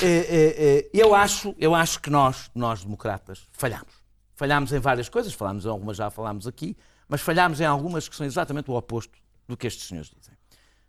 eh, 0.00 0.84
eh, 0.84 0.90
eu, 0.92 1.14
acho, 1.14 1.54
eu 1.58 1.74
acho 1.74 2.00
que 2.00 2.08
nós, 2.10 2.50
nós 2.54 2.82
democratas, 2.82 3.40
falhamos. 3.52 3.92
Falhámos 4.34 4.72
em 4.72 4.78
várias 4.78 5.08
coisas, 5.08 5.32
falámos 5.34 5.64
em 5.66 5.68
algumas, 5.68 5.96
já 5.96 6.10
falámos 6.10 6.46
aqui, 6.46 6.76
mas 7.08 7.20
falhámos 7.20 7.60
em 7.60 7.64
algumas 7.64 8.08
que 8.08 8.16
são 8.16 8.26
exatamente 8.26 8.70
o 8.70 8.74
oposto 8.74 9.18
do 9.46 9.56
que 9.56 9.66
estes 9.66 9.88
senhores 9.88 10.10
dizem. 10.10 10.34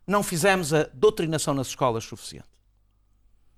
Não 0.06 0.22
fizemos 0.22 0.74
a 0.74 0.90
doutrinação 0.94 1.54
nas 1.54 1.68
escolas 1.68 2.04
suficiente. 2.04 2.48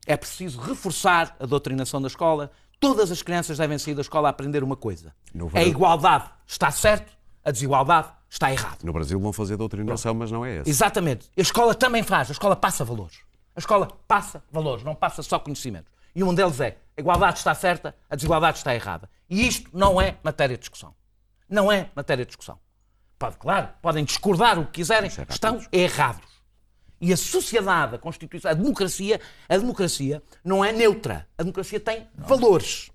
É 0.06 0.16
preciso 0.16 0.60
reforçar 0.60 1.36
a 1.40 1.46
doutrinação 1.46 2.02
da 2.02 2.08
escola. 2.08 2.52
Todas 2.80 3.12
as 3.12 3.22
crianças 3.22 3.58
devem 3.58 3.78
sair 3.78 3.96
da 3.96 4.02
escola 4.02 4.30
a 4.30 4.32
aprender 4.32 4.64
uma 4.64 4.76
coisa. 4.76 5.16
No 5.34 5.50
A 5.54 5.64
igualdade 5.64 6.30
está 6.46 6.70
certo, 6.70 7.12
a 7.44 7.52
desigualdade 7.52 8.10
está 8.30 8.52
errado. 8.52 8.84
No 8.84 8.94
Brasil 8.94 9.20
vão 9.20 9.34
fazer 9.34 9.58
doutrinação, 9.58 10.14
mas 10.14 10.32
não 10.32 10.46
é 10.46 10.58
esse. 10.58 10.70
Exatamente. 10.70 11.30
A 11.36 11.42
escola 11.42 11.74
também 11.74 12.04
faz. 12.04 12.30
A 12.30 12.34
escola 12.34 12.56
passa 12.56 12.86
valores. 12.86 13.20
A 13.56 13.60
escola 13.60 13.88
passa 14.08 14.44
valores, 14.52 14.84
não 14.84 14.94
passa 14.94 15.24
só 15.24 15.40
conhecimentos. 15.40 15.92
E 16.14 16.24
um 16.24 16.34
deles 16.34 16.60
é 16.60 16.78
a 16.98 17.02
igualdade 17.02 17.38
está 17.40 17.54
certa, 17.54 17.96
a 18.10 18.16
desigualdade 18.16 18.58
está 18.58 18.74
errada. 18.74 19.10
E 19.30 19.48
isto 19.48 19.70
não 19.74 20.00
é 20.00 20.18
matéria 20.24 20.56
de 20.56 20.62
discussão. 20.62 20.94
Não 21.50 21.72
é 21.72 21.90
matéria 21.96 22.26
de 22.26 22.30
discussão. 22.30 22.60
Pode, 23.18 23.38
claro, 23.38 23.70
podem 23.82 24.04
discordar 24.04 24.60
o 24.60 24.66
que 24.66 24.74
quiserem, 24.74 25.10
estão 25.30 25.60
errados. 25.72 26.36
E 27.00 27.14
a 27.14 27.18
sociedade, 27.18 27.96
a 27.96 27.98
Constituição, 27.98 28.52
a 28.52 28.54
democracia, 28.54 29.20
a 29.48 29.58
democracia 29.58 30.24
não 30.44 30.64
é 30.64 30.72
neutra. 30.72 31.28
A 31.38 31.44
democracia 31.44 31.80
tem 31.80 32.08
valores. 32.16 32.90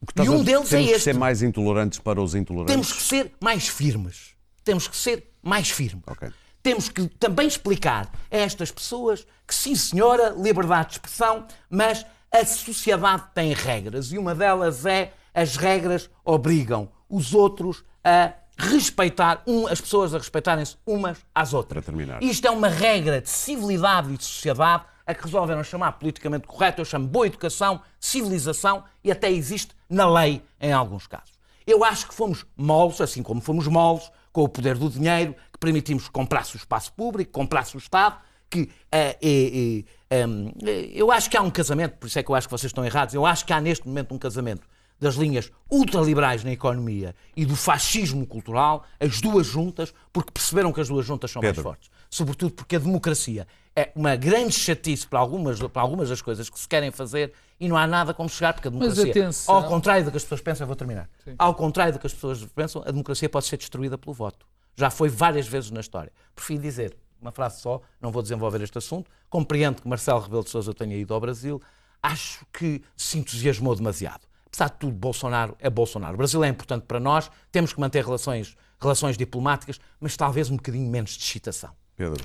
O 0.00 0.06
que 0.06 0.12
estás 0.12 0.28
E 0.28 0.30
um 0.30 0.42
deles 0.44 0.66
é 0.66 0.76
temos 0.76 0.86
que 0.86 0.92
este. 0.92 1.04
ser 1.04 1.14
mais 1.14 1.42
intolerantes 1.42 1.98
para 1.98 2.20
os 2.20 2.34
intolerantes. 2.34 2.72
Temos 2.74 2.92
que 2.92 3.02
ser 3.02 3.34
mais 3.40 3.66
firmes. 3.68 4.34
Temos 4.62 4.86
que 4.86 4.96
ser 4.96 5.32
mais 5.42 5.70
firmes. 5.70 6.04
Ok. 6.06 6.30
Temos 6.62 6.88
que 6.88 7.06
também 7.08 7.46
explicar 7.46 8.10
a 8.30 8.36
estas 8.36 8.70
pessoas 8.70 9.26
que, 9.46 9.54
sim, 9.54 9.74
senhora, 9.74 10.30
liberdade 10.38 10.88
de 10.88 10.92
expressão, 10.94 11.46
mas 11.68 12.06
a 12.32 12.44
sociedade 12.44 13.24
tem 13.34 13.52
regras 13.52 14.12
e 14.12 14.18
uma 14.18 14.34
delas 14.34 14.86
é 14.86 15.12
as 15.34 15.56
regras 15.56 16.08
obrigam 16.24 16.90
os 17.14 17.32
outros 17.32 17.84
a 18.02 18.32
respeitar, 18.58 19.42
um, 19.46 19.68
as 19.68 19.80
pessoas 19.80 20.12
a 20.14 20.18
respeitarem-se 20.18 20.76
umas 20.84 21.18
às 21.32 21.54
outras. 21.54 21.84
Para 21.84 21.92
terminar. 21.92 22.22
Isto 22.22 22.48
é 22.48 22.50
uma 22.50 22.68
regra 22.68 23.20
de 23.20 23.28
civilidade 23.28 24.12
e 24.12 24.16
de 24.16 24.24
sociedade 24.24 24.84
a 25.06 25.14
que 25.14 25.22
resolveram 25.22 25.62
chamar 25.62 25.92
politicamente 25.92 26.46
correto. 26.46 26.80
Eu 26.80 26.84
chamo 26.84 27.06
boa 27.06 27.26
educação, 27.26 27.80
civilização 28.00 28.82
e 29.04 29.12
até 29.12 29.30
existe 29.30 29.76
na 29.88 30.10
lei 30.10 30.42
em 30.60 30.72
alguns 30.72 31.06
casos. 31.06 31.32
Eu 31.64 31.84
acho 31.84 32.08
que 32.08 32.14
fomos 32.14 32.44
moles, 32.56 33.00
assim 33.00 33.22
como 33.22 33.40
fomos 33.40 33.68
moles, 33.68 34.10
com 34.32 34.42
o 34.42 34.48
poder 34.48 34.76
do 34.76 34.90
dinheiro, 34.90 35.36
que 35.52 35.58
permitimos 35.58 36.04
que 36.04 36.10
comprasse 36.10 36.56
o 36.56 36.58
espaço 36.58 36.92
público, 36.94 37.30
comprasse 37.30 37.76
o 37.76 37.78
Estado, 37.78 38.18
que 38.50 38.68
eh, 38.90 39.16
eh, 39.22 39.84
eh, 40.10 40.26
hum, 40.26 40.52
eh, 40.64 40.90
eu 40.92 41.12
acho 41.12 41.30
que 41.30 41.36
há 41.36 41.42
um 41.42 41.50
casamento, 41.50 41.96
por 41.96 42.06
isso 42.06 42.18
é 42.18 42.22
que 42.22 42.30
eu 42.30 42.34
acho 42.34 42.48
que 42.48 42.52
vocês 42.52 42.70
estão 42.70 42.84
errados, 42.84 43.14
eu 43.14 43.24
acho 43.24 43.44
que 43.44 43.52
há 43.52 43.60
neste 43.60 43.86
momento 43.86 44.14
um 44.14 44.18
casamento 44.18 44.66
das 45.04 45.16
linhas 45.16 45.52
ultraliberais 45.70 46.42
na 46.42 46.50
economia 46.50 47.14
e 47.36 47.44
do 47.44 47.54
fascismo 47.54 48.26
cultural, 48.26 48.86
as 48.98 49.20
duas 49.20 49.46
juntas, 49.46 49.92
porque 50.10 50.32
perceberam 50.32 50.72
que 50.72 50.80
as 50.80 50.88
duas 50.88 51.04
juntas 51.04 51.30
são 51.30 51.42
Pedro. 51.42 51.62
mais 51.62 51.62
fortes. 51.62 51.90
Sobretudo 52.08 52.52
porque 52.52 52.76
a 52.76 52.78
democracia 52.78 53.46
é 53.76 53.90
uma 53.94 54.16
grande 54.16 54.54
chatice 54.54 55.06
para 55.06 55.18
algumas, 55.18 55.60
para 55.60 55.82
algumas 55.82 56.08
das 56.08 56.22
coisas 56.22 56.48
que 56.48 56.58
se 56.58 56.66
querem 56.66 56.90
fazer 56.90 57.34
e 57.60 57.68
não 57.68 57.76
há 57.76 57.86
nada 57.86 58.14
como 58.14 58.30
chegar, 58.30 58.54
porque 58.54 58.68
a 58.68 58.70
democracia, 58.70 59.10
atenção. 59.10 59.54
ao 59.54 59.64
contrário 59.64 60.06
do 60.06 60.10
que 60.10 60.16
as 60.16 60.22
pessoas 60.22 60.40
pensam, 60.40 60.64
eu 60.64 60.68
vou 60.68 60.76
terminar, 60.76 61.10
ao 61.38 61.54
contrário 61.54 61.92
do 61.92 61.98
que 61.98 62.06
as 62.06 62.14
pessoas 62.14 62.42
pensam, 62.46 62.82
a 62.82 62.90
democracia 62.90 63.28
pode 63.28 63.44
ser 63.44 63.58
destruída 63.58 63.98
pelo 63.98 64.14
voto. 64.14 64.46
Já 64.74 64.88
foi 64.88 65.10
várias 65.10 65.46
vezes 65.46 65.70
na 65.70 65.80
história. 65.80 66.12
Prefiro 66.34 66.62
dizer, 66.62 66.96
uma 67.20 67.30
frase 67.30 67.60
só, 67.60 67.82
não 68.00 68.10
vou 68.10 68.22
desenvolver 68.22 68.62
este 68.62 68.78
assunto, 68.78 69.10
compreendo 69.28 69.82
que 69.82 69.88
Marcelo 69.88 70.20
Rebelo 70.20 70.44
de 70.44 70.50
Sousa 70.50 70.72
tenha 70.72 70.96
ido 70.96 71.12
ao 71.12 71.20
Brasil, 71.20 71.60
acho 72.02 72.46
que 72.52 72.82
se 72.96 73.18
entusiasmou 73.18 73.74
demasiado. 73.76 74.26
Apesar 74.54 74.70
de 74.70 74.76
tudo, 74.78 74.92
Bolsonaro 74.92 75.56
é 75.58 75.68
Bolsonaro. 75.68 76.14
O 76.14 76.16
Brasil 76.16 76.44
é 76.44 76.48
importante 76.48 76.84
para 76.86 77.00
nós, 77.00 77.28
temos 77.50 77.72
que 77.72 77.80
manter 77.80 78.04
relações, 78.04 78.56
relações 78.80 79.16
diplomáticas, 79.18 79.80
mas 80.00 80.16
talvez 80.16 80.48
um 80.48 80.54
bocadinho 80.54 80.88
menos 80.88 81.10
de 81.16 81.24
excitação. 81.24 81.70
Pedro, 81.96 82.22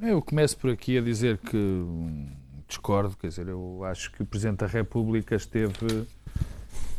Eu 0.00 0.22
começo 0.22 0.56
por 0.56 0.70
aqui 0.70 0.96
a 0.96 1.02
dizer 1.02 1.36
que 1.36 1.54
hum, 1.54 2.28
discordo, 2.66 3.14
quer 3.18 3.28
dizer, 3.28 3.48
eu 3.48 3.84
acho 3.84 4.10
que 4.10 4.22
o 4.22 4.26
Presidente 4.26 4.60
da 4.60 4.66
República 4.66 5.34
esteve 5.36 6.06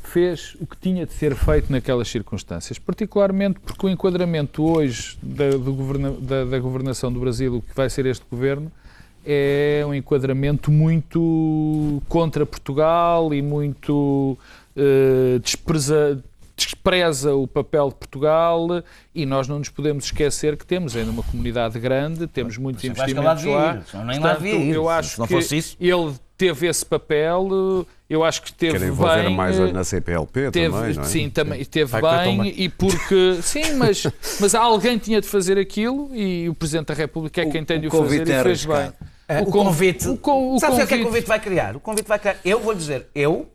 fez 0.04 0.56
o 0.62 0.68
que 0.68 0.78
tinha 0.78 1.06
de 1.08 1.12
ser 1.14 1.36
feito 1.36 1.72
naquelas 1.72 2.08
circunstâncias, 2.08 2.78
particularmente 2.80 3.60
porque 3.60 3.86
o 3.86 3.90
enquadramento 3.90 4.64
hoje 4.64 5.18
da, 5.24 5.50
do 5.50 5.74
governa- 5.74 6.12
da- 6.12 6.46
da 6.46 6.60
governação 6.60 7.12
do 7.12 7.20
Brasil, 7.20 7.56
o 7.58 7.62
que 7.64 7.74
vai 7.76 7.90
ser 7.90 8.06
este 8.06 8.26
governo, 8.30 8.72
é 9.26 9.84
um 9.86 9.94
enquadramento 9.94 10.72
muito 10.72 12.02
contra 12.08 12.46
Portugal 12.46 13.34
e 13.34 13.42
muito 13.42 14.38
eh, 14.78 15.40
despreza, 15.40 16.24
despreza 16.56 17.36
o 17.36 17.48
papel 17.48 17.90
de 17.90 17.96
Portugal 17.96 18.68
e 19.14 19.26
nós 19.26 19.48
não 19.48 19.60
nos 19.60 19.70
podemos 19.70 20.06
esquecer 20.06 20.56
que 20.58 20.66
temos 20.66 20.96
ainda 20.96 21.12
uma 21.12 21.24
comunidade 21.24 21.80
grande, 21.80 22.28
temos 22.28 22.58
muitos 22.58 22.84
acho 22.84 22.92
investimentos 22.92 23.44
que 23.44 23.50
lá 23.50 23.56
lá. 23.58 23.72
devia 23.74 23.82
ir, 23.82 23.88
senão 23.90 24.06
nem 24.06 24.20
lá 24.20 24.34
eu 24.34 24.84
Se 24.86 24.90
acho 24.90 25.28
que 25.28 25.56
isso- 25.56 25.78
ele 25.80 26.14
teve 26.38 26.68
esse 26.68 26.86
papel, 26.86 27.86
eu 28.10 28.24
acho 28.24 28.42
que 28.44 28.54
teve 28.54 28.74
querem 28.74 28.88
envolver 28.90 29.24
bem. 29.24 29.36
mais 29.36 29.60
eh, 29.60 29.72
na 29.72 29.84
CPLP 29.84 30.52
Teve, 30.52 30.70
também, 30.76 30.94
não 30.94 31.02
é? 31.02 31.06
Sim, 31.06 31.30
também 31.30 31.66
teve 31.66 31.92
Vai 32.00 32.26
bem 32.28 32.54
e 32.56 32.70
porque 32.70 33.40
sim, 33.42 33.74
mas, 33.76 34.04
mas 34.40 34.54
alguém 34.56 34.98
tinha 35.00 35.20
de 35.20 35.28
fazer 35.28 35.58
aquilo 35.58 36.10
e 36.16 36.48
o 36.50 36.54
Presidente 36.54 36.88
da 36.88 36.94
República 36.94 37.42
é 37.42 37.46
O- 37.46 37.52
quem 37.52 37.64
tem 37.66 37.80
de 37.80 37.88
o 37.88 37.90
o 37.90 37.92
fazer 37.92 38.04
convite 38.20 38.30
e 38.30 38.34
é 38.34 38.44
fez 38.44 38.66
bem. 38.66 38.76
arriscado. 38.76 38.96
É, 39.30 39.42
o, 39.42 39.46
con- 39.46 39.52
convite. 39.66 40.08
o 40.08 40.18
con- 40.18 40.56
o 40.56 40.60
Sabe 40.60 40.74
o 40.74 40.76
que 40.78 40.82
é 40.82 40.86
que 40.86 40.94
o 40.94 40.98
convite- 40.98 41.06
convite 41.10 41.28
vai 41.28 41.40
criar? 41.40 41.76
O 41.76 41.80
convite 41.82 42.08
vai 42.08 42.18
criar. 42.20 42.38
Eu 42.46 42.60
vou 42.62 42.74
dizer, 42.74 43.08
eu, 43.14 43.46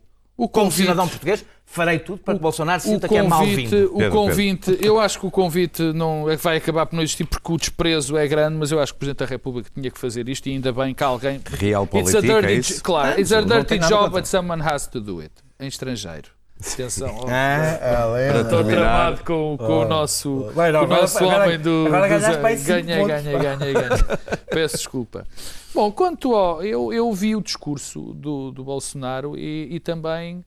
O 0.45 0.49
como 0.49 0.67
convite- 0.67 0.83
cidadão 0.83 1.09
português, 1.09 1.45
farei 1.65 1.99
tudo 2.01 2.19
para 2.19 2.35
que 2.35 2.41
Bolsonaro 2.41 2.79
o 2.81 2.83
sinta 2.83 3.09
que 3.09 3.15
é 3.17 3.23
mal-vindo. 3.23 3.71
convite, 3.71 3.75
o 3.93 3.97
Pedro, 3.99 4.13
convite, 4.13 4.79
eu 4.83 4.99
acho 5.01 5.21
que 5.21 5.27
o 5.27 5.31
convite 5.31 5.83
não 5.95 6.29
é- 6.31 6.37
vai 6.37 6.57
acabar 6.57 6.85
por 6.87 6.97
não 6.97 7.03
existir 7.03 7.25
porque 7.25 7.53
o 7.53 7.57
desprezo 7.57 8.17
é 8.17 8.27
grande, 8.27 8.57
mas 8.57 8.71
eu 8.73 8.81
acho 8.81 8.93
que 8.93 8.97
o 8.97 8.99
Presidente 8.99 9.19
da 9.21 9.27
República 9.27 9.71
tinha 9.75 9.91
que 9.91 9.99
fazer 9.99 10.29
isto 10.29 10.49
e 10.49 10.53
ainda 10.53 10.73
bem 10.73 10.93
que 10.93 11.03
alguém. 11.05 11.41
Realpolitik, 11.51 12.17
It's 12.17 12.31
a 12.31 12.35
dirty, 12.35 12.53
é 12.53 12.57
isso? 12.59 12.83
Claro, 12.83 13.21
it's 13.21 13.33
a 13.33 13.41
dirty 13.41 13.79
job, 13.79 14.11
but 14.11 14.27
someone 14.27 14.63
has 14.63 14.87
to 14.89 15.01
do 15.01 15.21
it. 15.21 15.33
Em 15.61 15.69
estrangeiro. 15.69 16.29
Atenção. 16.73 17.17
ó. 17.23 17.27
Ah, 17.29 18.17
Estou 18.41 18.59
terminar. 18.65 18.81
tramado 18.83 19.25
com, 19.25 19.57
com 19.59 19.79
o 19.81 19.85
nosso, 19.89 20.51
Vai, 20.55 20.71
não, 20.73 20.81
com 20.81 20.85
o 20.85 20.87
agora- 20.89 21.01
nosso 21.03 21.19
agora- 21.19 21.45
homem 21.45 21.59
do. 21.59 21.85
agora 21.87 22.09
do 22.09 22.39
para 22.41 22.55
ganhei, 22.55 22.57
pontos. 22.57 22.65
ganhei, 22.67 23.39
ganhei, 23.39 23.73
ganhei. 23.75 23.75
Peço 24.51 24.77
desculpa. 24.77 25.27
Bom, 25.75 25.91
quanto 25.91 26.35
ao. 26.35 26.63
Eu, 26.63 26.93
eu 26.93 27.13
vi 27.13 27.35
o 27.35 27.41
discurso 27.41 28.13
do, 28.15 28.51
do 28.51 28.63
Bolsonaro 28.63 29.37
e, 29.37 29.75
e 29.75 29.81
também 29.81 30.45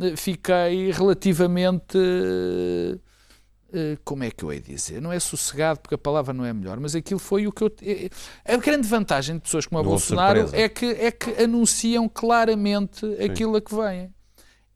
eh, 0.00 0.16
fiquei 0.16 0.90
relativamente. 0.90 1.96
eh, 1.96 2.98
eh, 3.72 3.98
Como 4.04 4.24
é 4.24 4.30
que 4.30 4.44
eu 4.44 4.52
hei 4.52 4.60
de 4.60 4.74
dizer? 4.74 5.00
Não 5.00 5.12
é 5.12 5.20
sossegado, 5.20 5.78
porque 5.80 5.94
a 5.94 5.98
palavra 5.98 6.32
não 6.34 6.44
é 6.44 6.52
melhor, 6.52 6.78
mas 6.80 6.94
aquilo 6.96 7.20
foi 7.20 7.46
o 7.46 7.52
que 7.52 7.62
eu. 7.62 7.72
A 8.44 8.56
grande 8.56 8.86
vantagem 8.88 9.36
de 9.36 9.42
pessoas 9.42 9.66
como 9.66 9.78
o 9.78 9.82
houve 9.82 9.90
Bolsonaro 9.90 10.40
surpresa. 10.48 10.64
é 10.64 10.68
que, 10.68 10.86
é 10.86 11.10
que 11.12 11.42
anunciam 11.42 12.08
claramente 12.08 13.06
aquilo 13.22 13.56
a 13.56 13.60
que 13.60 13.74
vêm. 13.74 14.10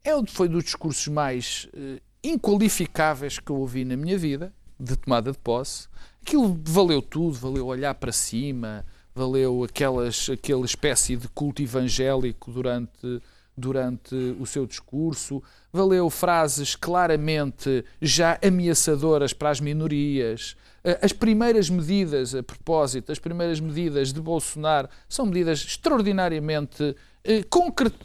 É 0.03 0.15
um- 0.15 0.25
foi 0.25 0.47
dos 0.47 0.63
discursos 0.63 1.07
mais 1.07 1.67
eh, 1.75 1.99
inqualificáveis 2.23 3.39
que 3.39 3.51
eu 3.51 3.57
ouvi 3.57 3.83
na 3.85 3.95
minha 3.97 4.17
vida, 4.17 4.53
de 4.79 4.95
tomada 4.95 5.31
de 5.31 5.37
posse. 5.37 5.87
Aquilo 6.21 6.59
valeu 6.65 7.01
tudo, 7.01 7.33
valeu 7.33 7.67
olhar 7.67 7.93
para 7.95 8.11
cima, 8.11 8.85
valeu 9.13 9.63
aquelas, 9.63 10.29
aquela 10.29 10.65
espécie 10.65 11.15
de 11.17 11.27
culto 11.29 11.61
evangélico 11.61 12.51
durante, 12.51 13.21
durante 13.57 14.15
o 14.39 14.45
seu 14.45 14.65
discurso, 14.65 15.43
valeu 15.71 16.09
frases 16.09 16.75
claramente 16.75 17.83
já 18.01 18.39
ameaçadoras 18.41 19.33
para 19.33 19.49
as 19.49 19.59
minorias. 19.59 20.55
Eh, 20.83 20.97
As 21.01 21.11
primeiras 21.11 21.69
medidas, 21.69 22.33
a 22.33 22.41
propósito, 22.41 23.11
as 23.11 23.19
primeiras 23.19 23.59
medidas 23.59 24.13
de 24.13 24.21
Bolsonaro 24.21 24.87
são 25.09 25.25
medidas 25.25 25.59
extraordinariamente, 25.59 26.95
eh, 27.23 27.43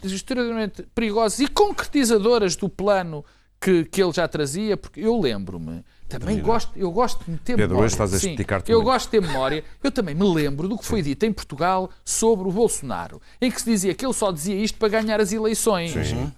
extraordinariamente 0.03 0.83
perigosas 0.93 1.39
e 1.39 1.47
concretizadoras 1.47 2.55
do 2.55 2.69
plano 2.69 3.23
que, 3.59 3.85
que 3.85 4.03
ele 4.03 4.11
já 4.11 4.27
trazia, 4.27 4.77
porque 4.77 4.99
eu 4.99 5.19
lembro-me, 5.19 5.83
também 6.07 6.39
gosto, 6.39 6.71
eu 6.75 6.91
gosto 6.91 7.23
de 7.25 7.35
ter 7.37 7.55
Pedro, 7.55 7.69
memória. 7.69 7.85
hoje 7.85 7.93
estás 7.95 8.13
a 8.13 8.19
Sim, 8.19 8.35
Eu 8.67 8.83
gosto 8.83 9.05
de 9.05 9.11
ter 9.11 9.21
memória. 9.21 9.63
Eu 9.83 9.89
também 9.91 10.13
me 10.13 10.23
lembro 10.23 10.67
do 10.67 10.77
que 10.77 10.85
foi 10.85 11.01
dito 11.01 11.25
em 11.25 11.33
Portugal 11.33 11.89
sobre 12.03 12.47
o 12.47 12.51
Bolsonaro, 12.51 13.19
em 13.41 13.49
que 13.49 13.59
se 13.59 13.65
dizia 13.67 13.95
que 13.95 14.05
ele 14.05 14.13
só 14.13 14.31
dizia 14.31 14.55
isto 14.55 14.77
para 14.77 14.89
ganhar 14.89 15.19
as 15.19 15.31
eleições. 15.33 15.93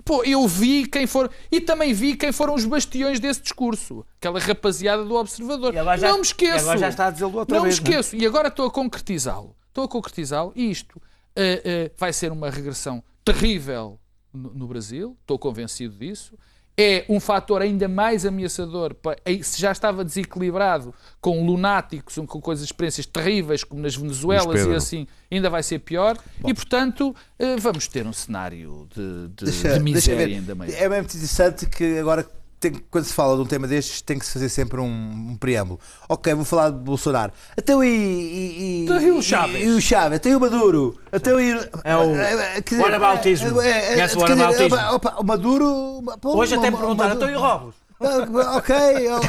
Pô, 0.06 0.24
eu 0.24 0.48
vi 0.48 0.86
quem 0.88 1.06
foram. 1.06 1.30
E 1.52 1.60
também 1.60 1.92
vi 1.94 2.16
quem 2.16 2.32
foram 2.32 2.56
os 2.56 2.64
bastiões 2.64 3.20
desse 3.20 3.42
discurso. 3.42 4.06
Aquela 4.20 4.40
rapaziada 4.40 5.04
do 5.04 5.16
Observador. 5.16 5.74
E 5.74 5.98
já- 5.98 6.08
não 6.10 6.16
me 6.18 6.22
esqueço. 6.24 6.56
e 6.56 6.60
agora 6.62 6.78
já 6.78 6.90
está 6.90 7.08
a 7.08 7.12
dizê-lo 7.12 7.38
outra 7.38 7.58
não 7.58 7.64
vez, 7.64 7.78
me 7.80 7.90
não 7.90 7.94
é? 7.98 8.00
esqueço. 8.00 8.16
E 8.16 8.26
agora 8.26 8.48
estou 8.48 8.68
a 8.68 8.72
concretizá-lo. 8.72 9.54
Estou 9.68 9.84
a 9.84 9.88
concretizá-lo. 9.90 10.54
E 10.56 10.72
isto 10.72 11.02
eh, 11.38 11.62
eh, 11.64 11.92
vai 11.98 12.12
ser 12.12 12.32
uma 12.32 12.50
regressão 12.50 13.02
terrível 13.24 14.00
no, 14.34 14.54
no 14.54 14.68
Brasil. 14.68 15.16
Estou 15.22 15.38
convencido 15.40 15.96
disso. 15.96 16.38
é 16.80 17.06
um 17.10 17.20
fator 17.20 17.62
ainda 17.64 17.88
mais 17.88 18.24
ameaçador, 18.24 18.96
se 19.42 19.60
já 19.60 19.72
estava 19.72 20.04
desequilibrado 20.06 20.94
com 21.20 21.44
lunáticos, 21.44 22.16
com 22.28 22.40
coisas, 22.40 22.66
experiências 22.66 23.06
terríveis, 23.08 23.64
como 23.64 23.82
nas 23.82 23.96
Venezuelas 23.96 24.62
e 24.74 24.76
assim, 24.76 25.08
ainda 25.32 25.50
vai 25.50 25.64
ser 25.64 25.80
pior. 25.80 26.16
E, 26.46 26.54
portanto, 26.54 27.16
eh, 27.40 27.56
vamos 27.58 27.88
ter 27.88 28.06
um 28.06 28.14
cenário 28.14 28.88
de, 28.94 29.28
de- 29.30 29.46
Deixa- 29.46 29.74
de 29.74 29.80
miséria 29.80 30.36
ainda 30.38 30.54
maior. 30.54 30.72
É 30.76 30.88
mesmo 30.88 31.06
interessante 31.06 31.66
que 31.66 31.98
agora, 31.98 32.30
tem- 32.60 32.74
quando 32.92 33.04
se 33.06 33.14
fala 33.14 33.36
de 33.36 33.42
um 33.42 33.46
tema 33.46 33.68
destes, 33.68 34.02
tem 34.02 34.18
que 34.20 34.26
se 34.26 34.34
fazer 34.34 34.50
sempre 34.50 34.80
um, 34.82 34.86
um 35.32 35.38
preâmbulo. 35.40 35.80
Ok, 36.10 36.34
vou 36.34 36.46
falar 36.46 36.70
de 36.72 36.78
Bolsonaro. 36.78 37.32
Até 37.58 37.76
o, 37.76 37.84
e, 37.84 37.88
e, 37.90 38.84
Então, 38.86 39.02
e 39.02 39.12
o 39.12 39.22
Chávez? 39.22 39.64
E, 39.66 39.70
o 39.70 39.82
Chávez, 39.82 40.18
até 40.18 40.36
o 40.36 40.40
Maduro. 40.40 41.00
Até 41.12 41.34
o, 41.34 41.40
É 41.40 41.98
o 41.98 42.62
dizer, 42.64 42.82
whataboutismo. 42.82 43.62
é- 43.62 43.70
é- 43.70 43.94
Conhece 43.94 44.16
o 44.18 44.20
quer 44.20 44.34
dizer, 44.34 44.44
whataboutismo? 44.44 44.96
opa, 44.96 45.16
o 45.20 45.24
Maduro. 45.24 46.04
pô, 46.22 46.38
Hoje 46.38 46.56
até 46.56 46.70
me 46.72 46.78
perguntaram, 46.78 47.16
então 47.16 47.30
e 47.30 47.36
o 47.36 47.40
Robos? 47.40 47.76
Ah, 48.00 48.58
Ok, 48.58 48.76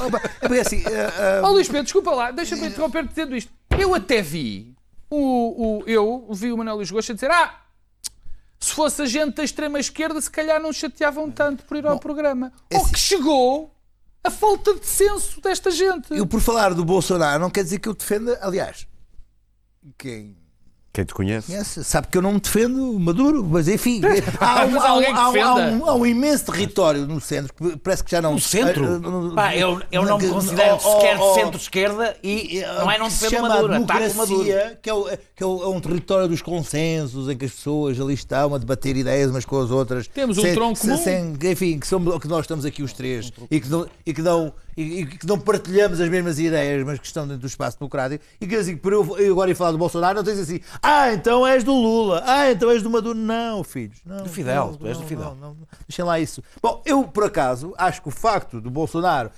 opa, 0.04 0.20
é 0.42 0.48
porque 0.48 0.60
assim. 0.60 0.82
ah, 0.86 1.40
ah, 1.42 1.46
Ó 1.48 1.50
Luís 1.52 1.66
Pedro, 1.68 1.84
desculpa 1.84 2.10
lá, 2.10 2.30
deixa-me 2.30 2.66
interromper 2.68 3.06
dizendo 3.06 3.34
isto. 3.34 3.50
Eu 3.78 3.94
até 3.94 4.20
vi, 4.20 4.74
o, 5.10 5.78
o, 5.78 5.84
eu 5.86 6.26
vi 6.32 6.52
o 6.52 6.58
Manuel 6.58 6.76
Luís 6.76 6.90
Gosta 6.90 7.14
dizer: 7.14 7.30
Ah, 7.30 7.54
se 8.60 8.72
fosse 8.72 9.02
a 9.02 9.06
gente 9.06 9.34
da 9.36 9.44
extrema-esquerda, 9.44 10.20
se 10.20 10.30
calhar 10.30 10.60
não 10.60 10.72
chateavam 10.72 11.30
tanto 11.30 11.64
por 11.64 11.76
ir 11.76 11.86
ao 11.86 11.98
programa. 11.98 12.52
Ou 12.72 12.80
esse- 12.80 12.92
que 12.92 12.98
chegou 12.98 13.70
a 14.24 14.30
falta 14.30 14.74
de 14.74 14.86
senso 14.86 15.40
desta 15.40 15.70
gente. 15.70 16.12
eu, 16.12 16.26
por 16.26 16.40
falar 16.40 16.74
do 16.74 16.84
Bolsonaro, 16.84 17.40
não 17.40 17.50
quer 17.50 17.62
dizer 17.64 17.78
que 17.78 17.88
eu 17.88 17.94
defenda. 17.94 18.38
Aliás, 18.42 18.86
quem 19.96 20.36
Quem 20.98 21.04
te 21.04 21.14
conhece? 21.14 21.46
conhece 21.52 21.84
sabe 21.84 22.08
que 22.08 22.18
eu 22.18 22.22
não 22.22 22.38
defendo 22.38 22.90
o 22.90 22.98
Maduro, 22.98 23.44
mas 23.48 23.68
enfim. 23.68 24.00
Há 24.40 24.64
um, 24.64 24.70
Mas 24.72 24.84
há 24.84 24.94
um- 24.94 24.98
há 25.16 25.30
um- 25.30 25.42
há 25.42 25.54
um- 25.54 25.86
há 25.90 25.94
um 25.94 26.04
imenso 26.04 26.46
território 26.46 27.06
no 27.06 27.20
centro 27.20 27.54
que 27.54 27.76
parece 27.76 28.02
que 28.02 28.10
já 28.10 28.20
não. 28.20 28.32
No 28.32 28.40
centro? 28.40 28.84
Ah, 28.84 29.30
ah, 29.30 29.34
Pá, 29.36 29.56
eu, 29.56 29.80
eu 29.92 30.04
não 30.04 30.18
me 30.18 30.28
considero 30.28 30.76
oh, 30.82 30.88
oh, 30.88 31.00
sequer 31.00 31.20
oh, 31.20 31.34
centro-esquerda 31.34 32.16
e 32.20 32.62
não 32.80 32.90
é 32.90 32.98
não 32.98 33.06
defendo 33.08 33.42
Maduro, 33.42 33.74
a 33.74 33.78
o 33.78 33.80
Maduro. 33.86 34.08
democracia, 34.08 34.78
que, 34.82 34.90
é, 34.90 34.94
o- 34.94 35.04
que 35.36 35.42
é 35.44 35.46
o- 35.46 35.62
é 35.62 35.68
um 35.68 35.80
território 35.80 36.26
dos 36.26 36.42
consensos, 36.42 37.28
em 37.28 37.36
que 37.36 37.44
as 37.44 37.52
pessoas 37.52 38.00
ali 38.00 38.14
estão 38.14 38.52
a 38.52 38.58
debater 38.58 38.96
ideias 38.96 39.30
umas 39.30 39.44
com 39.44 39.60
as 39.60 39.70
outras. 39.70 40.08
Temos 40.08 40.36
um 40.36 40.42
sem- 40.42 40.54
tronco 40.54 40.76
sem- 40.76 40.90
comum. 40.90 41.04
sem- 41.38 41.52
enfim, 41.52 41.78
que, 41.78 41.86
somos, 41.86 42.18
que 42.18 42.26
nós 42.26 42.40
estamos 42.40 42.64
aqui 42.64 42.82
os 42.82 42.92
três 42.92 43.32
e, 43.48 43.60
que 43.60 43.68
não, 43.68 43.86
e, 44.04 44.12
que 44.12 44.20
não, 44.22 44.52
e, 44.82 45.06
que 45.06 45.26
não 45.26 45.38
partilhamos 45.38 46.00
as 46.00 46.08
mesmas 46.08 46.38
ideias, 46.38 46.84
mas 46.84 46.98
que 46.98 47.06
estão 47.06 47.26
dentro 47.26 47.40
do 47.42 47.46
espaço 47.46 47.78
democrático. 47.78 48.24
E 48.40 48.46
que 48.46 48.54
assim, 48.54 48.76
por 48.76 48.92
eu, 48.92 49.18
eu 49.18 49.32
agora 49.32 49.50
ir 49.50 49.54
falar 49.54 49.72
do 49.72 49.78
Bolsonaro, 49.78 50.16
não 50.16 50.24
tens 50.24 50.38
assim, 50.38 50.60
ah, 50.82 51.12
então 51.12 51.46
és 51.46 51.64
do 51.64 51.72
Lula, 51.72 52.22
ah, 52.26 52.50
então 52.50 52.70
és 52.70 52.82
do 52.82 52.90
Maduro. 52.90 53.18
Não, 53.18 53.64
filhos. 53.64 53.98
Não, 54.04 54.18
Do 54.22 54.28
Fidel, 54.28 54.66
não, 54.66 54.74
tu 54.74 54.86
és 54.86 54.96
do 54.98 55.04
Fidel. 55.04 55.34
não, 55.34 55.54
não. 55.54 55.68
Deixem 55.88 56.04
lá 56.04 56.20
isso. 56.20 56.42
Bom, 56.62 56.82
eu, 56.86 57.04
por 57.04 57.24
acaso, 57.24 57.74
acho 57.76 58.00
que 58.02 58.08
o 58.08 58.12
facto 58.12 58.60
do 58.60 58.70
Bolsonaro 58.70 59.30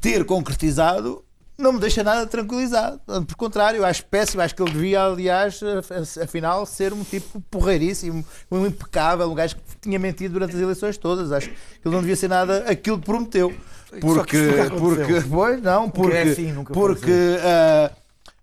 ter 0.00 0.24
concretizado 0.24 1.24
não 1.58 1.72
me 1.72 1.80
deixa 1.80 2.04
nada 2.04 2.24
tranquilizado. 2.26 3.00
Por 3.26 3.34
contrário, 3.36 3.84
acho 3.84 4.04
péssimo. 4.06 4.40
Acho 4.42 4.54
que 4.54 4.62
ele 4.62 4.70
devia, 4.70 5.02
aliás, 5.04 5.60
af- 5.62 6.18
afinal, 6.22 6.64
ser 6.64 6.92
um 6.92 7.02
tipo 7.02 7.40
porreiríssimo, 7.50 8.24
um 8.50 8.64
impecável, 8.66 9.28
um 9.30 9.34
gajo 9.34 9.56
que 9.56 9.62
tinha 9.80 9.98
mentido 9.98 10.34
durante 10.34 10.54
as 10.54 10.62
eleições 10.62 10.96
todas. 10.96 11.32
Acho 11.32 11.48
que 11.48 11.56
ele 11.84 11.94
não 11.94 12.00
devia 12.00 12.16
ser 12.16 12.28
nada 12.28 12.58
aquilo 12.70 12.98
que 12.98 13.04
prometeu. 13.06 13.52
Porque, 14.00 14.36
porque, 14.78 15.22
pois, 15.30 15.62
não, 15.62 15.88
porque, 15.88 16.16
é 16.16 16.22
assim, 16.22 16.64
porque 16.74 17.10
ah, 17.42 17.90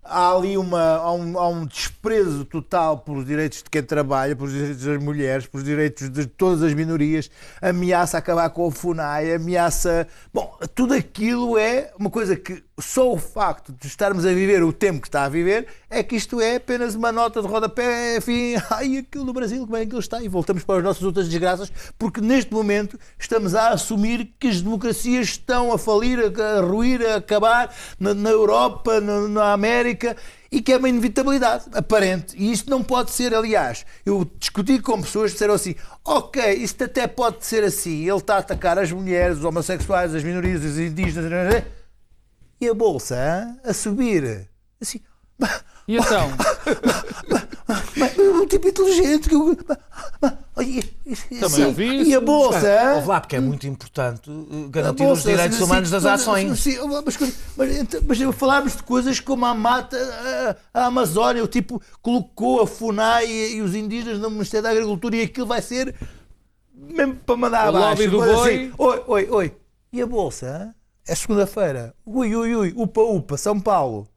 há 0.02 0.32
ali 0.34 0.58
uma, 0.58 0.96
há 0.96 1.12
um, 1.12 1.38
há 1.38 1.48
um 1.48 1.64
desprezo 1.64 2.44
total 2.44 2.98
pelos 2.98 3.24
direitos 3.24 3.62
de 3.62 3.70
quem 3.70 3.80
trabalha, 3.80 4.34
pelos 4.34 4.52
direitos 4.52 4.82
das 4.84 5.00
mulheres, 5.00 5.46
pelos 5.46 5.64
direitos 5.64 6.10
de 6.10 6.26
todas 6.26 6.64
as 6.64 6.74
minorias, 6.74 7.30
ameaça 7.62 8.18
acabar 8.18 8.50
com 8.50 8.66
o 8.66 8.70
FUNAI, 8.72 9.34
ameaça. 9.34 10.08
Bom, 10.34 10.58
tudo 10.74 10.94
aquilo 10.94 11.56
é 11.56 11.92
uma 11.96 12.10
coisa 12.10 12.34
que 12.34 12.65
só 12.78 13.10
o 13.10 13.16
facto 13.16 13.72
de 13.72 13.86
estarmos 13.86 14.26
a 14.26 14.32
viver 14.32 14.62
o 14.62 14.72
tempo 14.72 15.00
que 15.00 15.08
está 15.08 15.24
a 15.24 15.28
viver 15.28 15.66
é 15.88 16.02
que 16.02 16.14
isto 16.14 16.40
é 16.40 16.56
apenas 16.56 16.94
uma 16.94 17.10
nota 17.10 17.40
de 17.40 17.48
rodapé, 17.48 18.18
enfim, 18.18 18.54
ai, 18.70 18.98
aquilo 18.98 19.24
no 19.24 19.32
Brasil, 19.32 19.64
como 19.64 19.76
é 19.76 19.86
que 19.86 19.92
ele 19.92 20.00
está? 20.00 20.22
E 20.22 20.28
voltamos 20.28 20.62
para 20.62 20.78
as 20.78 20.84
nossas 20.84 21.02
outras 21.02 21.28
desgraças, 21.28 21.72
porque 21.98 22.20
neste 22.20 22.52
momento 22.52 22.98
estamos 23.18 23.54
a 23.54 23.70
assumir 23.70 24.34
que 24.38 24.48
as 24.48 24.60
democracias 24.60 25.28
estão 25.28 25.72
a 25.72 25.78
falir, 25.78 26.18
a, 26.18 26.58
a 26.58 26.60
ruir, 26.60 27.00
a 27.06 27.16
acabar 27.16 27.74
na, 27.98 28.12
na 28.12 28.30
Europa, 28.30 29.00
na, 29.00 29.26
na 29.26 29.52
América, 29.52 30.14
e 30.52 30.60
que 30.60 30.72
é 30.72 30.76
uma 30.76 30.88
inevitabilidade 30.88 31.64
aparente. 31.72 32.36
E 32.36 32.52
isto 32.52 32.70
não 32.70 32.82
pode 32.82 33.10
ser, 33.10 33.34
aliás, 33.34 33.86
eu 34.04 34.30
discuti 34.38 34.78
com 34.78 35.00
pessoas 35.00 35.30
que 35.30 35.34
disseram 35.34 35.54
assim: 35.54 35.74
ok, 36.04 36.52
isto 36.54 36.84
até 36.84 37.06
pode 37.06 37.44
ser 37.44 37.64
assim, 37.64 38.08
ele 38.08 38.18
está 38.18 38.36
a 38.36 38.38
atacar 38.38 38.78
as 38.78 38.92
mulheres, 38.92 39.38
os 39.38 39.44
homossexuais, 39.44 40.14
as 40.14 40.22
minorias, 40.22 40.62
os 40.62 40.78
indígenas, 40.78 41.64
e 42.60 42.68
a 42.68 42.74
bolsa 42.74 43.56
a 43.64 43.72
subir. 43.72 44.48
Assim, 44.80 45.00
E 45.88 45.96
então? 45.96 46.28
um 48.42 48.46
tipo 48.46 48.68
inteligente 48.68 49.28
que 49.28 49.34
eu. 49.34 49.56
Olha, 50.56 50.82
assim, 51.44 51.64
ouvi 51.64 52.02
E 52.04 52.14
a 52.14 52.20
bolsa? 52.20 52.66
hã? 52.66 52.94
Ouve 52.96 53.08
lá, 53.08 53.20
porque 53.20 53.36
é 53.36 53.40
muito 53.40 53.66
importante 53.66 54.30
uh, 54.30 54.64
A 54.66 54.70
garantir 54.70 55.04
os 55.04 55.22
direitos 55.22 55.56
assim, 55.56 55.64
humanos 55.64 55.90
das 55.90 56.04
ações. 56.06 56.58
sim, 56.60 56.76
mas, 57.04 57.18
mas, 57.56 57.76
então, 57.76 58.00
mas 58.06 58.18
falarmos 58.36 58.76
de 58.76 58.82
coisas 58.82 59.20
como 59.20 59.44
a 59.44 59.54
mata, 59.54 59.96
a, 60.74 60.80
a 60.82 60.86
Amazónia, 60.86 61.44
o 61.44 61.48
tipo 61.48 61.80
colocou 62.00 62.62
a 62.62 62.66
FUNAI 62.66 63.26
e, 63.26 63.56
e 63.56 63.62
os 63.62 63.74
indígenas 63.74 64.18
no 64.18 64.30
Ministério 64.30 64.64
da 64.64 64.70
Agricultura 64.70 65.16
e 65.16 65.22
aquilo 65.22 65.46
vai 65.46 65.60
ser 65.62 65.94
mesmo 66.74 67.16
para 67.16 67.36
mandar 67.36 67.66
O 67.66 67.76
abaixo. 67.76 68.02
lobby 68.02 68.06
do 68.08 68.18
boi. 68.18 68.54
assim. 68.54 68.72
Oi, 68.78 69.02
oi, 69.06 69.28
oi. 69.30 69.56
E 69.92 70.02
a 70.02 70.06
bolsa? 70.06 70.74
É 71.08 71.14
segunda-feira. 71.14 71.94
Ui, 72.04 72.34
ui, 72.34 72.54
ui. 72.56 72.72
Upa, 72.76 73.00
upa. 73.00 73.36
São 73.36 73.60
Paulo. 73.60 74.08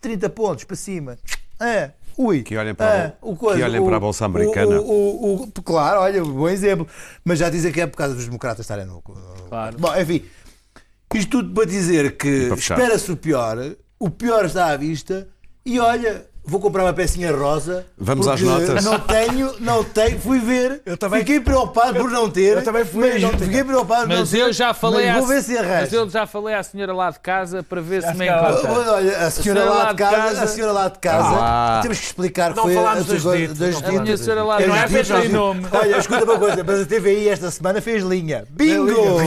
30 0.00 0.28
pontos 0.30 0.64
para 0.64 0.76
cima. 0.76 1.18
É. 1.58 1.90
Ui. 2.16 2.42
Que 2.42 2.56
olhem 2.56 2.74
para 2.74 2.90
a 2.90 2.96
É, 2.96 3.16
o 3.22 3.36
coisa, 3.36 3.58
que 3.58 3.64
olhem 3.64 3.84
para 3.84 3.96
a 3.96 4.00
Bolsa 4.00 4.24
Americana. 4.26 4.80
O, 4.80 4.84
o- 4.84 5.42
o- 5.44 5.62
claro, 5.62 6.00
olha, 6.00 6.22
bom 6.24 6.48
exemplo. 6.48 6.86
Mas 7.24 7.38
já 7.38 7.48
dizem 7.48 7.72
que 7.72 7.80
é 7.80 7.86
por 7.86 7.96
causa 7.96 8.14
dos 8.14 8.24
democratas 8.26 8.60
estarem 8.64 8.84
no. 8.84 9.00
Claro. 9.02 9.78
Bom, 9.78 9.96
enfim. 9.96 10.24
Isto 11.14 11.30
tudo 11.42 11.54
para 11.54 11.64
dizer 11.66 12.16
que 12.16 12.48
espera-se 12.54 13.10
o 13.10 13.16
pior, 13.16 13.56
o 13.98 14.08
pior 14.10 14.44
está 14.44 14.66
à 14.68 14.76
vista 14.76 15.28
e 15.64 15.78
olha. 15.80 16.26
Vou 16.42 16.58
comprar 16.58 16.82
uma 16.84 16.92
pecinha 16.92 17.30
rosa. 17.36 17.86
Vamos 17.96 18.26
às 18.26 18.40
notas. 18.40 18.84
Não 18.84 18.98
tenho, 18.98 19.54
não 19.60 19.84
tenho. 19.84 20.18
Fui 20.18 20.38
ver. 20.40 20.80
Eu 20.86 20.96
também- 20.96 21.20
Fiquei 21.20 21.38
preocupado 21.38 21.94
por 22.00 22.10
não 22.10 22.28
ter. 22.30 22.56
eu 22.56 22.64
também 22.64 22.84
fui, 22.84 23.12
mas 23.12 23.22
não. 23.22 23.30
Fiquei 23.38 23.62
preocupado 23.62 24.00
por 24.02 24.08
não 24.08 24.20
Mas 24.20 24.30
ter. 24.30 24.38
eu 24.38 24.52
já 24.52 24.72
falei 24.74 25.06
mas 25.06 25.16
à, 25.16 25.18
vou 25.18 25.28
ver 25.28 25.42
se 25.42 25.52
mas 25.62 25.92
eu 25.92 26.08
já 26.08 26.26
falei 26.26 26.54
à 26.54 26.62
senhora 26.62 26.92
lá 26.94 27.10
de 27.10 27.20
casa 27.20 27.62
para 27.62 27.80
ver 27.80 28.02
se 28.02 28.14
me 28.14 28.26
encontra. 28.26 28.72
Olha, 28.92 29.18
a 29.18 29.30
senhora 29.30 29.64
lá 29.64 29.92
de 29.92 29.98
casa, 29.98 30.42
a 30.42 30.46
senhora 30.46 30.72
lá 30.72 30.88
de 30.88 30.98
casa, 30.98 31.28
Ah. 31.40 31.78
temos 31.82 31.98
que 31.98 32.04
explicar 32.06 32.50
que 32.50 32.56
Não 32.56 32.62
foi 32.64 32.74
falámos 32.74 33.00
a- 33.00 33.04
ditos, 33.36 33.58
das 33.58 33.74
não 33.74 33.80
ditas. 33.80 33.96
A 33.98 34.02
minha 34.02 34.16
senhora 34.16 34.42
lá 34.44 34.56
As 34.58 34.66
não 34.66 34.76
é 34.76 34.88
feita 34.88 35.18
em 35.24 35.28
nome. 35.28 35.66
Olha, 35.70 35.96
escuta 35.98 36.24
uma 36.24 36.38
coisa, 36.38 36.64
mas 36.64 36.80
a 36.80 36.86
TVI 36.86 37.28
esta 37.28 37.50
semana 37.50 37.80
fez 37.80 38.02
linha. 38.02 38.44
Bingo! 38.50 39.18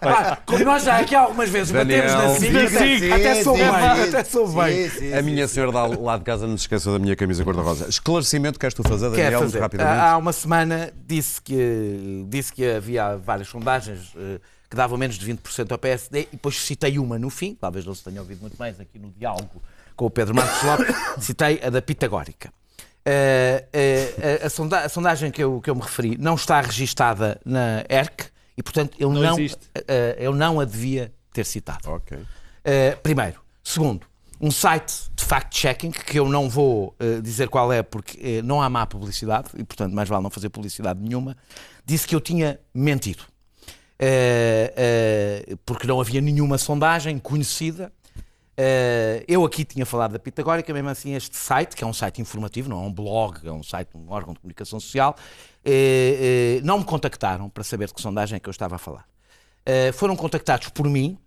Pá, 0.00 0.38
como 0.46 0.64
nós 0.64 0.84
já 0.84 0.98
aqui 0.98 1.14
algumas 1.14 1.48
vezes 1.48 1.72
Daniel. 1.72 2.02
batemos 2.02 2.52
na 2.52 2.68
SIC, 2.68 3.12
até, 3.12 3.42
sou 3.42 3.54
bem, 3.56 3.64
até 3.66 4.24
sou 4.24 4.48
bem. 4.48 4.90
A 5.22 5.24
minha 5.30 5.48
senhora 5.48 5.70
lá- 5.72 5.86
lá 5.86 6.16
de 6.18 6.24
casa 6.24 6.46
não 6.46 6.56
se 6.56 6.64
esqueçeu 6.64 6.92
da 6.92 6.98
minha 6.98 7.14
camisa 7.16 7.44
cor-de-rosa. 7.44 7.88
Esclarecimento 7.88 8.58
queres 8.58 8.74
tu 8.74 8.82
fazer, 8.82 9.10
Daniel, 9.10 9.30
muito 9.40 9.42
fazer. 9.44 9.60
rapidamente? 9.60 10.00
Há 10.00 10.16
uma 10.16 10.32
semana 10.32 10.92
disse 11.06 11.40
que, 11.40 12.24
disse 12.28 12.52
que 12.52 12.64
havia 12.64 13.16
várias 13.16 13.48
sondagens 13.48 14.12
eh, 14.16 14.40
que 14.68 14.76
davam 14.76 14.96
menos 14.98 15.16
de 15.16 15.26
20% 15.32 15.70
ao 15.72 15.78
PSD 15.78 16.20
e 16.22 16.28
depois 16.32 16.60
citei 16.60 16.98
uma 16.98 17.18
no 17.18 17.28
fim, 17.30 17.54
talvez 17.54 17.84
não 17.84 17.94
se 17.94 18.02
tenha 18.04 18.20
ouvido 18.20 18.40
muito 18.40 18.56
mais 18.58 18.78
aqui 18.80 18.98
no 18.98 19.10
diálogo 19.10 19.62
com 19.94 20.06
o 20.06 20.10
Pedro 20.10 20.34
Marcos 20.34 20.62
Lopes, 20.62 20.96
citei 21.24 21.60
a 21.62 21.68
da 21.70 21.82
Pitagórica. 21.82 22.50
Eh, 23.04 23.64
eh, 23.72 24.40
a, 24.42 24.46
a 24.46 24.50
sonda- 24.50 24.80
a 24.84 24.88
sondagem 24.88 25.30
que 25.30 25.42
eu, 25.42 25.60
que 25.60 25.68
eu 25.68 25.74
me 25.74 25.82
referi 25.82 26.16
não 26.18 26.34
está 26.36 26.60
registada 26.60 27.40
na 27.44 27.84
ERC 27.88 28.26
e, 28.56 28.62
portanto, 28.62 28.96
eu 28.98 29.10
Não 29.12 29.20
não, 29.22 29.34
existe. 29.34 29.58
eh, 29.88 30.16
eu 30.18 30.34
não 30.34 30.60
a 30.60 30.64
devia 30.64 31.12
ter 31.32 31.44
citado. 31.44 31.90
Ok. 31.90 32.16
Uh, 32.16 32.96
primeiro. 33.02 33.40
Segundo, 33.64 34.06
um 34.42 34.50
site 34.50 34.92
de 35.14 35.24
fact-checking, 35.24 35.92
que 35.92 36.18
eu 36.18 36.28
não 36.28 36.50
vou 36.50 36.96
uh, 37.00 37.22
dizer 37.22 37.48
qual 37.48 37.72
é, 37.72 37.80
porque 37.80 38.40
uh, 38.40 38.42
não 38.44 38.60
há 38.60 38.68
má 38.68 38.84
publicidade, 38.84 39.50
e 39.56 39.62
portanto 39.62 39.92
mais 39.92 40.08
vale 40.08 40.20
não 40.20 40.30
fazer 40.30 40.48
publicidade 40.48 41.00
nenhuma, 41.00 41.36
disse 41.86 42.08
que 42.08 42.14
eu 42.14 42.20
tinha 42.20 42.58
mentido. 42.74 43.22
Uh, 44.02 45.56
porque 45.64 45.86
não 45.86 46.00
havia 46.00 46.20
nenhuma 46.20 46.58
sondagem 46.58 47.18
conhecida. 47.20 47.92
Eu 49.26 49.44
aqui 49.44 49.64
tinha 49.64 49.84
falado 49.84 50.12
da 50.12 50.18
Pitagórica, 50.18 50.72
mesmo 50.72 50.88
assim 50.88 51.14
este 51.14 51.36
site, 51.36 51.74
que 51.74 51.82
é 51.82 51.86
um 51.86 51.92
site 51.92 52.20
informativo, 52.20 52.68
não 52.68 52.84
é 52.84 52.86
um 52.86 52.92
blog, 52.92 53.44
é 53.44 53.50
um 53.50 53.62
site, 53.62 53.90
um 53.94 54.08
órgão 54.08 54.34
de 54.34 54.40
comunicação 54.40 54.78
social, 54.78 55.16
não 56.62 56.78
me 56.78 56.84
contactaram 56.84 57.48
para 57.48 57.64
saber 57.64 57.86
de 57.88 57.94
que 57.94 58.00
sondagem 58.00 58.36
é 58.36 58.38
que 58.38 58.48
eu 58.48 58.52
estava 58.52 58.76
a 58.76 58.78
falar. 58.78 59.04
Foram 59.94 60.14
contactados 60.14 60.68
por 60.68 60.88
mim, 60.88 61.18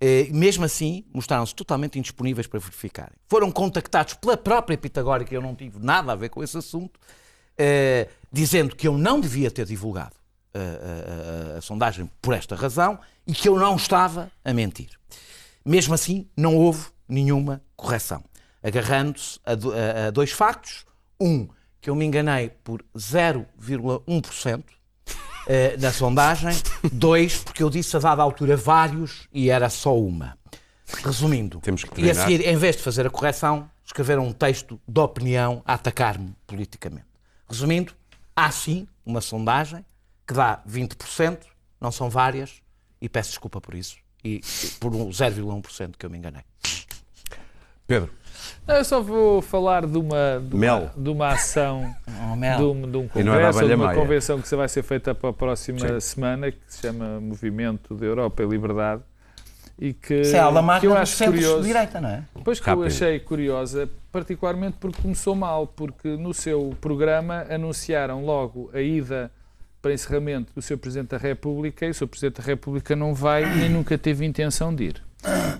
eh, 0.00 0.28
mesmo 0.30 0.64
assim, 0.64 1.04
mostraram-se 1.12 1.54
totalmente 1.54 1.98
indisponíveis 1.98 2.46
para 2.46 2.60
verificarem. 2.60 3.12
Foram 3.28 3.50
contactados 3.50 4.14
pela 4.14 4.36
própria 4.36 4.76
Pitagórica, 4.78 5.34
eu 5.34 5.42
não 5.42 5.54
tive 5.54 5.78
nada 5.80 6.12
a 6.12 6.14
ver 6.14 6.28
com 6.28 6.42
esse 6.42 6.56
assunto, 6.56 6.98
eh, 7.56 8.08
dizendo 8.32 8.76
que 8.76 8.86
eu 8.86 8.96
não 8.96 9.20
devia 9.20 9.50
ter 9.50 9.66
divulgado 9.66 10.14
a, 10.54 11.54
a- 11.54 11.58
a 11.58 11.60
sondagem 11.60 12.10
por 12.22 12.32
esta 12.34 12.54
razão 12.56 12.98
e 13.26 13.32
que 13.32 13.48
eu 13.48 13.58
não 13.58 13.76
estava 13.76 14.30
a 14.44 14.52
mentir. 14.54 14.90
Mesmo 15.64 15.92
assim, 15.94 16.28
não 16.36 16.56
houve 16.56 16.86
nenhuma 17.08 17.60
correção. 17.76 18.22
Agarrando-se 18.62 19.38
a, 19.44 19.54
do- 19.54 19.72
a- 19.72 20.06
a 20.06 20.10
dois 20.10 20.30
factos. 20.30 20.86
Um, 21.20 21.48
que 21.80 21.90
eu 21.90 21.94
me 21.96 22.04
enganei 22.04 22.48
por 22.50 22.84
0,1% 22.96 24.64
eh, 25.48 25.76
na 25.78 25.90
sondagem. 25.90 26.52
Dois, 26.92 27.38
porque 27.38 27.62
eu 27.62 27.70
disse 27.70 27.96
a 27.96 27.98
dada 27.98 28.22
altura 28.22 28.54
vários 28.54 29.26
e 29.32 29.48
era 29.48 29.70
só 29.70 29.98
uma. 29.98 30.36
Resumindo, 31.02 31.58
Temos 31.60 31.84
que 31.84 32.00
e 32.00 32.10
a 32.10 32.14
seguir, 32.14 32.46
em 32.46 32.56
vez 32.56 32.76
de 32.76 32.82
fazer 32.82 33.06
a 33.06 33.10
correção, 33.10 33.68
escreveram 33.84 34.26
um 34.26 34.32
texto 34.32 34.78
de 34.86 35.00
opinião 35.00 35.62
a 35.64 35.74
atacar-me 35.74 36.34
politicamente. 36.46 37.06
Resumindo, 37.48 37.94
há 38.36 38.50
sim 38.50 38.86
uma 39.04 39.22
sondagem 39.22 39.84
que 40.26 40.34
dá 40.34 40.62
20%, 40.68 41.38
não 41.80 41.90
são 41.90 42.10
várias, 42.10 42.60
e 43.00 43.08
peço 43.08 43.30
desculpa 43.30 43.60
por 43.60 43.74
isso, 43.74 43.96
e 44.22 44.40
por 44.78 44.94
um 44.94 45.08
0,1% 45.08 45.94
que 45.98 46.04
eu 46.04 46.10
me 46.10 46.18
enganei. 46.18 46.42
Pedro, 47.86 48.12
Eu 48.66 48.84
só 48.84 49.00
vou 49.00 49.40
falar 49.42 49.86
de 49.86 49.98
uma, 49.98 50.40
de 50.42 50.54
uma, 50.54 50.60
Mel. 50.60 50.90
de 50.96 51.10
uma 51.10 51.28
ação, 51.28 51.94
Oh, 52.06 52.36
de 52.36 52.62
um, 52.62 52.90
de 52.90 52.96
um 52.98 53.04
é 53.04 53.08
congresso, 53.08 53.60
ou 53.62 53.68
de 53.68 53.74
uma 53.74 53.86
maia. 53.86 53.98
convenção 53.98 54.40
que 54.40 54.54
vai 54.56 54.68
ser 54.68 54.82
feita 54.82 55.14
para 55.14 55.30
a 55.30 55.32
próxima 55.32 55.78
Sim. 55.78 56.00
semana, 56.00 56.50
que 56.50 56.58
se 56.66 56.82
chama 56.82 57.20
Movimento 57.20 57.94
da 57.94 58.04
Europa 58.06 58.42
e 58.42 58.46
Liberdade. 58.46 59.02
E 59.80 59.92
que, 59.92 60.22
Isso 60.22 60.34
é 60.34 60.40
a 60.40 60.80
que 60.80 60.86
eu 60.86 60.96
acho 60.96 61.24
curioso. 61.24 61.62
direita, 61.62 62.00
não 62.00 62.08
é? 62.08 62.24
Pois 62.42 62.58
que 62.58 62.68
eu 62.68 62.74
Rápido. 62.74 62.86
achei 62.88 63.20
curiosa, 63.20 63.88
particularmente 64.10 64.76
porque 64.80 65.00
começou 65.00 65.36
mal, 65.36 65.68
porque 65.68 66.16
no 66.16 66.34
seu 66.34 66.74
programa 66.80 67.46
anunciaram 67.48 68.24
logo 68.24 68.70
a 68.74 68.80
ida 68.80 69.30
para 69.80 69.92
encerramento 69.92 70.52
do 70.52 70.60
seu 70.60 70.76
Presidente 70.76 71.10
da 71.10 71.18
República 71.18 71.86
e 71.86 71.90
o 71.90 71.94
seu 71.94 72.08
Presidente 72.08 72.38
da 72.40 72.44
República 72.44 72.96
não 72.96 73.14
vai 73.14 73.44
nem 73.54 73.68
nunca 73.70 73.96
teve 73.96 74.26
intenção 74.26 74.74
de 74.74 74.84
ir. 74.84 75.02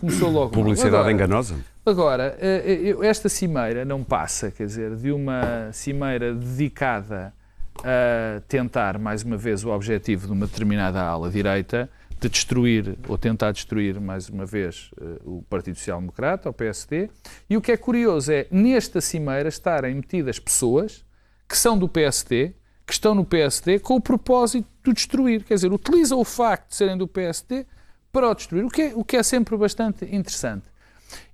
Começou 0.00 0.28
logo 0.28 0.46
mal. 0.46 0.50
publicidade 0.50 0.96
Agora, 0.96 1.12
enganosa? 1.12 1.54
Agora, 1.88 2.36
eh, 2.38 2.80
eu- 2.84 3.02
esta 3.02 3.28
cimeira 3.28 3.84
não 3.84 4.04
passa, 4.04 4.50
quer 4.50 4.66
dizer, 4.66 4.94
de 4.96 5.10
uma 5.10 5.70
cimeira 5.72 6.34
dedicada 6.34 7.32
a 7.78 8.40
tentar, 8.46 8.98
mais 8.98 9.22
uma 9.22 9.36
vez, 9.36 9.64
o 9.64 9.70
objetivo 9.70 10.26
de 10.26 10.32
uma 10.32 10.46
determinada 10.46 11.00
ala 11.00 11.30
direita, 11.30 11.88
de 12.20 12.28
destruir 12.28 12.98
ou 13.08 13.16
tentar 13.16 13.52
destruir, 13.52 13.98
mais 14.00 14.28
uma 14.28 14.44
vez, 14.44 14.90
eh, 15.00 15.04
o 15.24 15.42
Partido 15.48 15.76
Social 15.78 16.00
Democrata, 16.00 16.50
o 16.50 16.52
PSD. 16.52 17.08
E 17.48 17.56
o 17.56 17.60
que 17.60 17.70
é 17.72 17.76
curioso 17.76 18.32
é, 18.32 18.46
nesta 18.50 19.00
cimeira, 19.00 19.48
estarem 19.48 19.94
metidas 19.94 20.38
pessoas 20.38 21.04
que 21.48 21.56
são 21.56 21.78
do 21.78 21.88
PSD, 21.88 22.52
que 22.84 22.92
estão 22.92 23.14
no 23.14 23.24
PSD, 23.24 23.78
com 23.78 23.94
o 23.94 24.00
propósito 24.00 24.66
de 24.82 24.90
o 24.90 24.92
destruir. 24.92 25.44
Quer 25.44 25.54
dizer, 25.54 25.72
utilizam 25.72 26.18
o 26.18 26.24
facto 26.24 26.68
de 26.70 26.74
serem 26.74 26.98
do 26.98 27.06
PSD 27.06 27.64
para 28.12 28.28
o 28.28 28.34
destruir, 28.34 28.64
o 28.64 28.68
que 28.68 28.82
é, 28.82 28.92
o 28.94 29.04
que 29.04 29.16
é 29.16 29.22
sempre 29.22 29.56
bastante 29.56 30.04
interessante. 30.04 30.64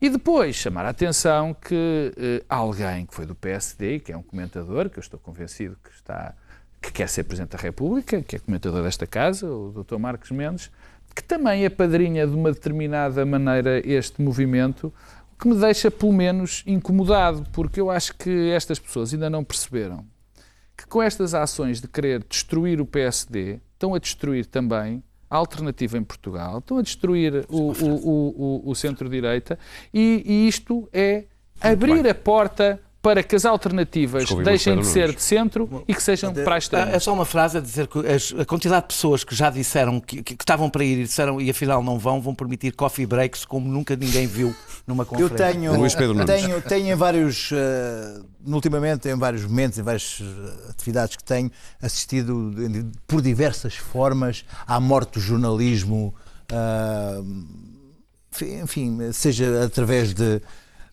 E 0.00 0.08
depois 0.08 0.56
chamar 0.56 0.86
a 0.86 0.90
atenção 0.90 1.54
que 1.54 2.12
eh, 2.16 2.44
alguém 2.48 3.06
que 3.06 3.14
foi 3.14 3.26
do 3.26 3.34
PSD, 3.34 4.00
que 4.00 4.12
é 4.12 4.16
um 4.16 4.22
comentador, 4.22 4.88
que 4.88 4.98
eu 4.98 5.00
estou 5.00 5.18
convencido 5.18 5.76
que 5.82 5.90
está 5.90 6.34
que 6.80 6.92
quer 6.92 7.08
ser 7.08 7.24
Presidente 7.24 7.52
da 7.52 7.58
República, 7.58 8.20
que 8.20 8.36
é 8.36 8.38
comentador 8.38 8.82
desta 8.82 9.06
casa, 9.06 9.50
o 9.50 9.72
Dr. 9.72 9.96
Marcos 9.96 10.30
Mendes, 10.30 10.70
que 11.14 11.22
também 11.22 11.64
é 11.64 11.70
padrinha 11.70 12.26
de 12.26 12.34
uma 12.34 12.52
determinada 12.52 13.24
maneira 13.24 13.80
este 13.88 14.20
movimento, 14.20 14.92
o 15.32 15.36
que 15.38 15.48
me 15.48 15.56
deixa 15.56 15.90
pelo 15.90 16.12
menos 16.12 16.62
incomodado, 16.66 17.46
porque 17.52 17.80
eu 17.80 17.90
acho 17.90 18.14
que 18.14 18.50
estas 18.50 18.78
pessoas 18.78 19.14
ainda 19.14 19.30
não 19.30 19.42
perceberam 19.42 20.04
que 20.76 20.86
com 20.86 21.02
estas 21.02 21.34
ações 21.34 21.80
de 21.80 21.88
querer 21.88 22.24
destruir 22.24 22.80
o 22.80 22.86
PSD, 22.86 23.60
estão 23.72 23.94
a 23.94 23.98
destruir 23.98 24.44
também 24.46 25.02
alternativa 25.36 25.96
em 25.98 26.02
Portugal, 26.04 26.58
estão 26.58 26.78
a 26.78 26.82
destruir 26.82 27.44
o, 27.48 27.72
o, 27.72 27.86
o, 27.86 28.62
o- 28.66 28.70
o 28.70 28.74
centro-direita 28.74 29.58
e, 29.92 30.22
e 30.24 30.48
isto 30.48 30.88
é 30.92 31.24
abrir 31.60 32.06
a 32.08 32.14
porta 32.14 32.80
para 33.04 33.22
que 33.22 33.36
as 33.36 33.44
alternativas 33.44 34.22
Desculpe, 34.22 34.44
deixem 34.44 34.80
de 34.80 34.86
ser 34.86 35.14
de 35.14 35.22
centro 35.22 35.84
e 35.86 35.94
que 35.94 36.02
sejam 36.02 36.32
para 36.32 36.54
a 36.54 36.58
extrema. 36.58 36.90
É 36.90 36.98
só 36.98 37.12
uma 37.12 37.26
frase 37.26 37.58
a 37.58 37.60
dizer 37.60 37.86
que 37.86 37.98
a 38.40 38.44
quantidade 38.46 38.88
de 38.88 38.94
pessoas 38.94 39.22
que 39.22 39.34
já 39.34 39.50
disseram 39.50 40.00
que, 40.00 40.22
que- 40.22 40.34
que 40.34 40.42
estavam 40.42 40.70
para 40.70 40.82
ir 40.82 41.00
e 41.00 41.02
disseram 41.04 41.38
e 41.38 41.50
afinal 41.50 41.82
não 41.82 41.98
vão, 41.98 42.18
vão 42.22 42.34
permitir 42.34 42.72
coffee 42.72 43.04
breaks 43.04 43.44
como 43.44 43.68
nunca 43.68 43.94
ninguém 43.94 44.26
viu 44.26 44.56
numa 44.86 45.02
Eu 45.02 45.06
conferência. 45.06 45.36
tenho, 45.52 45.76
Luís 45.78 45.94
Pedro 45.94 46.14
Nunes. 46.14 46.26
tenho, 46.42 46.62
tenho 46.62 46.88
em 46.92 46.94
vários, 46.94 47.50
eh, 47.52 48.20
ultimamente, 48.46 49.06
em 49.06 49.18
vários 49.18 49.44
momentos, 49.44 49.78
em 49.78 49.82
várias 49.82 50.20
eh, 50.22 50.70
atividades 50.70 51.14
que 51.16 51.24
tenho 51.24 51.50
assistido 51.82 52.52
por 53.06 53.20
diversas 53.20 53.74
formas 53.76 54.46
à 54.66 54.80
morte 54.80 55.12
do 55.14 55.20
jornalismo, 55.20 56.14
ah, 56.50 57.20
enfim, 58.62 59.12
seja 59.12 59.64
através 59.64 60.12
de, 60.12 60.40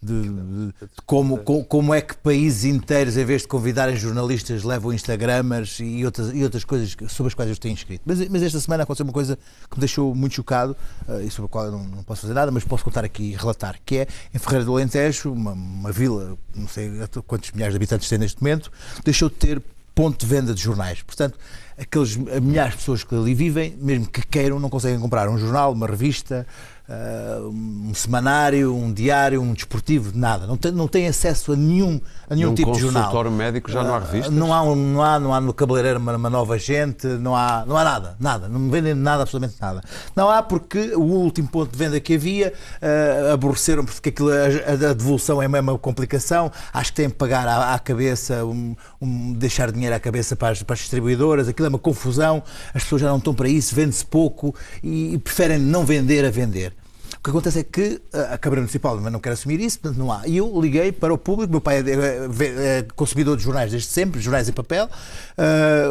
de- 0.02 0.22
de- 0.24 0.68
de 0.68 0.74
como, 1.06 1.38
co- 1.38 1.64
como 1.64 1.94
é 1.94 2.02
que 2.02 2.16
países 2.18 2.66
inteiros, 2.66 3.18
em 3.18 3.24
vez 3.26 3.44
de 3.44 3.48
convidarem 3.48 3.96
jornalistas, 3.96 4.64
levam 4.64 4.92
Instagramers 4.92 5.80
e 5.80 6.04
outras, 6.04 6.34
e 6.34 6.44
outras 6.44 6.64
coisas 6.64 6.96
sobre 7.10 7.28
as 7.28 7.34
quais 7.34 7.50
eu 7.52 7.58
tenho 7.58 7.76
escrito. 7.76 8.02
Mas, 8.06 8.28
mas 8.30 8.42
esta 8.42 8.60
semana 8.60 8.84
aconteceu 8.84 9.06
uma 9.06 9.14
coisa 9.14 9.38
que 9.70 9.76
me 9.78 9.80
deixou 9.82 10.16
muito 10.16 10.34
chocado 10.36 10.76
eh, 11.08 11.24
e 11.26 11.30
sobre 11.32 11.46
a 11.46 11.50
qual 11.50 11.66
eu 11.66 11.72
não, 11.72 11.84
não 11.84 12.04
posso 12.04 12.22
fazer 12.22 12.34
nada, 12.34 12.52
mas 12.52 12.64
posso 12.64 12.84
contar 12.84 13.04
aqui 13.06 13.32
e 13.32 13.36
relatar, 13.36 13.80
que 13.86 13.98
é 13.98 14.08
em 14.34 14.40
Ferreira 14.40 14.66
do 14.66 14.74
Alentejo, 14.74 15.32
uma, 15.32 15.52
uma 15.54 15.92
vila, 15.92 16.38
não 16.56 16.68
sei 16.68 16.90
quantos 17.28 17.52
milhares 17.52 17.74
de 17.74 17.78
habitantes 17.78 18.10
tem 18.10 18.18
neste 18.18 18.42
momento, 18.42 18.72
deixou 19.06 19.30
de 19.30 19.36
ter 19.36 19.62
ponto 19.94 20.20
de 20.20 20.26
venda 20.26 20.54
de 20.54 20.62
jornais. 20.62 21.02
Portanto, 21.02 21.38
aqueles 21.78 22.16
milhares 22.16 22.72
de 22.74 22.78
pessoas 22.80 23.04
que 23.04 23.14
ali 23.14 23.36
vivem, 23.36 23.76
mesmo 23.80 24.08
que 24.08 24.26
queiram, 24.26 24.60
não 24.60 24.70
conseguem 24.70 25.00
comprar 25.00 25.28
um 25.30 25.38
jornal, 25.38 25.74
uma 25.74 25.86
revista, 25.86 26.48
ah, 26.94 27.40
um 27.48 27.94
semanário, 27.94 28.76
um 28.76 28.92
diário, 28.92 29.42
um 29.42 29.54
desportivo, 29.54 30.12
nada. 30.14 30.46
Não 30.46 30.58
tem, 30.58 30.72
não 30.72 30.88
tem 30.88 31.08
acesso 31.08 31.54
a 31.54 31.56
nenhum, 31.56 32.02
a 32.30 32.36
nenhum 32.36 32.50
Num 32.50 32.56
tipo 32.56 32.72
de 32.74 32.80
jornal. 32.80 33.04
consultório 33.04 33.32
médico 33.32 33.72
já 33.72 33.82
não 33.84 33.96
há 33.96 34.00
revistas? 34.00 34.34
Não 34.34 34.54
há, 34.54 34.76
não 34.76 35.02
há, 35.04 35.20
não 35.20 35.34
há 35.34 35.40
no 35.42 35.54
cabeleireiro 35.54 36.00
uma, 36.00 36.16
uma 36.16 36.30
nova 36.30 36.58
gente, 36.60 37.08
não 37.08 37.36
há, 37.36 37.64
não 37.66 37.78
há 37.78 37.84
nada, 37.84 38.16
nada, 38.20 38.50
não 38.50 38.70
vendem 38.70 38.94
nada, 38.94 39.24
absolutamente 39.24 39.60
nada. 39.62 39.82
Não 40.16 40.30
há 40.30 40.44
porque 40.44 40.94
o 40.96 41.02
último 41.02 41.48
ponto 41.48 41.72
de 41.72 41.78
venda 41.78 42.00
que 42.00 42.16
havia 42.16 42.54
ah, 42.82 43.34
aborreceram 43.34 43.86
porque 43.86 44.10
aquilo, 44.10 44.30
a, 44.32 44.90
a 44.90 44.94
devolução 44.94 45.42
é 45.42 45.48
uma, 45.48 45.60
uma 45.62 45.78
complicação, 45.80 46.52
acho 46.74 46.92
que 46.92 46.96
têm 46.98 47.10
que 47.10 47.16
pagar 47.16 47.48
à, 47.48 47.74
à 47.74 47.80
cabeça, 47.80 48.44
um- 48.46 48.76
um- 49.02 49.34
deixar 49.34 49.72
dinheiro 49.72 49.96
à 49.96 50.00
cabeça 50.00 50.36
para 50.36 50.50
as, 50.50 50.62
para 50.64 50.74
as 50.74 50.80
distribuidoras, 50.80 51.48
aquilo 51.48 51.68
é 51.68 51.70
uma 51.70 51.80
confusão, 51.80 52.44
as 52.74 52.84
pessoas 52.84 53.02
já 53.02 53.10
não 53.10 53.18
estão 53.18 53.34
para 53.34 53.48
isso, 53.48 53.74
vende-se 53.74 54.06
pouco 54.06 54.54
e, 54.84 55.14
e 55.14 55.18
preferem 55.18 55.58
não 55.60 55.86
vender 55.86 56.26
a 56.26 56.30
vender. 56.32 56.74
O 57.22 57.24
que 57.24 57.30
acontece 57.30 57.60
é 57.60 57.64
que 57.64 58.02
a 58.32 58.36
Câmara 58.36 58.62
Municipal 58.62 59.00
não 59.00 59.20
quer 59.20 59.34
assumir 59.34 59.60
isso, 59.60 59.80
portanto 59.80 60.00
não 60.00 60.12
há. 60.12 60.28
E 60.28 60.38
eu 60.38 60.60
liguei 60.60 60.92
para 60.92 61.14
o 61.14 61.18
público, 61.20 61.52
meu 61.52 61.62
pai 61.62 61.78
é, 61.78 61.82
é- 61.82 62.80
é 62.80 62.88
consumidor 62.96 63.38
de 63.38 63.44
jornais 63.44 63.70
desde 63.70 63.90
sempre, 63.90 64.20
jornais 64.20 64.50
em 64.50 64.52
papel, 64.52 64.90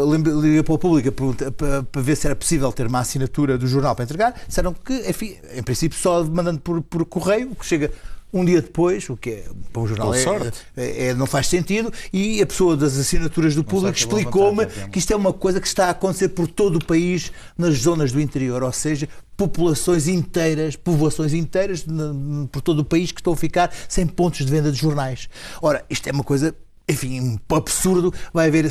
lembrei- 0.08 0.34
liguei 0.34 0.62
para 0.64 0.74
o 0.74 0.78
público 0.78 1.12
para, 1.52 1.84
para 1.84 2.02
ver 2.02 2.16
se 2.16 2.26
era 2.26 2.34
possível 2.34 2.72
ter 2.72 2.88
uma 2.88 2.98
assinatura 2.98 3.56
do 3.56 3.68
jornal 3.68 3.94
para 3.94 4.04
entregar. 4.04 4.34
Disseram 4.48 4.74
que, 4.74 5.08
enfim, 5.08 5.36
em 5.54 5.62
princípio, 5.62 5.96
só 5.96 6.24
mandando 6.24 6.58
por, 6.60 6.82
por 6.82 7.04
correio, 7.04 7.54
que 7.54 7.64
chega 7.64 7.92
um 8.32 8.44
dia 8.44 8.62
depois, 8.62 9.08
o 9.10 9.16
que 9.16 9.30
é 9.30 9.44
para 9.72 9.82
um 9.82 9.86
jornal 9.86 10.08
é- 10.14 10.22
é- 10.76 11.06
é- 11.08 11.14
não 11.14 11.26
faz 11.26 11.46
sentido, 11.48 11.92
e 12.12 12.40
a 12.40 12.46
pessoa 12.46 12.76
das 12.76 12.96
assinaturas 12.98 13.54
do 13.54 13.64
público 13.64 13.96
explicou-me 14.24 14.66
que 14.90 14.98
isto 14.98 15.12
é 15.12 15.16
uma 15.16 15.32
coisa 15.32 15.60
que 15.60 15.66
está 15.66 15.86
a 15.86 15.90
acontecer 15.90 16.28
por 16.30 16.46
todo 16.46 16.76
o 16.76 16.84
país, 16.84 17.32
nas 17.58 17.74
zonas 17.74 18.12
do 18.12 18.20
interior, 18.20 18.62
ou 18.62 18.72
seja, 18.72 19.08
populações 19.36 20.06
inteiras, 20.06 20.76
povoações 20.76 21.32
inteiras 21.32 21.84
por 22.52 22.60
todo 22.60 22.80
o 22.80 22.84
país 22.84 23.10
que 23.10 23.20
estão 23.20 23.32
a 23.32 23.36
ficar 23.36 23.72
sem 23.88 24.06
pontos 24.06 24.44
de 24.44 24.50
venda 24.52 24.70
de 24.70 24.78
jornais. 24.78 25.28
Ora, 25.62 25.84
isto 25.88 26.06
é 26.08 26.12
uma 26.12 26.24
coisa. 26.24 26.54
Enfim, 26.90 27.20
um 27.20 27.54
absurdo. 27.54 28.12
Vai 28.32 28.48
haver 28.48 28.66
o 28.66 28.68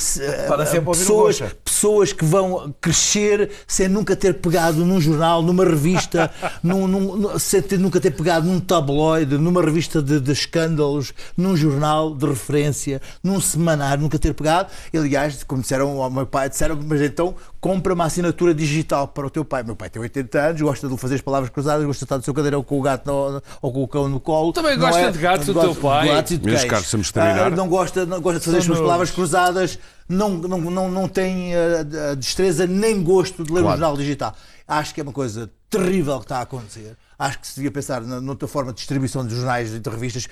pessoas, 0.92 1.38
pessoas 1.64 2.14
que 2.14 2.26
vão 2.26 2.74
crescer 2.82 3.50
sem 3.68 3.88
nunca 3.88 4.16
ter 4.16 4.36
pegado 4.36 4.86
num 4.86 5.00
jornal, 5.00 5.42
numa 5.42 5.64
revista, 5.66 6.30
num- 6.64 6.88
num- 6.88 7.40
sem 7.40 7.62
ter, 7.62 7.78
nunca 7.80 8.00
ter 8.00 8.12
pegado 8.12 8.46
num 8.46 8.60
tabloide, 8.60 9.38
numa 9.38 9.62
revista 9.62 10.02
de, 10.02 10.20
de 10.20 10.32
escândalos, 10.32 11.14
num 11.38 11.56
jornal 11.56 12.14
de 12.16 12.26
referência, 12.26 13.02
num 13.24 13.40
semanário, 13.40 14.04
nunca 14.04 14.20
ter 14.20 14.34
pegado. 14.34 14.70
E, 14.94 14.98
aliás, 14.98 15.44
como 15.44 15.62
disseram 15.62 16.02
ao 16.02 16.10
meu 16.12 16.26
pai, 16.26 16.50
disseram, 16.50 16.78
mas 16.86 17.02
então 17.02 17.36
compra 17.62 17.94
uma 17.94 18.06
assinatura 18.06 18.54
digital 18.54 19.08
para 19.08 19.28
o 19.28 19.30
teu 19.30 19.44
pai. 19.44 19.64
Meu 19.64 19.76
pai 19.76 19.90
tem 19.90 20.02
80 20.02 20.40
anos, 20.40 20.62
gosta 20.62 20.88
de 20.88 20.98
fazer 20.98 21.16
as 21.16 21.22
palavras 21.22 21.50
cruzadas, 21.50 21.86
gosta 21.86 22.00
de 22.00 22.06
estar 22.06 22.18
no 22.18 22.24
seu 22.24 22.34
cadeirão 22.34 22.64
com 22.64 22.80
o 22.80 22.82
gato 22.82 23.06
no- 23.06 23.42
ou 23.62 23.74
com 23.74 23.84
o 23.84 23.88
cão 23.88 24.08
no 24.08 24.20
colo. 24.20 24.54
Também 24.54 24.78
Não 24.78 24.86
gosta 24.88 25.12
de 25.12 25.18
gatos, 25.18 25.50
o 25.50 25.54
gosta 25.54 25.72
teu 25.74 25.82
pai. 25.82 26.08
gatos 26.08 26.32
e 26.32 26.38
de 26.38 26.46
Meus 26.46 26.60
cães. 26.62 26.70
caros, 26.72 27.06
de 27.06 27.14
terminar. 27.14 27.48
Ah, 27.48 27.50
não 27.50 27.68
gosta, 27.68 28.06
não 28.06 28.22
gosta 28.22 28.40
de 28.40 28.46
fazer 28.46 28.58
as 28.60 28.64
São 28.66 28.76
suas 28.76 28.86
palavras 28.86 29.12
cruzadas, 29.12 29.80
não, 30.08 30.30
não, 30.30 30.58
não, 30.60 30.90
não 30.90 31.08
tem 31.08 31.54
a, 31.56 32.12
a 32.12 32.16
destreza 32.16 32.66
nem 32.66 33.04
gosto 33.04 33.44
de 33.44 33.52
ler 33.52 33.60
um 33.60 33.64
Claro. 33.64 33.80
jornal 33.80 33.98
digital. 33.98 34.34
Acho 34.68 34.94
que 34.94 35.02
é 35.02 35.04
uma 35.04 35.12
coisa 35.14 35.50
terrível 35.70 36.18
que 36.20 36.26
está 36.26 36.38
a 36.38 36.42
acontecer. 36.42 36.96
Acho 37.20 37.40
que 37.40 37.48
se 37.48 37.56
devia 37.58 37.70
pensar 37.70 38.00
noutra 38.00 38.48
forma 38.48 38.72
de 38.72 38.78
distribuição 38.78 39.28
de 39.28 39.36
jornais 39.36 39.74
e 39.76 39.80
de 39.80 39.90
revistas, 39.90 40.26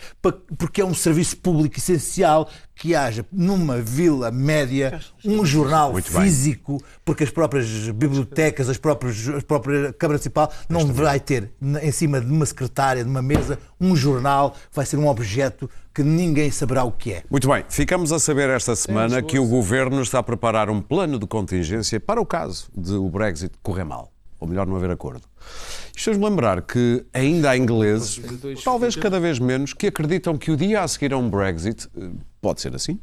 porque 0.58 0.80
é 0.80 0.86
um 0.86 0.94
serviço 0.94 1.36
público 1.36 1.78
essencial 1.78 2.50
que 2.74 2.96
haja 2.96 3.26
numa 3.30 3.82
vila 3.82 4.32
média 4.32 5.02
um 5.26 5.46
jornal 5.46 5.92
Muito 5.92 6.10
bem. 6.14 6.22
físico, 6.22 6.82
porque 7.04 7.26
as 7.26 7.30
próprias 7.30 7.68
bibliotecas, 7.90 8.70
as 8.70 8.78
próprias, 8.78 9.28
a 9.28 9.42
própria 9.42 9.92
Câmara 9.94 10.14
Municipal 10.14 10.50
não 10.70 10.86
vai 10.86 11.20
ter 11.20 11.52
em 11.82 11.92
cima 11.92 12.22
de 12.22 12.32
uma 12.32 12.46
secretária, 12.46 13.04
de 13.04 13.10
uma 13.10 13.22
mesa, 13.22 13.60
um 13.82 13.94
jornal 13.94 14.52
que 14.52 14.58
vai 14.76 14.86
ser 14.86 14.96
um 14.96 15.08
objeto 15.08 15.70
que 15.94 16.04
ninguém 16.04 16.52
saberá 16.52 16.86
o 16.86 16.92
que 16.92 17.12
é. 17.12 17.24
Muito 17.30 17.50
bem, 17.50 17.66
ficamos 17.68 18.14
a 18.14 18.20
saber 18.20 18.50
esta 18.50 18.76
semana 18.78 19.22
que 19.22 19.38
o 19.40 19.46
governo 19.46 20.02
está 20.02 20.20
a 20.20 20.24
preparar 20.24 20.70
um 20.70 20.80
plano 20.80 21.20
de 21.20 21.28
contingência 21.28 22.00
para 22.00 22.22
o 22.22 22.26
caso 22.26 22.70
de 22.78 22.94
o 22.94 23.10
Brexit 23.10 23.52
correr 23.62 23.84
mal, 23.84 24.12
ou 24.40 24.48
melhor, 24.48 24.68
não 24.68 24.76
haver 24.76 24.92
acordo. 24.92 25.24
Isto 25.96 26.12
fez-me 26.12 26.26
lembrar 26.26 26.62
que 26.62 27.06
ainda 27.14 27.52
há 27.52 27.58
ingleses, 27.58 28.22
talvez 28.64 28.96
cada 28.96 29.20
vez 29.20 29.40
menos, 29.40 29.74
que 29.74 29.88
acreditam 29.88 30.38
que 30.38 30.52
o 30.52 30.58
dia 30.58 30.84
a 30.84 30.88
seguir 30.88 31.14
a 31.14 31.18
um 31.18 31.30
Brexit 31.30 31.88
eh, 31.98 32.12
pode 32.42 32.62
ser 32.62 32.76
assim. 32.76 33.00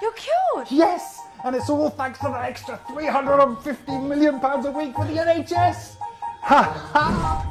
You're 0.00 0.12
cured. 0.14 0.70
Yes, 0.70 1.20
and 1.44 1.54
it's 1.54 1.68
all 1.68 1.90
thanks 1.90 2.18
to 2.20 2.28
that 2.28 2.44
extra 2.44 2.80
350 2.88 3.98
million 3.98 4.40
pounds 4.40 4.66
a 4.66 4.70
week 4.70 4.94
for 4.94 5.04
the 5.04 5.14
NHS. 5.14 5.96
Brilliant. 6.48 7.41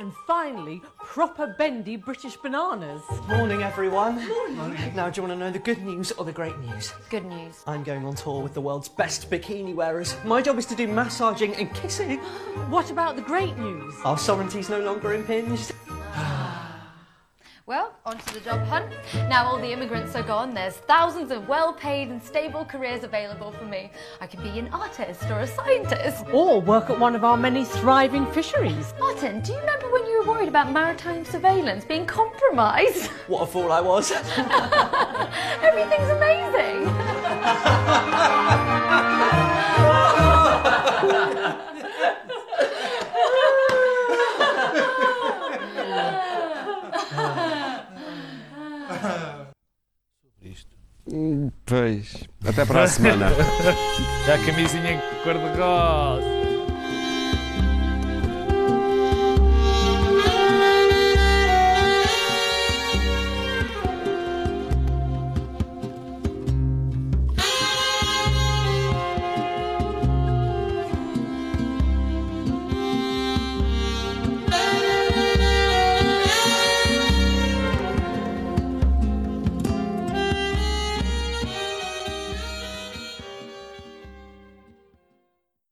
And 0.00 0.14
finally, 0.26 0.82
proper 0.98 1.54
bendy 1.58 1.94
British 1.94 2.34
bananas. 2.36 3.02
Morning, 3.28 3.62
everyone. 3.62 4.26
Morning. 4.26 4.94
Now, 4.96 5.10
do 5.10 5.20
you 5.20 5.28
want 5.28 5.38
to 5.38 5.44
know 5.44 5.50
the 5.50 5.58
good 5.58 5.82
news 5.82 6.10
or 6.12 6.24
the 6.24 6.32
great 6.32 6.58
news? 6.60 6.92
Good 7.10 7.26
news. 7.26 7.62
I'm 7.66 7.82
going 7.84 8.06
on 8.06 8.14
tour 8.14 8.42
with 8.42 8.54
the 8.54 8.62
world's 8.62 8.88
best 8.88 9.30
bikini 9.30 9.74
wearers. 9.74 10.16
My 10.24 10.40
job 10.40 10.58
is 10.58 10.64
to 10.66 10.74
do 10.74 10.88
massaging 10.88 11.54
and 11.54 11.72
kissing. 11.74 12.18
What 12.70 12.90
about 12.90 13.16
the 13.16 13.22
great 13.22 13.56
news? 13.58 13.94
Our 14.04 14.16
sovereignty's 14.16 14.70
no 14.70 14.80
longer 14.80 15.12
impinged. 15.12 15.72
Well, 17.70 17.94
onto 18.04 18.34
the 18.34 18.40
job 18.40 18.66
hunt. 18.66 18.92
Now 19.28 19.46
all 19.46 19.56
the 19.56 19.70
immigrants 19.72 20.16
are 20.16 20.24
gone, 20.24 20.54
there's 20.54 20.74
thousands 20.74 21.30
of 21.30 21.46
well 21.46 21.72
paid 21.72 22.08
and 22.08 22.20
stable 22.20 22.64
careers 22.64 23.04
available 23.04 23.52
for 23.52 23.64
me. 23.64 23.92
I 24.20 24.26
could 24.26 24.42
be 24.42 24.58
an 24.58 24.66
artist 24.72 25.22
or 25.30 25.38
a 25.38 25.46
scientist. 25.46 26.24
Or 26.32 26.60
work 26.60 26.90
at 26.90 26.98
one 26.98 27.14
of 27.14 27.22
our 27.22 27.36
many 27.36 27.64
thriving 27.64 28.26
fisheries. 28.32 28.92
Martin, 28.98 29.40
do 29.42 29.52
you 29.52 29.60
remember 29.60 29.88
when 29.92 30.04
you 30.04 30.18
were 30.18 30.32
worried 30.32 30.48
about 30.48 30.72
maritime 30.72 31.24
surveillance 31.24 31.84
being 31.84 32.06
compromised? 32.06 33.08
What 33.28 33.42
a 33.42 33.46
fool 33.46 33.70
I 33.70 33.80
was. 33.80 34.10
Everything's 35.62 36.10
amazing. 36.10 36.90
Pois. 51.66 52.24
Até 52.46 52.64
para 52.64 52.84
a 52.84 52.86
semana. 52.86 53.26
A 54.32 54.46
camisinha 54.46 55.02
cor-de-rosa. 55.24 56.39